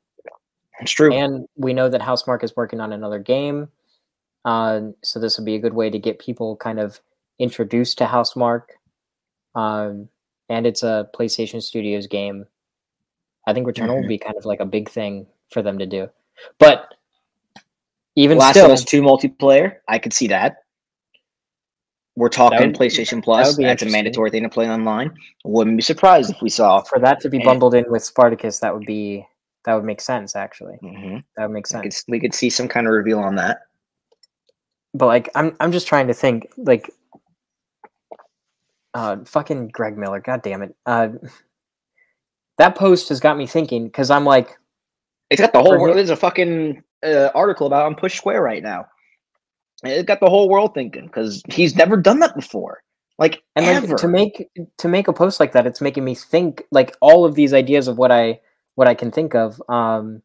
It's 0.81 0.93
true. 0.93 1.13
and 1.13 1.47
we 1.57 1.73
know 1.73 1.89
that 1.89 2.01
Housemarque 2.01 2.45
is 2.45 2.57
working 2.57 2.81
on 2.81 2.93
another 2.93 3.19
game. 3.19 3.71
Uh, 4.45 4.91
so 5.03 5.19
this 5.21 5.39
would 5.39 5.45
be 5.45 5.55
a 5.55 5.61
good 5.61 5.75
way 5.75 5.91
to 5.91 5.99
get 5.99 6.19
people 6.19 6.57
kind 6.57 6.81
of 6.81 7.01
introduced 7.39 7.99
to 7.99 8.05
Housemarque. 8.05 8.71
Um, 9.55 10.09
and 10.49 10.67
it's 10.67 10.83
a 10.83 11.09
PlayStation 11.15 11.63
Studios 11.63 12.07
game. 12.07 12.47
I 13.47 13.53
think 13.53 13.67
Returnal 13.67 13.91
Mhm. 13.91 14.01
would 14.01 14.09
be 14.09 14.19
kind 14.19 14.37
of 14.37 14.45
like 14.45 14.61
a 14.61 14.65
big 14.67 14.89
thing 14.89 15.27
for 15.51 15.63
them 15.63 15.79
to 15.79 15.87
do. 15.87 16.09
But 16.59 16.95
even 18.17 18.39
Last 18.39 18.55
still, 18.55 18.67
of 18.67 18.73
Us 18.73 18.85
Two 18.85 19.03
multiplayer. 19.03 19.77
I 19.89 19.99
could 19.99 20.13
see 20.13 20.29
that. 20.29 20.57
We're 22.15 22.29
talking 22.29 22.59
would- 22.59 22.77
PlayStation 22.77 23.23
Plus. 23.23 23.57
That's 23.57 23.83
a 23.83 23.87
mandatory 23.87 24.31
thing 24.31 24.43
to 24.43 24.49
play 24.49 24.69
online. 24.69 25.15
Wouldn't 25.45 25.77
be 25.77 25.83
surprised 25.83 26.31
if 26.31 26.43
we 26.43 26.51
saw. 26.51 26.83
for 26.83 26.99
that 26.99 27.21
to 27.21 27.31
be 27.31 27.39
bundled 27.39 27.75
in 27.75 27.85
with 27.91 28.05
Spartacus, 28.05 28.59
that 28.59 28.75
would 28.75 28.87
be 28.87 29.27
that 29.65 29.75
would 29.75 29.85
make 29.85 30.01
sense. 30.01 30.37
Actually, 30.37 30.77
hmm 30.77 31.19
that 31.37 31.47
would 31.47 31.55
make 31.55 31.67
We, 31.73 31.81
could, 31.81 31.93
sense. 31.93 32.05
we 32.09 32.21
could 32.21 32.35
see 32.35 32.51
some 32.51 32.69
kind 32.69 32.87
of 32.87 32.93
reveal 32.93 33.19
on 33.21 33.37
that. 33.37 33.61
But 34.93 35.07
like, 35.07 35.31
I'm 35.35 35.57
I'm 35.61 35.73
just 35.73 35.87
trying 35.87 36.09
to 36.09 36.15
think. 36.15 36.49
Like, 36.59 36.91
uh, 38.93 39.19
fucking 39.25 39.69
Greg 39.69 39.97
Miller. 39.97 40.21
God 40.21 40.43
damn 40.43 40.63
it. 40.63 40.77
Uh, 40.85 41.09
that 42.59 42.75
post 42.77 43.09
has 43.09 43.21
got 43.21 43.39
me 43.39 43.47
thinking 43.47 43.87
because 43.87 44.11
I'm 44.11 44.27
like, 44.27 44.59
It's 45.31 45.41
got 45.41 45.55
the 45.55 45.63
whole 45.63 45.81
world. 45.81 45.97
There's 45.97 46.11
a 46.11 46.17
fucking 46.17 46.83
uh, 47.05 47.31
article 47.35 47.67
about 47.67 47.87
on 47.87 47.95
Push 47.95 48.17
Square 48.17 48.43
right 48.43 48.63
now. 48.63 48.87
It 49.85 50.07
got 50.07 50.21
the 50.21 50.31
whole 50.31 50.49
world 50.49 50.75
thinking 50.75 51.07
because 51.07 51.43
he's 51.49 51.75
never 51.75 51.97
done 51.97 52.21
that 52.21 52.37
before. 52.37 52.83
Like 53.19 53.43
and 53.57 53.67
ever. 53.67 53.87
like 53.89 53.97
to 53.99 54.09
make 54.09 54.49
to 54.79 54.89
make 54.89 55.09
a 55.09 55.13
post 55.13 55.41
like 55.41 55.53
that, 55.53 55.67
it's 55.67 55.81
making 55.81 56.05
me 56.05 56.15
think 56.15 56.63
like 56.71 56.97
all 57.01 57.25
of 57.25 57.35
these 57.35 57.53
ideas 57.53 57.89
of 57.89 57.99
what 57.99 58.11
I 58.11 58.41
what 58.75 58.89
I 58.89 58.95
can 58.95 59.11
think 59.11 59.35
of. 59.35 59.61
Um, 59.69 60.23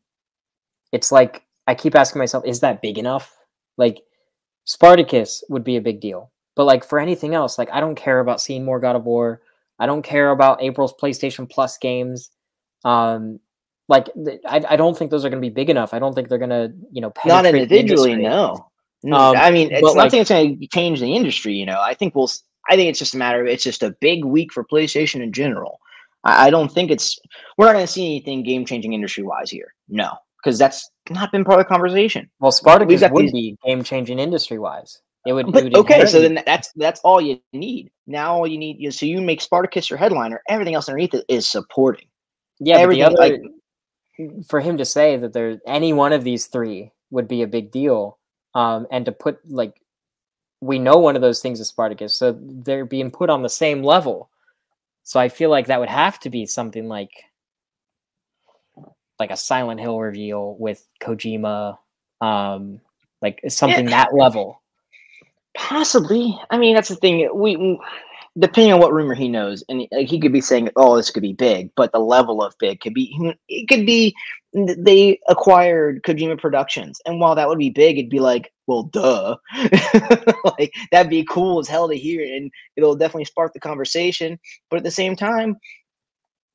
it's 0.91 1.11
like 1.11 1.43
I 1.67 1.75
keep 1.75 1.95
asking 1.95 2.19
myself, 2.19 2.45
is 2.45 2.61
that 2.61 2.81
big 2.81 2.97
enough? 2.97 3.35
Like 3.77 4.01
Spartacus 4.65 5.43
would 5.49 5.63
be 5.63 5.75
a 5.75 5.81
big 5.81 5.99
deal, 5.99 6.31
but 6.55 6.65
like 6.65 6.83
for 6.83 6.99
anything 6.99 7.35
else, 7.35 7.57
like 7.57 7.69
I 7.71 7.79
don't 7.79 7.95
care 7.95 8.19
about 8.19 8.41
seeing 8.41 8.63
more 8.63 8.79
God 8.79 8.95
of 8.95 9.03
War. 9.03 9.41
I 9.79 9.85
don't 9.85 10.01
care 10.01 10.31
about 10.31 10.63
April's 10.63 10.93
PlayStation 10.93 11.49
Plus 11.49 11.77
games. 11.77 12.31
Um, 12.83 13.39
like 13.87 14.09
I, 14.45 14.63
I 14.69 14.75
don't 14.75 14.97
think 14.97 15.11
those 15.11 15.23
are 15.25 15.29
going 15.29 15.41
to 15.41 15.45
be 15.49 15.53
big 15.53 15.69
enough. 15.69 15.93
I 15.93 15.99
don't 15.99 16.13
think 16.13 16.29
they're 16.29 16.37
going 16.37 16.49
to 16.49 16.73
you 16.91 17.01
know 17.01 17.13
not 17.25 17.45
individually, 17.45 18.15
no. 18.15 18.69
No, 19.03 19.15
Um, 19.15 19.37
I 19.37 19.51
mean, 19.51 19.71
it's 19.71 19.81
but, 19.81 19.87
not 19.93 19.95
like- 19.95 20.13
it's 20.13 20.29
going 20.29 20.57
to 20.59 20.67
change 20.67 20.99
the 20.99 21.15
industry. 21.15 21.53
You 21.53 21.65
know, 21.65 21.79
I 21.81 21.93
think 21.93 22.15
we'll. 22.15 22.29
I 22.69 22.75
think 22.75 22.89
it's 22.89 22.99
just 22.99 23.13
a 23.13 23.17
matter 23.17 23.39
of 23.41 23.47
it's 23.47 23.63
just 23.63 23.83
a 23.83 23.91
big 24.01 24.25
week 24.25 24.51
for 24.51 24.65
PlayStation 24.65 25.21
in 25.21 25.31
general. 25.31 25.79
I, 26.23 26.47
I 26.47 26.49
don't 26.49 26.69
think 26.71 26.89
it's. 26.91 27.17
We're 27.57 27.67
not 27.67 27.73
going 27.73 27.85
to 27.85 27.91
see 27.91 28.05
anything 28.05 28.43
game 28.43 28.65
changing 28.65 28.93
industry 28.93 29.23
wise 29.23 29.49
here. 29.51 29.73
No, 29.87 30.13
because 30.43 30.57
that's 30.57 30.89
not 31.11 31.31
been 31.31 31.45
part 31.45 31.59
of 31.59 31.65
the 31.65 31.69
conversation. 31.69 32.29
Well, 32.39 32.51
Spartacus 32.51 33.01
would 33.11 33.25
these- 33.25 33.31
be 33.31 33.57
game 33.65 33.83
changing 33.83 34.17
industry 34.19 34.57
wise. 34.59 34.99
It 35.27 35.33
would. 35.33 35.47
it 35.49 35.53
But 35.53 35.63
would 35.65 35.77
okay, 35.77 36.05
so 36.07 36.19
then 36.19 36.41
that's 36.45 36.71
that's 36.75 36.99
all 37.01 37.21
you 37.21 37.39
need. 37.53 37.91
Now 38.07 38.35
all 38.35 38.47
you 38.47 38.57
need 38.57 38.83
is 38.83 38.97
so 38.97 39.05
you 39.05 39.21
make 39.21 39.41
Spartacus 39.41 39.89
your 39.91 39.97
headliner. 39.99 40.41
Everything 40.49 40.73
else 40.73 40.89
underneath 40.89 41.13
it 41.13 41.23
is 41.29 41.47
supporting. 41.47 42.07
yeah, 42.59 42.77
everything, 42.77 43.03
other 43.03 43.15
like- 43.17 43.41
for 44.47 44.59
him 44.59 44.77
to 44.77 44.85
say 44.85 45.17
that 45.17 45.33
there 45.33 45.59
any 45.65 45.93
one 45.93 46.13
of 46.13 46.23
these 46.23 46.47
three 46.47 46.91
would 47.11 47.27
be 47.27 47.41
a 47.41 47.47
big 47.47 47.71
deal, 47.71 48.17
um, 48.55 48.87
and 48.91 49.05
to 49.05 49.11
put 49.11 49.39
like 49.49 49.81
we 50.61 50.79
know 50.79 50.97
one 50.97 51.15
of 51.15 51.21
those 51.21 51.41
things 51.41 51.59
is 51.59 51.67
Spartacus, 51.67 52.15
so 52.15 52.37
they're 52.41 52.85
being 52.85 53.11
put 53.11 53.29
on 53.29 53.43
the 53.43 53.49
same 53.49 53.83
level. 53.83 54.29
So 55.03 55.19
I 55.19 55.29
feel 55.29 55.49
like 55.49 55.67
that 55.67 55.79
would 55.79 55.89
have 55.89 56.19
to 56.21 56.29
be 56.29 56.45
something 56.45 56.87
like 56.87 57.11
like 59.19 59.31
a 59.31 59.37
Silent 59.37 59.79
Hill 59.79 59.99
reveal 59.99 60.55
with 60.59 60.85
Kojima, 61.01 61.77
um, 62.21 62.81
like 63.21 63.39
something 63.47 63.85
that 63.87 64.13
level. 64.13 64.61
Possibly. 65.55 66.39
I 66.51 66.57
mean, 66.57 66.75
that's 66.75 66.89
the 66.89 66.95
thing. 66.95 67.29
We- 67.33 67.79
depending 68.39 68.73
on 68.73 68.79
what 68.79 68.93
rumor 68.93 69.15
he 69.15 69.27
knows, 69.27 69.63
and 69.69 69.87
uh, 69.91 69.99
he 69.99 70.19
could 70.19 70.33
be 70.33 70.41
saying, 70.41 70.69
"Oh, 70.75 70.97
this 70.97 71.11
could 71.11 71.23
be 71.23 71.33
big," 71.33 71.71
but 71.75 71.91
the 71.91 71.99
level 71.99 72.43
of 72.43 72.55
big 72.59 72.81
could 72.81 72.93
be. 72.93 73.13
Hmm, 73.17 73.31
it 73.47 73.67
could 73.67 73.85
be 73.85 74.15
they 74.53 75.19
acquired 75.27 76.03
Kojima 76.03 76.39
Productions, 76.39 76.99
and 77.05 77.19
while 77.19 77.35
that 77.35 77.47
would 77.47 77.59
be 77.59 77.69
big, 77.69 77.97
it'd 77.97 78.09
be 78.09 78.19
like, 78.19 78.51
well, 78.67 78.83
duh. 78.83 79.37
like 80.57 80.73
that'd 80.91 81.09
be 81.09 81.25
cool 81.29 81.59
as 81.59 81.67
hell 81.67 81.87
to 81.87 81.95
hear, 81.95 82.21
and 82.21 82.51
it'll 82.75 82.95
definitely 82.95 83.25
spark 83.25 83.53
the 83.53 83.59
conversation. 83.59 84.37
But 84.69 84.77
at 84.77 84.83
the 84.83 84.91
same 84.91 85.15
time, 85.15 85.57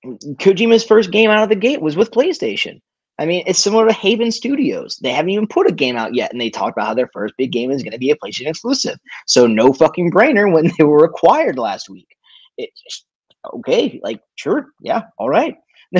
Kojima's 0.04 0.84
first 0.84 1.10
game 1.10 1.30
out 1.30 1.42
of 1.42 1.48
the 1.48 1.56
gate 1.56 1.80
was 1.80 1.96
with 1.96 2.10
PlayStation. 2.10 2.80
I 3.18 3.26
mean, 3.26 3.44
it's 3.46 3.58
similar 3.58 3.86
to 3.86 3.92
Haven 3.92 4.32
Studios. 4.32 4.96
They 4.96 5.12
haven't 5.12 5.30
even 5.30 5.46
put 5.46 5.68
a 5.68 5.72
game 5.72 5.96
out 5.96 6.14
yet, 6.14 6.32
and 6.32 6.40
they 6.40 6.50
talked 6.50 6.76
about 6.76 6.88
how 6.88 6.94
their 6.94 7.10
first 7.12 7.34
big 7.36 7.52
game 7.52 7.70
is 7.70 7.82
going 7.82 7.92
to 7.92 7.98
be 7.98 8.10
a 8.10 8.16
PlayStation 8.16 8.48
exclusive. 8.48 8.98
So 9.26 9.46
no 9.46 9.72
fucking 9.72 10.10
brainer 10.10 10.52
when 10.52 10.72
they 10.78 10.84
were 10.84 11.04
acquired 11.04 11.58
last 11.58 11.88
week. 11.88 12.16
Just, 12.58 13.06
okay, 13.54 14.00
like 14.02 14.20
sure, 14.36 14.68
yeah, 14.80 15.02
all 15.18 15.28
right. 15.28 15.56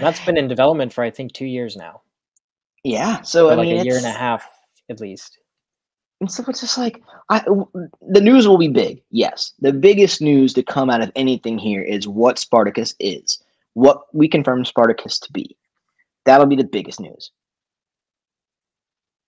That's 0.00 0.24
been 0.24 0.36
in 0.36 0.48
development 0.48 0.92
for 0.92 1.02
I 1.02 1.10
think 1.10 1.32
two 1.32 1.46
years 1.46 1.76
now, 1.76 2.02
yeah, 2.82 3.22
so 3.22 3.48
or 3.48 3.52
I 3.52 3.54
like 3.54 3.68
mean, 3.68 3.80
a 3.80 3.84
year 3.84 3.96
and 3.96 4.06
a 4.06 4.10
half 4.10 4.46
at 4.90 5.00
least. 5.00 5.38
And 6.20 6.30
so 6.30 6.44
it's 6.48 6.60
just 6.60 6.78
like 6.78 7.02
I, 7.30 7.42
the 8.08 8.20
news 8.20 8.46
will 8.46 8.58
be 8.58 8.68
big. 8.68 9.02
Yes, 9.10 9.52
the 9.60 9.72
biggest 9.72 10.20
news 10.20 10.52
to 10.54 10.62
come 10.62 10.90
out 10.90 11.02
of 11.02 11.10
anything 11.16 11.58
here 11.58 11.82
is 11.82 12.06
what 12.06 12.38
Spartacus 12.38 12.94
is, 13.00 13.42
what 13.72 14.02
we 14.14 14.28
confirm 14.28 14.64
Spartacus 14.64 15.18
to 15.20 15.32
be. 15.32 15.56
That'll 16.24 16.46
be 16.46 16.56
the 16.56 16.64
biggest 16.64 17.00
news, 17.00 17.30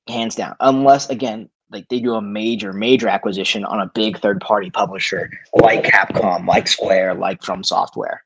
hands 0.09 0.34
down. 0.34 0.57
Unless 0.61 1.11
again, 1.11 1.51
like 1.70 1.88
they 1.88 2.01
do 2.01 2.14
a 2.14 2.22
major, 2.22 2.72
major 2.72 3.09
acquisition 3.09 3.64
on 3.64 3.80
a 3.80 3.90
big 3.94 4.18
third-party 4.18 4.70
publisher 4.70 5.30
like 5.55 5.84
Capcom, 5.84 6.47
like 6.47 6.68
Square, 6.68 7.14
like 7.14 7.42
From 7.42 7.64
Software. 7.64 8.22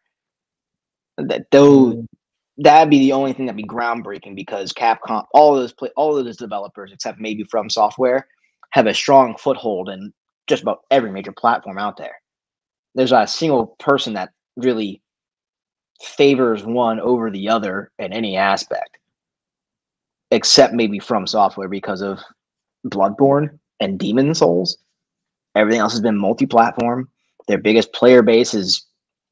That 1.18 1.46
though 1.50 2.06
that'd 2.58 2.90
be 2.90 2.98
the 2.98 3.12
only 3.12 3.32
thing 3.32 3.46
that'd 3.46 3.56
be 3.56 3.64
groundbreaking 3.64 4.36
because 4.36 4.72
Capcom, 4.72 5.24
all 5.32 5.54
those 5.54 5.72
play, 5.72 5.88
all 5.96 6.16
of 6.16 6.24
those 6.24 6.36
developers 6.36 6.92
except 6.92 7.18
maybe 7.18 7.44
From 7.44 7.70
Software 7.70 8.26
have 8.70 8.86
a 8.86 8.94
strong 8.94 9.36
foothold 9.36 9.88
in 9.88 10.12
just 10.46 10.62
about 10.62 10.80
every 10.90 11.10
major 11.10 11.32
platform 11.32 11.78
out 11.78 11.96
there. 11.96 12.14
There's 12.94 13.12
not 13.12 13.24
a 13.24 13.28
single 13.28 13.74
person 13.78 14.14
that 14.14 14.30
really 14.56 15.02
favors 16.00 16.64
one 16.64 17.00
over 17.00 17.30
the 17.30 17.48
other 17.48 17.90
in 17.98 18.12
any 18.12 18.36
aspect, 18.36 18.98
except 20.30 20.74
maybe 20.74 20.98
From 20.98 21.26
Software 21.26 21.68
because 21.68 22.00
of 22.00 22.20
Bloodborne 22.86 23.58
and 23.80 23.98
Demon's 23.98 24.38
Souls. 24.38 24.78
Everything 25.54 25.80
else 25.80 25.92
has 25.92 26.00
been 26.00 26.16
multi-platform. 26.16 27.08
Their 27.48 27.58
biggest 27.58 27.92
player 27.92 28.22
base 28.22 28.54
is 28.54 28.84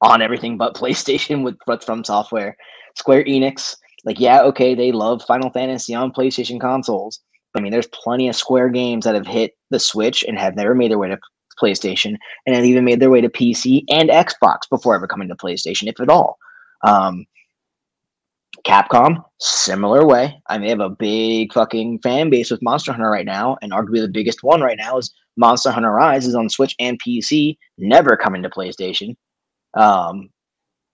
on 0.02 0.22
everything 0.22 0.56
but 0.56 0.74
PlayStation 0.76 1.42
with 1.42 1.56
with 1.66 1.84
From 1.84 2.04
Software. 2.04 2.56
Square 2.96 3.24
Enix, 3.24 3.76
like 4.04 4.20
yeah, 4.20 4.42
okay, 4.42 4.74
they 4.74 4.92
love 4.92 5.22
Final 5.22 5.50
Fantasy 5.50 5.94
on 5.94 6.12
PlayStation 6.12 6.60
consoles. 6.60 7.20
I 7.54 7.60
mean, 7.60 7.72
there's 7.72 7.88
plenty 7.88 8.28
of 8.28 8.36
Square 8.36 8.70
games 8.70 9.04
that 9.04 9.14
have 9.14 9.26
hit 9.26 9.56
the 9.70 9.78
Switch 9.78 10.22
and 10.24 10.38
have 10.38 10.54
never 10.54 10.74
made 10.74 10.90
their 10.90 10.98
way 10.98 11.08
to 11.08 11.18
PlayStation, 11.60 12.16
and 12.46 12.54
have 12.54 12.64
even 12.64 12.84
made 12.84 13.00
their 13.00 13.10
way 13.10 13.20
to 13.20 13.28
PC 13.28 13.84
and 13.88 14.10
Xbox 14.10 14.60
before 14.70 14.94
ever 14.94 15.06
coming 15.06 15.28
to 15.28 15.34
PlayStation, 15.34 15.88
if 15.88 16.00
at 16.00 16.08
all. 16.08 16.38
Um, 16.82 17.26
Capcom, 18.66 19.22
similar 19.40 20.06
way. 20.06 20.40
I 20.48 20.58
mean, 20.58 20.64
they 20.64 20.70
have 20.70 20.80
a 20.80 20.90
big 20.90 21.52
fucking 21.52 22.00
fan 22.00 22.28
base 22.28 22.50
with 22.50 22.60
Monster 22.62 22.92
Hunter 22.92 23.08
right 23.10 23.24
now, 23.24 23.56
and 23.62 23.72
arguably 23.72 24.00
the 24.02 24.08
biggest 24.08 24.42
one 24.42 24.60
right 24.60 24.76
now 24.76 24.98
is 24.98 25.12
Monster 25.36 25.70
Hunter 25.70 25.92
Rise 25.92 26.26
is 26.26 26.34
on 26.34 26.48
Switch 26.48 26.74
and 26.78 27.00
PC, 27.00 27.56
never 27.78 28.16
coming 28.16 28.42
to 28.42 28.50
PlayStation. 28.50 29.16
Um, 29.74 30.30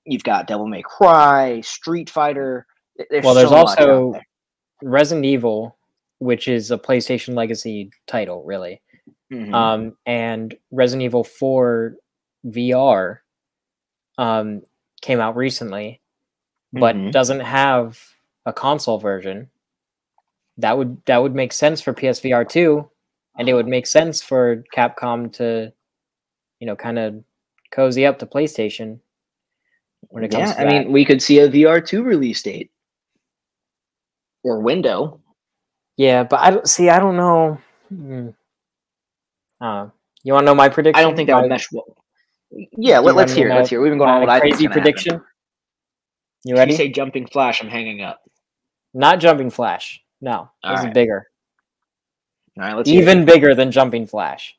you've 0.04 0.22
got 0.24 0.46
Devil 0.46 0.66
May 0.68 0.82
Cry, 0.82 1.60
Street 1.62 2.10
Fighter. 2.10 2.66
There's 3.10 3.24
Well, 3.24 3.34
there's 3.34 3.48
so 3.48 3.56
also 3.56 4.12
there. 4.12 4.26
Resident 4.82 5.24
Evil, 5.24 5.76
which 6.18 6.46
is 6.46 6.70
a 6.70 6.78
PlayStation 6.78 7.34
Legacy 7.34 7.90
title, 8.06 8.44
really, 8.44 8.82
Mhm. 9.32 9.54
um, 9.54 9.96
and 10.06 10.54
Resident 10.70 11.02
Evil 11.02 11.24
4 11.24 11.96
VR 12.46 13.20
um, 14.18 14.62
came 15.04 15.20
out 15.20 15.36
recently, 15.36 16.00
but 16.72 16.96
Mhm. 16.96 17.12
doesn't 17.12 17.40
have 17.40 18.00
a 18.46 18.52
console 18.52 18.98
version. 18.98 19.50
That 20.56 20.78
would 20.78 21.04
that 21.04 21.18
would 21.22 21.34
make 21.34 21.52
sense 21.52 21.80
for 21.82 21.92
PSVR 21.92 22.44
2, 22.44 22.88
and 23.38 23.48
it 23.48 23.54
would 23.54 23.68
make 23.68 23.86
sense 23.86 24.22
for 24.22 24.64
Capcom 24.74 25.30
to, 25.34 25.72
you 26.58 26.66
know, 26.66 26.74
kind 26.76 26.98
of 26.98 27.22
cozy 27.70 28.06
up 28.06 28.18
to 28.20 28.26
PlayStation 28.26 28.98
when 30.08 30.24
it 30.24 30.30
comes 30.30 30.50
Yeah, 30.50 30.54
I 30.58 30.64
that. 30.64 30.72
mean, 30.84 30.92
we 30.92 31.04
could 31.04 31.20
see 31.20 31.40
a 31.40 31.48
VR 31.48 31.80
two 31.80 32.02
release 32.02 32.42
date 32.42 32.70
or 34.42 34.60
window. 34.60 35.20
yeah, 35.96 36.22
but 36.24 36.40
I 36.40 36.50
don't 36.50 36.68
see. 36.68 36.88
I 36.88 36.98
don't 36.98 37.16
know. 37.16 37.58
Hmm. 37.88 38.28
Uh, 39.60 39.88
you 40.22 40.32
want 40.32 40.44
to 40.44 40.46
know 40.46 40.54
my 40.54 40.68
prediction? 40.68 40.98
I 40.98 41.02
don't 41.02 41.14
think 41.16 41.28
that 41.28 41.40
would 41.40 41.48
mesh 41.48 41.70
well. 41.72 41.96
Yeah, 42.76 42.98
let, 43.00 43.14
let's 43.16 43.32
hear. 43.32 43.48
it, 43.48 43.54
Let's 43.54 43.70
hear. 43.70 43.80
it. 43.80 43.82
We've 43.82 43.90
been 43.90 43.98
going 43.98 44.10
on 44.10 44.20
what 44.20 44.28
I 44.30 44.40
crazy 44.40 44.64
gonna 44.66 44.74
happen. 44.74 44.82
prediction. 44.82 45.22
You 46.44 46.54
If 46.54 46.58
ready? 46.58 46.72
you 46.72 46.76
say 46.76 46.88
jumping 46.88 47.26
flash, 47.26 47.60
I'm 47.62 47.68
hanging 47.68 48.02
up. 48.02 48.20
Not 48.92 49.18
jumping 49.20 49.50
flash. 49.50 50.00
No, 50.20 50.50
this 50.62 50.80
is 50.84 50.86
bigger. 50.92 51.26
All 52.58 52.64
right, 52.64 52.76
let's. 52.76 52.88
Even 52.88 53.24
bigger 53.24 53.54
than 53.54 53.70
jumping 53.72 54.06
flash. 54.06 54.54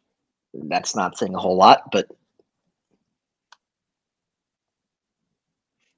That's 0.53 0.95
not 0.95 1.17
saying 1.17 1.35
a 1.35 1.39
whole 1.39 1.55
lot, 1.57 1.83
but 1.91 2.07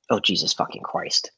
oh 0.09 0.19
Jesus 0.19 0.53
fucking 0.53 0.83
Christ! 0.83 1.31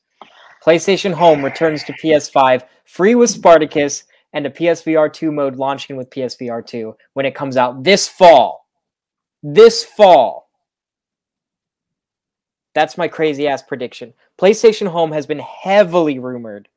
PlayStation 0.65 1.13
Home 1.13 1.43
returns 1.43 1.83
to 1.85 1.93
PS5 1.93 2.63
free 2.85 3.15
with 3.15 3.29
Spartacus 3.29 4.03
and 4.33 4.45
a 4.45 4.49
PSVR 4.49 5.11
2 5.11 5.31
mode 5.31 5.55
launching 5.55 5.95
with 5.95 6.09
PSVR 6.09 6.65
2 6.65 6.95
when 7.13 7.25
it 7.25 7.33
comes 7.35 7.55
out 7.57 7.83
this 7.83 8.07
fall. 8.07 8.65
This 9.41 9.83
fall. 9.85 10.48
That's 12.75 12.97
my 12.97 13.07
crazy 13.07 13.47
ass 13.47 13.61
prediction. 13.61 14.13
PlayStation 14.39 14.87
Home 14.87 15.11
has 15.11 15.25
been 15.25 15.39
heavily 15.39 16.19
rumored. 16.19 16.67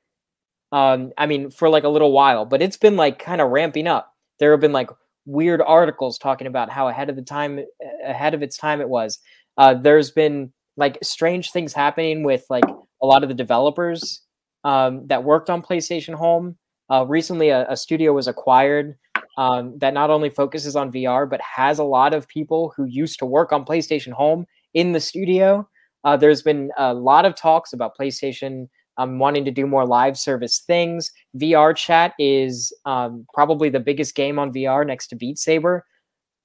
Um, 0.72 1.12
I 1.18 1.26
mean, 1.26 1.50
for 1.50 1.68
like 1.68 1.84
a 1.84 1.88
little 1.88 2.12
while, 2.12 2.46
but 2.46 2.62
it's 2.62 2.78
been 2.78 2.96
like 2.96 3.18
kind 3.18 3.40
of 3.40 3.50
ramping 3.50 3.86
up. 3.86 4.14
There 4.38 4.52
have 4.52 4.60
been 4.60 4.72
like 4.72 4.88
weird 5.26 5.60
articles 5.60 6.18
talking 6.18 6.46
about 6.46 6.70
how 6.70 6.88
ahead 6.88 7.10
of 7.10 7.16
the 7.16 7.22
time, 7.22 7.60
ahead 8.04 8.34
of 8.34 8.42
its 8.42 8.56
time 8.56 8.80
it 8.80 8.88
was. 8.88 9.18
Uh, 9.58 9.74
there's 9.74 10.10
been 10.10 10.52
like 10.76 10.98
strange 11.02 11.50
things 11.52 11.74
happening 11.74 12.24
with 12.24 12.44
like 12.48 12.64
a 13.02 13.06
lot 13.06 13.22
of 13.22 13.28
the 13.28 13.34
developers 13.34 14.22
um, 14.64 15.06
that 15.08 15.24
worked 15.24 15.50
on 15.50 15.62
PlayStation 15.62 16.14
Home. 16.14 16.56
Uh, 16.90 17.04
recently, 17.06 17.50
a, 17.50 17.70
a 17.70 17.76
studio 17.76 18.12
was 18.12 18.26
acquired 18.26 18.96
um, 19.38 19.78
that 19.78 19.94
not 19.94 20.10
only 20.10 20.30
focuses 20.30 20.76
on 20.76 20.92
VR 20.92 21.28
but 21.28 21.40
has 21.40 21.78
a 21.78 21.84
lot 21.84 22.14
of 22.14 22.28
people 22.28 22.72
who 22.76 22.84
used 22.84 23.18
to 23.18 23.26
work 23.26 23.52
on 23.52 23.64
PlayStation 23.64 24.12
Home 24.12 24.46
in 24.74 24.92
the 24.92 25.00
studio. 25.00 25.68
Uh, 26.04 26.16
there's 26.16 26.42
been 26.42 26.70
a 26.78 26.92
lot 26.94 27.24
of 27.24 27.34
talks 27.34 27.72
about 27.72 27.96
PlayStation 27.96 28.68
um, 28.98 29.18
wanting 29.18 29.44
to 29.44 29.50
do 29.50 29.66
more 29.66 29.86
live 29.86 30.18
service 30.18 30.60
things. 30.60 31.10
VR 31.36 31.74
chat 31.74 32.14
is 32.18 32.72
um, 32.84 33.26
probably 33.32 33.68
the 33.68 33.80
biggest 33.80 34.14
game 34.14 34.38
on 34.38 34.52
VR 34.52 34.86
next 34.86 35.08
to 35.08 35.16
Beat 35.16 35.38
Saber. 35.38 35.86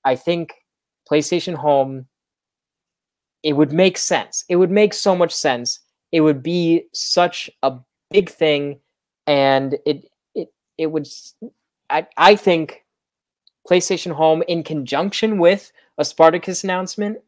I 0.06 0.16
think 0.16 0.54
PlayStation 1.10 1.56
Home 1.56 2.08
it 3.44 3.54
would 3.54 3.72
make 3.72 3.98
sense. 3.98 4.44
It 4.50 4.56
would 4.58 4.72
make 4.72 4.94
so 4.94 5.16
much 5.16 5.34
sense. 5.34 5.80
It 6.12 6.22
would 6.22 6.42
be 6.42 6.84
such 6.94 7.50
a 7.64 7.78
big 8.12 8.30
thing, 8.30 8.80
and 9.26 9.78
it 9.86 10.06
it 10.36 10.50
it 10.78 10.88
would. 10.88 11.08
I 11.90 12.08
I 12.18 12.36
think 12.36 12.84
PlayStation 13.70 14.12
Home 14.12 14.44
in 14.48 14.64
conjunction 14.64 15.38
with 15.38 15.72
a 15.98 16.06
Spartacus 16.06 16.64
announcement, 16.64 17.20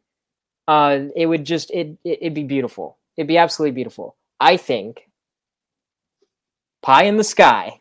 uh, 0.68 0.98
it 1.16 1.26
would 1.26 1.44
just 1.44 1.70
it, 1.70 1.98
it 2.04 2.18
it'd 2.20 2.34
be 2.34 2.44
beautiful. 2.44 2.98
It'd 3.16 3.28
be 3.28 3.38
absolutely 3.38 3.74
beautiful. 3.74 4.16
I 4.38 4.56
think 4.56 5.08
pie 6.82 7.04
in 7.04 7.16
the 7.16 7.24
sky. 7.24 7.80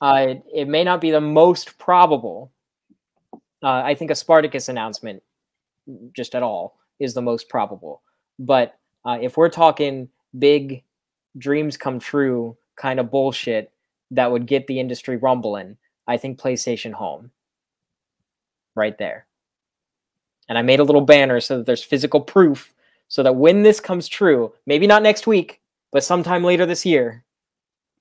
Uh, 0.00 0.34
it 0.52 0.66
may 0.68 0.82
not 0.82 1.00
be 1.00 1.10
the 1.10 1.20
most 1.20 1.78
probable. 1.78 2.50
Uh, 3.62 3.82
I 3.84 3.94
think 3.94 4.10
a 4.10 4.16
Spartacus 4.16 4.68
announcement, 4.68 5.22
just 6.12 6.34
at 6.34 6.42
all, 6.42 6.76
is 6.98 7.14
the 7.14 7.22
most 7.22 7.48
probable. 7.48 8.02
But 8.38 8.76
uh, 9.04 9.18
if 9.20 9.36
we're 9.36 9.48
talking 9.48 10.08
big 10.36 10.82
dreams 11.38 11.76
come 11.76 12.00
true 12.00 12.56
kind 12.76 12.98
of 12.98 13.10
bullshit 13.10 13.70
that 14.10 14.32
would 14.32 14.46
get 14.46 14.66
the 14.66 14.80
industry 14.80 15.16
rumbling, 15.16 15.76
I 16.06 16.16
think 16.16 16.40
PlayStation 16.40 16.92
Home. 16.92 17.30
Right 18.74 18.96
there. 18.98 19.26
And 20.48 20.58
I 20.58 20.62
made 20.62 20.80
a 20.80 20.84
little 20.84 21.00
banner 21.00 21.40
so 21.40 21.58
that 21.58 21.66
there's 21.66 21.82
physical 21.82 22.20
proof 22.20 22.74
so 23.08 23.22
that 23.22 23.36
when 23.36 23.62
this 23.62 23.80
comes 23.80 24.08
true, 24.08 24.52
maybe 24.66 24.86
not 24.86 25.02
next 25.02 25.26
week, 25.26 25.60
but 25.92 26.04
sometime 26.04 26.42
later 26.42 26.66
this 26.66 26.86
year, 26.86 27.24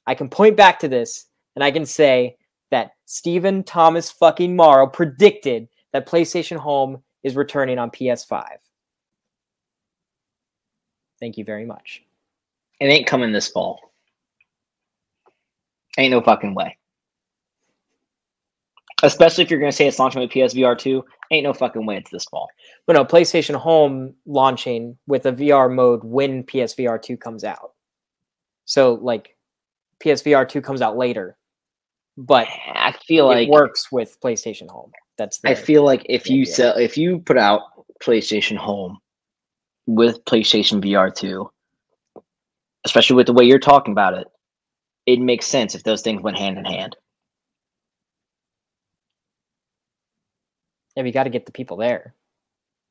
I 0.07 0.15
can 0.15 0.29
point 0.29 0.55
back 0.55 0.79
to 0.79 0.87
this 0.87 1.27
and 1.55 1.63
I 1.63 1.71
can 1.71 1.85
say 1.85 2.37
that 2.71 2.91
Stephen 3.05 3.63
Thomas 3.63 4.09
fucking 4.09 4.55
Morrow 4.55 4.87
predicted 4.87 5.67
that 5.91 6.07
PlayStation 6.07 6.57
Home 6.57 7.03
is 7.23 7.35
returning 7.35 7.77
on 7.77 7.91
PS5. 7.91 8.45
Thank 11.19 11.37
you 11.37 11.43
very 11.43 11.65
much. 11.65 12.03
It 12.79 12.85
ain't 12.85 13.05
coming 13.05 13.31
this 13.31 13.49
fall. 13.49 13.79
Ain't 15.97 16.11
no 16.11 16.21
fucking 16.21 16.55
way. 16.55 16.77
Especially 19.03 19.43
if 19.43 19.49
you're 19.49 19.59
gonna 19.59 19.71
say 19.71 19.87
it's 19.87 19.99
launching 19.99 20.21
with 20.21 20.31
PSVR 20.31 20.77
two, 20.77 21.03
ain't 21.31 21.43
no 21.43 21.53
fucking 21.53 21.85
way 21.85 21.97
it's 21.97 22.11
this 22.11 22.25
fall. 22.25 22.49
But 22.85 22.93
no, 22.93 23.05
PlayStation 23.05 23.55
Home 23.55 24.13
launching 24.25 24.97
with 25.07 25.25
a 25.25 25.31
VR 25.31 25.73
mode 25.73 26.03
when 26.03 26.43
PSVR 26.43 27.01
2 27.01 27.17
comes 27.17 27.43
out. 27.43 27.73
So 28.65 28.95
like 28.95 29.35
PSVR 30.03 30.47
2 30.47 30.61
comes 30.61 30.81
out 30.81 30.97
later, 30.97 31.37
but 32.17 32.47
I 32.73 32.95
feel 33.05 33.27
like 33.27 33.47
it 33.47 33.51
works 33.51 33.91
with 33.91 34.19
PlayStation 34.21 34.69
Home. 34.69 34.91
That's 35.17 35.39
the 35.39 35.49
I 35.49 35.55
feel 35.55 35.83
like 35.83 36.05
if 36.09 36.29
you 36.29 36.41
idea. 36.41 36.53
sell 36.53 36.77
if 36.77 36.97
you 36.97 37.19
put 37.19 37.37
out 37.37 37.61
PlayStation 38.01 38.57
Home 38.57 38.97
with 39.85 40.23
PlayStation 40.25 40.83
VR 40.83 41.13
two, 41.13 41.49
especially 42.85 43.15
with 43.15 43.27
the 43.27 43.33
way 43.33 43.45
you're 43.45 43.59
talking 43.59 43.91
about 43.91 44.13
it, 44.15 44.27
it 45.05 45.19
makes 45.19 45.45
sense 45.45 45.75
if 45.75 45.83
those 45.83 46.01
things 46.01 46.21
went 46.21 46.37
hand 46.37 46.57
in 46.57 46.65
hand. 46.65 46.95
Yeah, 50.95 51.03
we 51.03 51.11
got 51.11 51.23
to 51.23 51.29
get 51.29 51.45
the 51.45 51.51
people 51.51 51.77
there. 51.77 52.13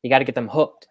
You 0.02 0.10
got 0.10 0.18
to 0.18 0.24
get 0.24 0.34
them 0.34 0.48
hooked. 0.48 0.86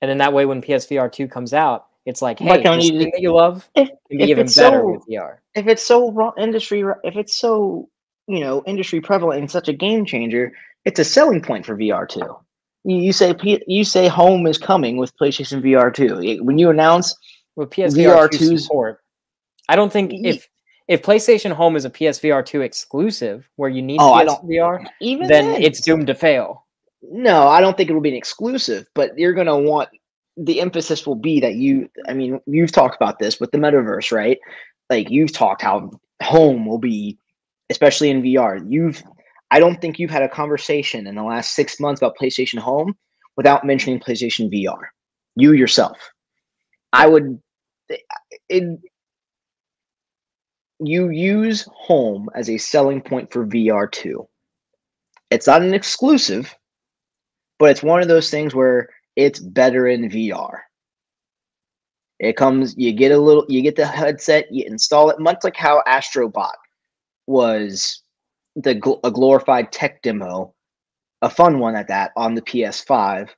And 0.00 0.10
then 0.10 0.18
that 0.18 0.32
way 0.32 0.46
when 0.46 0.60
PSVR 0.60 1.10
2 1.10 1.28
comes 1.28 1.54
out, 1.54 1.86
it's 2.04 2.20
like, 2.20 2.38
hey, 2.38 2.60
can't 2.62 2.80
this 2.80 2.90
you 2.90 2.98
thing 2.98 3.10
that 3.14 3.20
you 3.22 3.32
love 3.32 3.68
If, 3.76 3.88
can 3.88 4.18
be 4.18 4.24
even 4.24 4.46
better 4.46 4.80
so- 4.80 4.86
with 4.90 5.02
VR. 5.08 5.38
if 5.54 5.66
it's 5.66 5.84
so 5.84 6.34
industry 6.36 6.84
if 7.04 7.16
it's 7.16 7.36
so 7.36 7.88
you 8.26 8.40
know 8.40 8.62
industry 8.66 9.00
prevalent 9.00 9.40
and 9.40 9.50
such 9.50 9.68
a 9.68 9.72
game 9.72 10.04
changer 10.04 10.52
it's 10.84 10.98
a 11.00 11.04
selling 11.04 11.40
point 11.42 11.66
for 11.66 11.76
vr2 11.76 12.18
you, 12.84 12.96
you 12.96 13.12
say 13.12 13.34
you 13.66 13.84
say 13.84 14.06
home 14.08 14.46
is 14.46 14.58
coming 14.58 14.96
with 14.96 15.16
playstation 15.16 15.62
vr2 15.62 16.40
when 16.42 16.58
you 16.58 16.70
announce 16.70 17.14
with 17.56 17.70
PSVR 17.70 18.30
2 18.30 18.38
VR2's 18.50 18.64
support. 18.64 19.00
I 19.68 19.76
don't 19.76 19.92
think 19.92 20.12
if 20.14 20.48
if 20.88 21.02
PlayStation 21.02 21.52
Home 21.52 21.76
is 21.76 21.84
a 21.84 21.90
PSVR 21.90 22.44
2 22.44 22.60
exclusive 22.62 23.48
where 23.56 23.70
you 23.70 23.82
need 23.82 23.98
Oh, 24.00 24.12
PSVR, 24.12 24.84
even 25.00 25.28
then 25.28 25.52
then, 25.52 25.62
it's 25.62 25.80
doomed 25.80 26.06
to 26.08 26.14
fail. 26.14 26.66
no 27.02 27.48
i 27.48 27.60
don't 27.60 27.76
think 27.76 27.90
it 27.90 27.94
will 27.94 28.00
be 28.00 28.10
an 28.10 28.16
exclusive 28.16 28.86
but 28.94 29.10
you're 29.18 29.32
going 29.32 29.46
to 29.48 29.56
want 29.56 29.88
the 30.36 30.60
emphasis 30.60 31.06
will 31.06 31.16
be 31.16 31.40
that 31.40 31.54
you 31.54 31.88
i 32.08 32.12
mean 32.14 32.40
you've 32.46 32.72
talked 32.72 32.94
about 32.96 33.18
this 33.18 33.40
with 33.40 33.50
the 33.50 33.58
metaverse 33.58 34.12
right? 34.12 34.38
Like 34.90 35.10
you've 35.10 35.32
talked 35.32 35.62
how 35.62 35.90
home 36.22 36.66
will 36.66 36.78
be 36.78 37.18
especially 37.70 38.08
in 38.10 38.22
vr 38.22 38.64
you've 38.68 39.02
i 39.50 39.58
don't 39.58 39.80
think 39.80 39.98
you've 39.98 40.10
had 40.10 40.22
a 40.22 40.28
conversation 40.28 41.06
in 41.06 41.14
the 41.16 41.22
last 41.24 41.54
six 41.54 41.80
months 41.80 42.00
about 42.00 42.16
playstation 42.20 42.58
home 42.58 42.94
without 43.36 43.64
mentioning 43.66 43.98
playstation 43.98 44.48
vr 44.52 44.78
you 45.34 45.52
yourself. 45.52 45.96
I 46.92 47.06
would 47.08 47.40
it, 48.48 48.78
you 50.86 51.10
use 51.10 51.68
home 51.74 52.28
as 52.34 52.50
a 52.50 52.58
selling 52.58 53.00
point 53.00 53.32
for 53.32 53.46
vr2 53.46 54.26
it's 55.30 55.46
not 55.46 55.62
an 55.62 55.74
exclusive 55.74 56.54
but 57.62 57.70
it's 57.70 57.82
one 57.82 58.02
of 58.02 58.08
those 58.08 58.28
things 58.28 58.56
where 58.56 58.88
it's 59.14 59.38
better 59.38 59.86
in 59.86 60.10
VR. 60.10 60.58
It 62.18 62.36
comes, 62.36 62.74
you 62.76 62.92
get 62.92 63.12
a 63.12 63.18
little, 63.18 63.44
you 63.48 63.62
get 63.62 63.76
the 63.76 63.86
headset, 63.86 64.52
you 64.52 64.64
install 64.66 65.10
it, 65.10 65.20
much 65.20 65.38
like 65.44 65.56
how 65.56 65.80
Astrobot 65.86 66.54
was 67.26 68.02
the 68.56 68.72
a 69.04 69.10
glorified 69.10 69.72
tech 69.72 70.02
demo, 70.02 70.54
a 71.22 71.30
fun 71.30 71.58
one 71.58 71.76
at 71.76 71.88
that 71.88 72.12
on 72.16 72.34
the 72.34 72.42
PS5. 72.42 73.30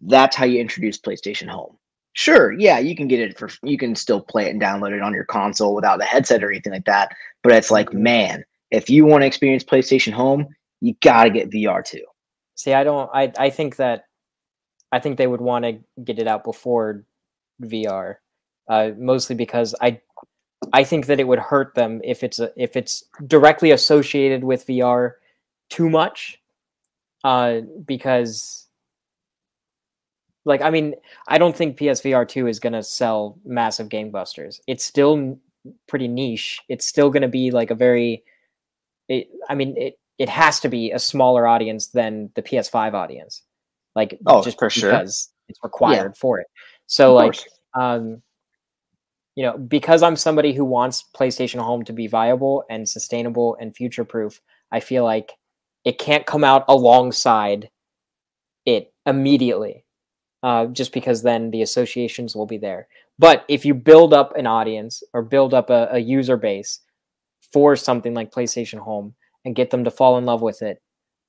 That's 0.00 0.36
how 0.36 0.44
you 0.44 0.60
introduce 0.60 0.98
PlayStation 0.98 1.48
Home. 1.48 1.76
Sure, 2.18 2.50
yeah, 2.52 2.78
you 2.78 2.96
can 2.96 3.08
get 3.08 3.20
it 3.20 3.36
for, 3.38 3.50
you 3.62 3.76
can 3.76 3.94
still 3.94 4.22
play 4.22 4.46
it 4.46 4.50
and 4.50 4.60
download 4.60 4.92
it 4.92 5.02
on 5.02 5.12
your 5.12 5.26
console 5.26 5.74
without 5.74 5.98
the 5.98 6.04
headset 6.06 6.42
or 6.42 6.50
anything 6.50 6.72
like 6.72 6.86
that. 6.86 7.14
But 7.42 7.52
it's 7.52 7.70
like, 7.70 7.90
Mhm. 7.90 8.00
man, 8.00 8.44
if 8.70 8.88
you 8.88 9.04
want 9.04 9.20
to 9.20 9.26
experience 9.26 9.62
PlayStation 9.62 10.14
Home, 10.14 10.48
you 10.80 10.94
gotta 11.02 11.28
get 11.28 11.50
VR 11.50 11.82
too. 11.82 12.04
See, 12.54 12.72
I 12.72 12.84
don't 12.84 13.10
I 13.12 13.30
I 13.36 13.50
think 13.50 13.76
that 13.76 14.06
I 14.90 14.98
think 14.98 15.18
they 15.18 15.26
would 15.26 15.42
want 15.42 15.66
to 15.66 15.78
get 16.04 16.18
it 16.18 16.26
out 16.26 16.42
before 16.42 17.04
VR. 17.60 18.22
Uh, 18.66 18.92
mostly 18.96 19.36
because 19.36 19.74
I 19.82 20.00
I 20.72 20.84
think 20.84 21.06
that 21.06 21.20
it 21.20 21.28
would 21.28 21.38
hurt 21.38 21.74
them 21.74 22.00
if 22.02 22.24
it's 22.24 22.38
a, 22.38 22.50
if 22.56 22.76
it's 22.76 23.04
directly 23.26 23.72
associated 23.72 24.42
with 24.42 24.66
VR 24.66 25.16
too 25.68 25.90
much. 25.90 26.40
Uh, 27.24 27.60
because 27.84 28.65
Like, 30.46 30.62
I 30.62 30.70
mean, 30.70 30.94
I 31.28 31.36
don't 31.38 31.54
think 31.54 31.76
PSVR 31.76 32.26
two 32.26 32.46
is 32.46 32.58
gonna 32.60 32.82
sell 32.82 33.38
massive 33.44 33.88
gangbusters. 33.90 34.60
It's 34.66 34.84
still 34.84 35.38
pretty 35.88 36.08
niche. 36.08 36.60
It's 36.68 36.86
still 36.86 37.10
gonna 37.10 37.28
be 37.28 37.50
like 37.50 37.70
a 37.70 37.74
very, 37.74 38.22
it, 39.08 39.28
I 39.48 39.54
mean, 39.54 39.76
it 39.76 39.98
it 40.18 40.28
has 40.30 40.60
to 40.60 40.68
be 40.70 40.92
a 40.92 40.98
smaller 40.98 41.46
audience 41.46 41.88
than 41.88 42.30
the 42.36 42.42
PS5 42.42 42.94
audience. 42.94 43.42
Like, 43.94 44.18
Oh, 44.26 44.42
just 44.42 44.58
for 44.58 44.70
sure. 44.70 44.90
because 44.92 45.30
it's 45.48 45.58
required 45.62 46.16
for 46.16 46.40
it. 46.40 46.46
So, 46.86 47.10
Of 47.10 47.14
like, 47.16 47.32
course. 47.32 47.48
um, 47.74 48.22
you 49.34 49.42
know, 49.44 49.58
because 49.58 50.02
I'm 50.02 50.16
somebody 50.16 50.52
who 50.54 50.64
wants 50.64 51.04
PlayStation 51.14 51.60
Home 51.60 51.84
to 51.84 51.92
be 51.92 52.06
viable 52.06 52.64
and 52.70 52.88
sustainable 52.88 53.56
and 53.60 53.74
future 53.76 54.04
proof, 54.04 54.40
I 54.72 54.80
feel 54.80 55.04
like 55.04 55.32
it 55.84 55.98
can't 55.98 56.24
come 56.24 56.44
out 56.44 56.64
alongside 56.68 57.68
it 58.64 58.92
immediately, 59.04 59.84
uh, 60.46 60.66
just 60.66 60.92
because 60.92 61.22
then 61.22 61.50
the 61.50 61.60
associations 61.60 62.36
will 62.36 62.46
be 62.46 62.56
there. 62.56 62.86
But 63.18 63.44
if 63.48 63.64
you 63.64 63.74
build 63.74 64.14
up 64.14 64.36
an 64.36 64.46
audience 64.46 65.02
or 65.12 65.22
build 65.22 65.52
up 65.52 65.70
a, 65.70 65.88
a 65.90 65.98
user 65.98 66.36
base 66.36 66.78
for 67.52 67.74
something 67.74 68.14
like 68.14 68.30
PlayStation 68.30 68.78
Home 68.78 69.16
and 69.44 69.56
get 69.56 69.70
them 69.70 69.82
to 69.82 69.90
fall 69.90 70.18
in 70.18 70.24
love 70.24 70.42
with 70.42 70.62
it, 70.62 70.80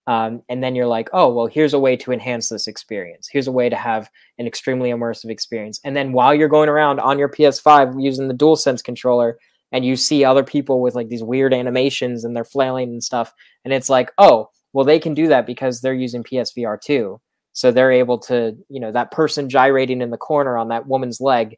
um, 0.06 0.44
and 0.50 0.64
then 0.64 0.76
you're 0.76 0.86
like, 0.86 1.10
oh, 1.14 1.34
well, 1.34 1.48
here's 1.48 1.74
a 1.74 1.80
way 1.80 1.96
to 1.98 2.12
enhance 2.12 2.50
this 2.50 2.68
experience. 2.68 3.28
Here's 3.28 3.48
a 3.48 3.52
way 3.52 3.70
to 3.70 3.76
have 3.76 4.08
an 4.38 4.46
extremely 4.46 4.92
immersive 4.92 5.32
experience. 5.32 5.80
And 5.84 5.98
then 5.98 6.12
while 6.12 6.36
you're 6.36 6.48
going 6.48 6.70
around 6.70 7.00
on 7.00 7.18
your 7.18 7.28
PS5 7.28 8.00
using 8.00 8.28
the 8.28 8.36
DualSense 8.36 8.84
controller, 8.84 9.40
and 9.72 9.84
you 9.84 9.96
see 9.96 10.24
other 10.24 10.44
people 10.44 10.80
with 10.80 10.94
like 10.94 11.10
these 11.10 11.24
weird 11.24 11.56
animations 11.56 12.24
and 12.24 12.36
they're 12.36 12.46
flailing 12.46 12.90
and 12.90 13.04
stuff, 13.04 13.34
and 13.66 13.74
it's 13.74 13.90
like, 13.90 14.12
oh, 14.20 14.52
well, 14.74 14.86
they 14.86 15.00
can 15.00 15.16
do 15.16 15.28
that 15.30 15.48
because 15.48 15.82
they're 15.82 15.96
using 15.96 16.24
PSVR 16.24 16.80
2. 16.80 17.20
So 17.58 17.72
they're 17.72 17.92
able 17.92 18.20
to, 18.20 18.56
you 18.70 18.80
know, 18.80 18.92
that 18.92 19.10
person 19.10 19.50
gyrating 19.50 20.04
in 20.04 20.12
the 20.12 20.18
corner 20.18 20.60
on 20.60 20.68
that 20.68 20.86
woman's 20.86 21.20
leg, 21.20 21.58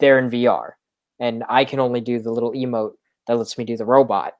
they're 0.00 0.18
in 0.18 0.30
VR. 0.30 0.70
And 1.20 1.44
I 1.50 1.66
can 1.66 1.80
only 1.80 2.00
do 2.00 2.18
the 2.18 2.32
little 2.32 2.52
emote 2.52 2.94
that 3.26 3.36
lets 3.36 3.58
me 3.58 3.66
do 3.66 3.76
the 3.76 3.84
robot. 3.84 4.32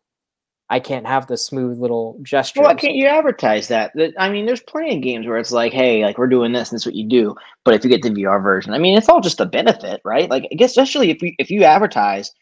I 0.70 0.80
can't 0.80 1.06
have 1.06 1.26
the 1.26 1.36
smooth 1.36 1.78
little 1.78 2.18
gesture. 2.22 2.62
Why 2.62 2.72
can't 2.72 2.94
you 2.94 3.06
advertise 3.06 3.68
that? 3.68 3.92
I 4.18 4.30
mean, 4.30 4.46
there's 4.46 4.62
plenty 4.62 4.96
of 4.96 5.02
games 5.02 5.26
where 5.26 5.36
it's 5.36 5.52
like, 5.52 5.74
hey, 5.74 6.02
like 6.02 6.16
we're 6.16 6.26
doing 6.26 6.52
this, 6.52 6.70
and 6.70 6.76
this 6.76 6.84
is 6.84 6.86
what 6.86 6.94
you 6.94 7.06
do. 7.06 7.36
But 7.62 7.74
if 7.74 7.84
you 7.84 7.90
get 7.90 8.00
the 8.00 8.08
VR 8.08 8.42
version, 8.42 8.72
I 8.72 8.78
mean, 8.78 8.96
it's 8.96 9.10
all 9.10 9.20
just 9.20 9.40
a 9.40 9.46
benefit, 9.46 10.00
right? 10.06 10.30
Like, 10.30 10.48
I 10.50 10.54
guess 10.54 10.70
especially 10.70 11.10
if 11.10 11.20
you 11.20 11.34
if 11.38 11.50
you 11.50 11.64
advertise, 11.64 12.32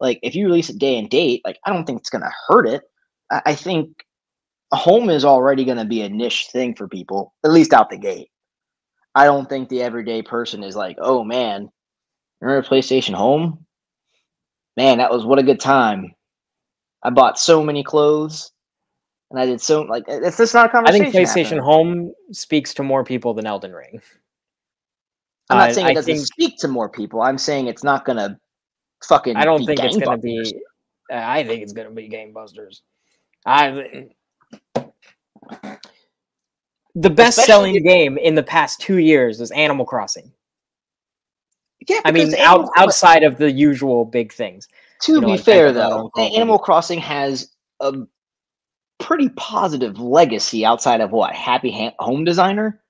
like 0.00 0.18
if 0.24 0.34
you 0.34 0.46
release 0.46 0.70
a 0.70 0.76
day 0.76 0.98
and 0.98 1.08
date, 1.08 1.42
like 1.44 1.60
I 1.64 1.72
don't 1.72 1.84
think 1.84 2.00
it's 2.00 2.10
gonna 2.10 2.32
hurt 2.48 2.66
it. 2.66 2.82
I, 3.30 3.42
I 3.46 3.54
think 3.54 4.04
home 4.72 5.10
is 5.10 5.24
already 5.24 5.64
gonna 5.64 5.84
be 5.84 6.02
a 6.02 6.08
niche 6.08 6.48
thing 6.52 6.74
for 6.74 6.88
people, 6.88 7.34
at 7.44 7.50
least 7.50 7.72
out 7.72 7.90
the 7.90 7.98
gate. 7.98 8.30
I 9.14 9.24
don't 9.24 9.48
think 9.48 9.68
the 9.68 9.82
everyday 9.82 10.22
person 10.22 10.62
is 10.62 10.76
like, 10.76 10.96
oh 11.00 11.24
man, 11.24 11.68
remember 12.40 12.66
PlayStation 12.66 13.14
Home? 13.14 13.66
Man, 14.76 14.98
that 14.98 15.10
was 15.10 15.24
what 15.26 15.38
a 15.38 15.42
good 15.42 15.60
time. 15.60 16.14
I 17.02 17.10
bought 17.10 17.38
so 17.38 17.62
many 17.64 17.82
clothes 17.82 18.52
and 19.30 19.40
I 19.40 19.46
did 19.46 19.60
so 19.60 19.82
like 19.82 20.04
it's 20.06 20.36
just 20.36 20.54
not 20.54 20.66
a 20.66 20.68
conversation. 20.68 21.06
I 21.06 21.10
think 21.10 21.26
PlayStation 21.28 21.44
happening. 21.44 21.64
Home 21.64 22.12
speaks 22.32 22.74
to 22.74 22.82
more 22.82 23.04
people 23.04 23.34
than 23.34 23.46
Elden 23.46 23.72
Ring. 23.72 24.00
I'm 25.48 25.58
not 25.58 25.70
Uh, 25.70 25.74
saying 25.74 25.86
it 25.88 25.90
I 25.90 25.94
doesn't 25.94 26.14
think- 26.14 26.26
speak 26.26 26.58
to 26.58 26.68
more 26.68 26.88
people. 26.88 27.20
I'm 27.22 27.38
saying 27.38 27.66
it's 27.66 27.82
not 27.82 28.04
gonna 28.04 28.38
fucking. 29.04 29.34
I 29.36 29.44
don't 29.44 29.64
think 29.64 29.80
it's 29.82 29.96
going 29.96 30.16
to 30.20 30.22
be. 30.22 30.54
I 31.10 31.42
think 31.42 31.62
it's 31.62 31.72
going 31.72 31.88
to 31.88 31.94
be 31.94 32.08
Gamebusters. 32.08 32.82
I. 33.44 34.06
The 36.94 37.10
best 37.10 37.38
selling 37.44 37.76
Especially- 37.76 37.88
game 37.88 38.18
in 38.18 38.34
the 38.34 38.42
past 38.42 38.80
two 38.80 38.98
years 38.98 39.40
is 39.40 39.50
Animal 39.52 39.86
Crossing. 39.86 40.32
Yeah, 41.88 42.00
I 42.04 42.10
mean, 42.12 42.34
out, 42.36 42.68
outside 42.76 43.22
of 43.22 43.38
the 43.38 43.50
usual 43.50 44.04
big 44.04 44.32
things. 44.32 44.68
To 45.02 45.12
you 45.12 45.20
know, 45.20 45.28
be 45.28 45.32
like 45.32 45.40
fair, 45.40 45.72
though, 45.72 46.10
Animal 46.18 46.58
Crossing 46.58 46.98
has 47.00 47.54
a 47.80 47.94
pretty 48.98 49.30
positive 49.30 49.98
legacy 49.98 50.64
outside 50.66 51.00
of 51.00 51.10
what 51.10 51.34
Happy 51.34 51.70
ha- 51.70 51.94
Home 51.98 52.24
Designer. 52.24 52.82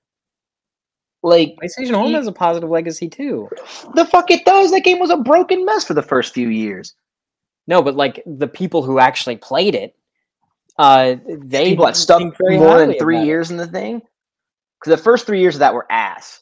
Like 1.23 1.55
PlayStation 1.61 1.93
Home 1.93 2.13
has 2.13 2.27
a 2.27 2.31
positive 2.31 2.69
legacy 2.69 3.07
too. 3.07 3.47
the 3.93 4.05
fuck 4.05 4.29
it 4.31 4.43
does. 4.43 4.71
That 4.71 4.83
game 4.83 4.99
was 4.99 5.11
a 5.11 5.17
broken 5.17 5.63
mess 5.63 5.85
for 5.85 5.93
the 5.93 6.01
first 6.01 6.33
few 6.33 6.49
years. 6.49 6.95
No, 7.67 7.81
but 7.81 7.95
like 7.95 8.21
the 8.25 8.47
people 8.47 8.81
who 8.81 8.97
actually 8.99 9.37
played 9.37 9.75
it, 9.75 9.95
uh, 10.81 11.15
they 11.27 11.69
People 11.69 11.85
that 11.85 11.95
stuck 11.95 12.21
more 12.39 12.79
than 12.79 12.97
three 12.97 13.21
years 13.23 13.51
in 13.51 13.57
the 13.57 13.67
thing. 13.67 14.01
Because 14.79 14.97
the 14.97 15.03
first 15.03 15.25
three 15.27 15.39
years 15.39 15.55
of 15.55 15.59
that 15.59 15.73
were 15.73 15.85
ass. 15.91 16.41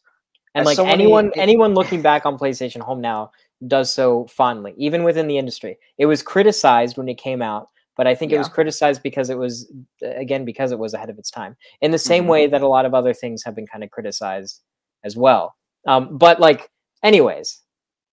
and 0.56 0.62
As 0.62 0.78
like 0.78 0.88
anyone 0.88 1.28
it- 1.28 1.38
anyone 1.38 1.74
looking 1.74 2.02
back 2.02 2.26
on 2.26 2.38
PlayStation 2.38 2.80
Home 2.82 3.02
now 3.02 3.32
does 3.68 3.94
so 3.94 4.26
fondly, 4.28 4.74
even 4.78 5.04
within 5.04 5.28
the 5.28 5.38
industry. 5.38 5.78
It 5.98 6.06
was 6.06 6.24
criticized 6.24 6.98
when 6.98 7.10
it 7.10 7.18
came 7.18 7.42
out, 7.42 7.68
but 7.98 8.08
I 8.08 8.16
think 8.16 8.32
it 8.32 8.38
was 8.38 8.48
criticized 8.48 9.04
because 9.04 9.30
it 9.30 9.38
was 9.38 9.70
again 10.02 10.46
because 10.46 10.72
it 10.72 10.80
was 10.80 10.94
ahead 10.94 11.10
of 11.10 11.20
its 11.20 11.30
time. 11.30 11.58
In 11.82 11.92
the 11.92 11.98
same 12.00 12.24
Mhm. 12.24 12.28
way 12.30 12.48
that 12.48 12.62
a 12.62 12.68
lot 12.68 12.86
of 12.86 12.94
other 12.94 13.14
things 13.14 13.44
have 13.44 13.56
been 13.56 13.68
kind 13.68 13.84
of 13.84 13.92
criticized 13.92 14.62
as 15.04 15.18
well. 15.18 15.56
Um, 15.86 16.18
but 16.18 16.40
like, 16.40 16.70
anyways, 17.04 17.62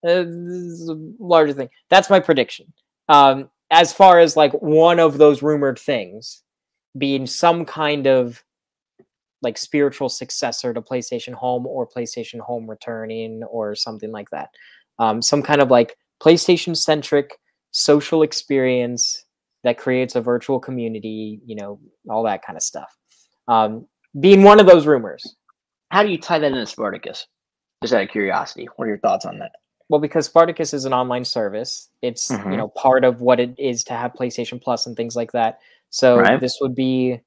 uh, 0.05 0.23
this 0.23 0.79
is 0.81 0.89
a 0.89 0.97
larger 1.19 1.53
thing. 1.53 1.69
That's 1.89 2.09
my 2.09 2.19
prediction. 2.19 2.73
Um, 3.07 3.49
as 3.71 3.93
far 3.93 4.19
as 4.19 4.37
like 4.37 4.53
one 4.53 4.99
of 4.99 5.17
those 5.17 5.41
rumored 5.41 5.79
things 5.79 6.43
being 6.97 7.27
some 7.27 7.65
kind 7.65 8.07
of 8.07 8.43
like 9.41 9.57
spiritual 9.57 10.09
successor 10.09 10.73
to 10.73 10.81
PlayStation 10.81 11.33
Home 11.33 11.67
or 11.67 11.87
PlayStation 11.87 12.39
Home 12.39 12.69
returning 12.69 13.43
or 13.43 13.75
something 13.75 14.11
like 14.11 14.29
that. 14.31 14.49
Um, 14.99 15.21
some 15.21 15.43
kind 15.43 15.61
of 15.61 15.69
like 15.69 15.95
PlayStation 16.21 16.75
centric 16.75 17.37
social 17.71 18.23
experience 18.23 19.25
that 19.63 19.77
creates 19.77 20.15
a 20.15 20.21
virtual 20.21 20.59
community, 20.59 21.39
you 21.45 21.55
know, 21.55 21.79
all 22.09 22.23
that 22.23 22.43
kind 22.43 22.57
of 22.57 22.63
stuff. 22.63 22.95
Um, 23.47 23.85
being 24.19 24.43
one 24.43 24.59
of 24.59 24.65
those 24.65 24.87
rumors. 24.87 25.35
How 25.89 26.03
do 26.03 26.09
you 26.09 26.17
tie 26.17 26.39
that 26.39 26.51
into 26.51 26.65
Spartacus? 26.65 27.27
Just 27.83 27.93
out 27.93 28.03
of 28.03 28.09
curiosity, 28.09 28.67
what 28.75 28.85
are 28.85 28.89
your 28.89 28.99
thoughts 28.99 29.25
on 29.25 29.39
that? 29.39 29.51
Well, 29.89 30.01
because 30.01 30.25
Spartacus 30.25 30.73
is 30.73 30.85
an 30.85 30.93
online 30.93 31.23
service, 31.25 31.89
it's 32.01 32.29
Mhm. 32.31 32.51
you 32.51 32.57
know 32.57 32.67
part 32.69 33.03
of 33.05 33.21
what 33.21 33.39
it 33.39 33.55
is 33.57 33.83
to 33.85 33.93
have 33.93 34.13
PlayStation 34.13 34.61
Plus 34.61 34.85
and 34.85 34.95
things 34.97 35.15
like 35.15 35.31
that. 35.31 35.59
So 35.89 36.17
Right. 36.17 36.39
this 36.41 36.57
would 36.61 36.75
be 36.75 37.21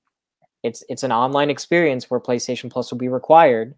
it's 0.62 0.85
it's 0.89 1.03
an 1.03 1.12
online 1.12 1.49
experience 1.51 2.11
where 2.11 2.20
PlayStation 2.20 2.70
Plus 2.70 2.91
will 2.91 2.99
be 2.99 3.09
required, 3.09 3.74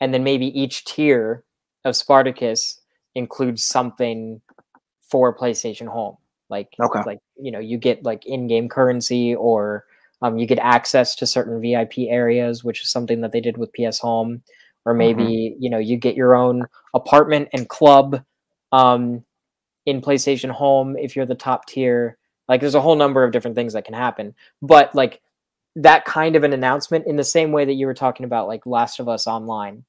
and 0.00 0.14
then 0.14 0.24
maybe 0.24 0.46
each 0.58 0.84
tier 0.84 1.44
of 1.84 1.94
Spartacus 1.96 2.80
includes 3.14 3.64
something 3.64 4.40
for 5.02 5.36
PlayStation 5.36 5.86
Home. 5.88 6.16
Like 6.48 6.74
Okay. 6.80 7.02
like 7.04 7.18
you 7.36 7.50
know 7.52 7.58
you 7.58 7.76
get 7.78 8.02
like 8.04 8.24
in-game 8.26 8.68
currency 8.68 9.34
or 9.34 9.84
um, 10.22 10.38
you 10.38 10.46
get 10.46 10.58
access 10.60 11.14
to 11.16 11.26
certain 11.26 11.60
VIP 11.60 12.08
areas, 12.08 12.62
which 12.64 12.82
is 12.82 12.90
something 12.90 13.20
that 13.22 13.32
they 13.32 13.40
did 13.40 13.58
with 13.58 13.72
PS 13.74 13.98
Home. 13.98 14.42
Or 14.84 14.94
maybe 14.94 15.56
you 15.60 15.70
know 15.70 15.78
you 15.78 15.96
get 15.96 16.16
your 16.16 16.34
own 16.34 16.66
apartment 16.94 17.48
and 17.52 17.68
club 17.68 18.22
um, 18.72 19.24
in 19.86 20.00
PlayStation 20.00 20.50
Home 20.50 20.96
if 20.96 21.14
you're 21.14 21.26
the 21.26 21.34
top 21.34 21.66
tier. 21.66 22.18
Like 22.48 22.60
there's 22.60 22.74
a 22.74 22.80
whole 22.80 22.96
number 22.96 23.22
of 23.22 23.32
different 23.32 23.54
things 23.54 23.74
that 23.74 23.84
can 23.84 23.94
happen. 23.94 24.34
But 24.60 24.94
like 24.94 25.22
that 25.76 26.04
kind 26.04 26.36
of 26.36 26.44
an 26.44 26.52
announcement 26.52 27.06
in 27.06 27.16
the 27.16 27.24
same 27.24 27.52
way 27.52 27.64
that 27.64 27.74
you 27.74 27.86
were 27.86 27.94
talking 27.94 28.24
about 28.24 28.48
like 28.48 28.66
Last 28.66 28.98
of 28.98 29.08
Us 29.08 29.26
Online 29.26 29.84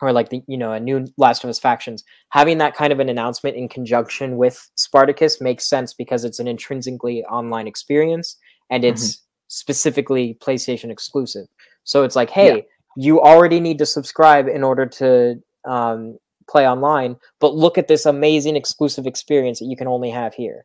or 0.00 0.12
like 0.12 0.28
the 0.30 0.42
you 0.46 0.56
know 0.56 0.72
a 0.72 0.80
new 0.80 1.06
Last 1.16 1.44
of 1.44 1.50
Us 1.50 1.58
factions, 1.58 2.04
having 2.30 2.58
that 2.58 2.74
kind 2.74 2.92
of 2.92 3.00
an 3.00 3.08
announcement 3.08 3.56
in 3.56 3.68
conjunction 3.68 4.36
with 4.36 4.70
Spartacus 4.74 5.40
makes 5.40 5.68
sense 5.68 5.92
because 5.92 6.24
it's 6.24 6.38
an 6.38 6.48
intrinsically 6.48 7.24
online 7.24 7.66
experience 7.66 8.36
and 8.70 8.84
it's 8.84 9.22
specifically 9.48 10.38
PlayStation 10.40 10.90
exclusive. 10.90 11.46
So 11.84 12.04
it's 12.04 12.16
like, 12.16 12.30
hey, 12.30 12.66
you 12.96 13.20
already 13.20 13.60
need 13.60 13.78
to 13.78 13.86
subscribe 13.86 14.48
in 14.48 14.62
order 14.64 14.86
to 14.86 15.36
um, 15.68 16.18
play 16.48 16.66
online, 16.68 17.16
but 17.40 17.54
look 17.54 17.78
at 17.78 17.88
this 17.88 18.06
amazing 18.06 18.56
exclusive 18.56 19.06
experience 19.06 19.58
that 19.60 19.66
you 19.66 19.76
can 19.76 19.86
only 19.88 20.10
have 20.10 20.34
here. 20.34 20.64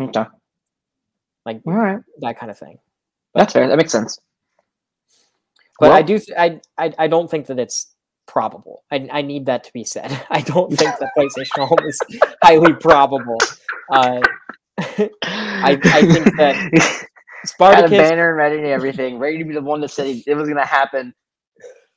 Okay. 0.00 0.24
Like 1.44 1.60
All 1.66 1.72
right. 1.74 2.00
that 2.20 2.38
kind 2.38 2.50
of 2.50 2.58
thing. 2.58 2.78
That's 3.34 3.52
fair. 3.52 3.68
That 3.68 3.76
makes 3.76 3.92
sense. 3.92 4.18
But 5.80 5.90
I 5.90 6.02
do. 6.02 6.18
Th- 6.18 6.36
I, 6.38 6.60
I. 6.78 6.92
I 6.98 7.06
don't 7.08 7.28
think 7.30 7.46
that 7.46 7.58
it's 7.58 7.92
probable. 8.26 8.84
I. 8.92 9.08
I 9.10 9.22
need 9.22 9.46
that 9.46 9.64
to 9.64 9.72
be 9.72 9.82
said. 9.84 10.24
I 10.30 10.40
don't 10.42 10.70
think 10.70 10.96
that 10.98 11.10
PlayStation 11.18 11.66
Home 11.66 11.86
is 11.88 11.98
highly 12.42 12.72
probable. 12.74 13.38
Uh, 13.92 14.20
I- 14.78 15.78
I 15.82 16.02
think 16.12 16.36
that 16.36 17.06
had 17.42 17.48
a 17.48 17.48
Spartacus. 17.48 17.98
banner 17.98 18.28
and 18.28 18.36
ready 18.36 18.56
and 18.58 18.66
everything, 18.66 19.18
ready 19.18 19.38
to 19.38 19.44
be 19.44 19.54
the 19.54 19.60
one 19.60 19.80
that 19.80 19.90
said 19.90 20.06
it 20.26 20.34
was 20.34 20.48
going 20.48 20.60
to 20.60 20.64
happen. 20.64 21.14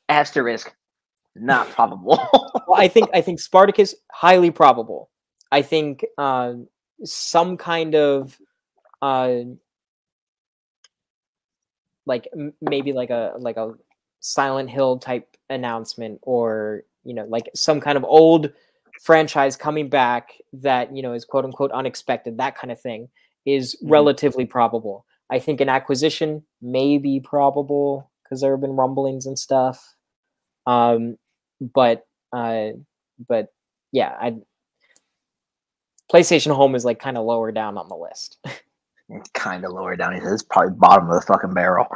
Asterisk, 0.09 0.73
not 1.35 1.69
probable. 1.69 2.19
Well, 2.67 2.81
I 2.81 2.87
think. 2.87 3.09
I 3.13 3.21
think 3.21 3.39
Spartacus 3.39 3.93
highly 4.11 4.49
probable. 4.49 5.11
I 5.51 5.61
think 5.61 6.03
uh, 6.17 6.53
some 7.03 7.57
kind 7.57 7.93
of. 7.93 8.37
Uh, 9.03 9.41
like 12.05 12.27
m- 12.33 12.53
maybe 12.61 12.93
like 12.93 13.09
a 13.09 13.33
like 13.37 13.57
a 13.57 13.73
Silent 14.19 14.69
Hill 14.69 14.97
type 14.97 15.37
announcement 15.49 16.19
or 16.23 16.83
you 17.03 17.13
know 17.13 17.25
like 17.25 17.49
some 17.53 17.79
kind 17.79 17.97
of 17.97 18.03
old 18.03 18.51
franchise 19.01 19.55
coming 19.55 19.89
back 19.89 20.33
that 20.53 20.95
you 20.95 21.03
know 21.03 21.13
is 21.13 21.25
quote 21.25 21.45
unquote 21.45 21.71
unexpected 21.71 22.37
that 22.37 22.57
kind 22.57 22.71
of 22.71 22.79
thing 22.81 23.09
is 23.45 23.75
mm-hmm. 23.75 23.91
relatively 23.91 24.45
probable 24.45 25.05
i 25.31 25.39
think 25.39 25.61
an 25.61 25.69
acquisition 25.69 26.43
may 26.61 26.97
be 26.97 27.19
probable 27.19 28.11
because 28.23 28.41
there 28.41 28.51
have 28.51 28.61
been 28.61 28.71
rumblings 28.71 29.25
and 29.25 29.37
stuff 29.37 29.95
um 30.65 31.17
but 31.73 32.05
uh 32.33 32.69
but 33.27 33.47
yeah 33.91 34.15
i 34.19 34.35
playstation 36.11 36.53
home 36.53 36.75
is 36.75 36.85
like 36.85 36.99
kind 36.99 37.17
of 37.17 37.25
lower 37.25 37.51
down 37.51 37.77
on 37.77 37.89
the 37.89 37.95
list 37.95 38.37
kind 39.33 39.65
of 39.65 39.71
lower 39.71 39.95
down 39.95 40.13
it's 40.13 40.43
probably 40.43 40.73
bottom 40.77 41.09
of 41.09 41.15
the 41.15 41.25
fucking 41.25 41.53
barrel 41.53 41.87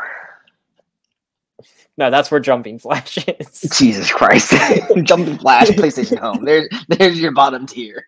no, 1.97 2.09
that's 2.09 2.31
where 2.31 2.39
Jumping 2.39 2.79
Flash 2.79 3.17
is. 3.27 3.61
Jesus 3.77 4.11
Christ. 4.11 4.53
Jumping 5.03 5.37
Flash, 5.37 5.67
PlayStation 5.69 6.17
Home. 6.19 6.45
There's 6.45 6.69
there's 6.87 7.19
your 7.19 7.33
bottom 7.33 7.65
tier. 7.65 8.05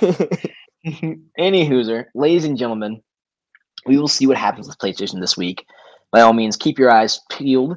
Any 1.38 1.68
hooser, 1.68 2.06
ladies 2.14 2.44
and 2.44 2.58
gentlemen, 2.58 3.02
we 3.86 3.96
will 3.96 4.08
see 4.08 4.26
what 4.26 4.36
happens 4.36 4.66
with 4.66 4.78
PlayStation 4.78 5.20
this 5.20 5.36
week. 5.36 5.64
By 6.12 6.20
all 6.20 6.32
means, 6.32 6.56
keep 6.56 6.78
your 6.78 6.90
eyes 6.90 7.20
peeled. 7.30 7.76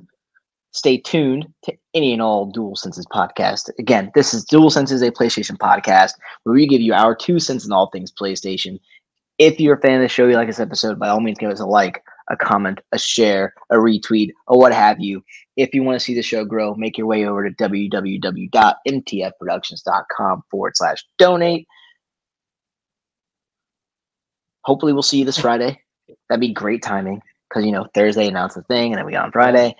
Stay 0.71 0.97
tuned 0.97 1.45
to 1.63 1.73
any 1.93 2.13
and 2.13 2.21
all 2.21 2.47
Dual 2.47 2.75
Senses 2.75 3.05
podcast. 3.13 3.69
Again, 3.77 4.11
this 4.15 4.33
is 4.33 4.43
Dual 4.43 4.71
Senses, 4.71 5.03
a 5.03 5.11
PlayStation 5.11 5.57
podcast, 5.57 6.13
where 6.43 6.55
we 6.55 6.67
give 6.67 6.81
you 6.81 6.93
our 6.93 7.15
two 7.15 7.39
cents 7.39 7.65
in 7.65 7.71
all 7.71 7.91
things 7.91 8.11
PlayStation. 8.11 8.79
If 9.37 9.59
you're 9.59 9.75
a 9.75 9.81
fan 9.81 9.95
of 9.95 10.01
the 10.01 10.07
show, 10.07 10.27
you 10.27 10.35
like 10.35 10.47
this 10.47 10.59
episode, 10.59 10.99
by 10.99 11.09
all 11.09 11.19
means, 11.19 11.37
give 11.37 11.51
us 11.51 11.59
a 11.59 11.65
like 11.65 12.03
a 12.29 12.37
comment, 12.37 12.79
a 12.91 12.97
share, 12.97 13.53
a 13.69 13.75
retweet, 13.75 14.31
or 14.47 14.57
what 14.57 14.73
have 14.73 14.99
you. 14.99 15.23
If 15.57 15.75
you 15.75 15.83
want 15.83 15.99
to 15.99 16.03
see 16.03 16.15
the 16.15 16.23
show 16.23 16.45
grow, 16.45 16.73
make 16.75 16.97
your 16.97 17.07
way 17.07 17.25
over 17.25 17.47
to 17.47 17.55
www.mtfproductions.com 17.55 20.43
forward 20.49 20.75
slash 20.75 21.05
donate. 21.19 21.67
Hopefully, 24.63 24.93
we'll 24.93 25.03
see 25.03 25.19
you 25.19 25.25
this 25.25 25.37
Friday. 25.37 25.82
That'd 26.29 26.41
be 26.41 26.53
great 26.53 26.81
timing 26.81 27.21
because, 27.49 27.65
you 27.65 27.71
know, 27.71 27.87
Thursday 27.93 28.27
announced 28.27 28.55
the 28.55 28.63
thing 28.63 28.91
and 28.91 28.99
then 28.99 29.05
we 29.05 29.11
got 29.11 29.25
on 29.25 29.31
Friday. 29.31 29.75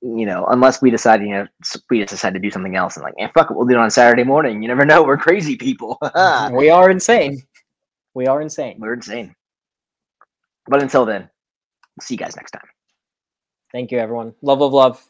You 0.00 0.26
know, 0.26 0.46
unless 0.46 0.82
we 0.82 0.90
decide, 0.90 1.22
you 1.22 1.30
know, 1.30 1.46
we 1.90 2.00
just 2.00 2.10
decide 2.10 2.34
to 2.34 2.40
do 2.40 2.50
something 2.50 2.74
else 2.74 2.96
and 2.96 3.04
like, 3.04 3.14
and 3.18 3.30
fuck 3.32 3.50
it, 3.50 3.56
we'll 3.56 3.66
do 3.66 3.74
it 3.74 3.78
on 3.78 3.90
Saturday 3.90 4.24
morning. 4.24 4.62
You 4.62 4.68
never 4.68 4.84
know. 4.86 5.04
We're 5.04 5.16
crazy 5.16 5.56
people. 5.56 5.98
we 6.52 6.70
are 6.70 6.90
insane. 6.90 7.42
We 8.14 8.26
are 8.26 8.40
insane. 8.40 8.76
We're 8.78 8.94
insane. 8.94 9.34
But 10.66 10.82
until 10.82 11.04
then, 11.04 11.30
see 12.00 12.14
you 12.14 12.18
guys 12.18 12.36
next 12.36 12.52
time. 12.52 12.66
Thank 13.72 13.92
you, 13.92 13.98
everyone. 13.98 14.34
Love, 14.42 14.60
love, 14.60 14.72
love. 14.72 15.06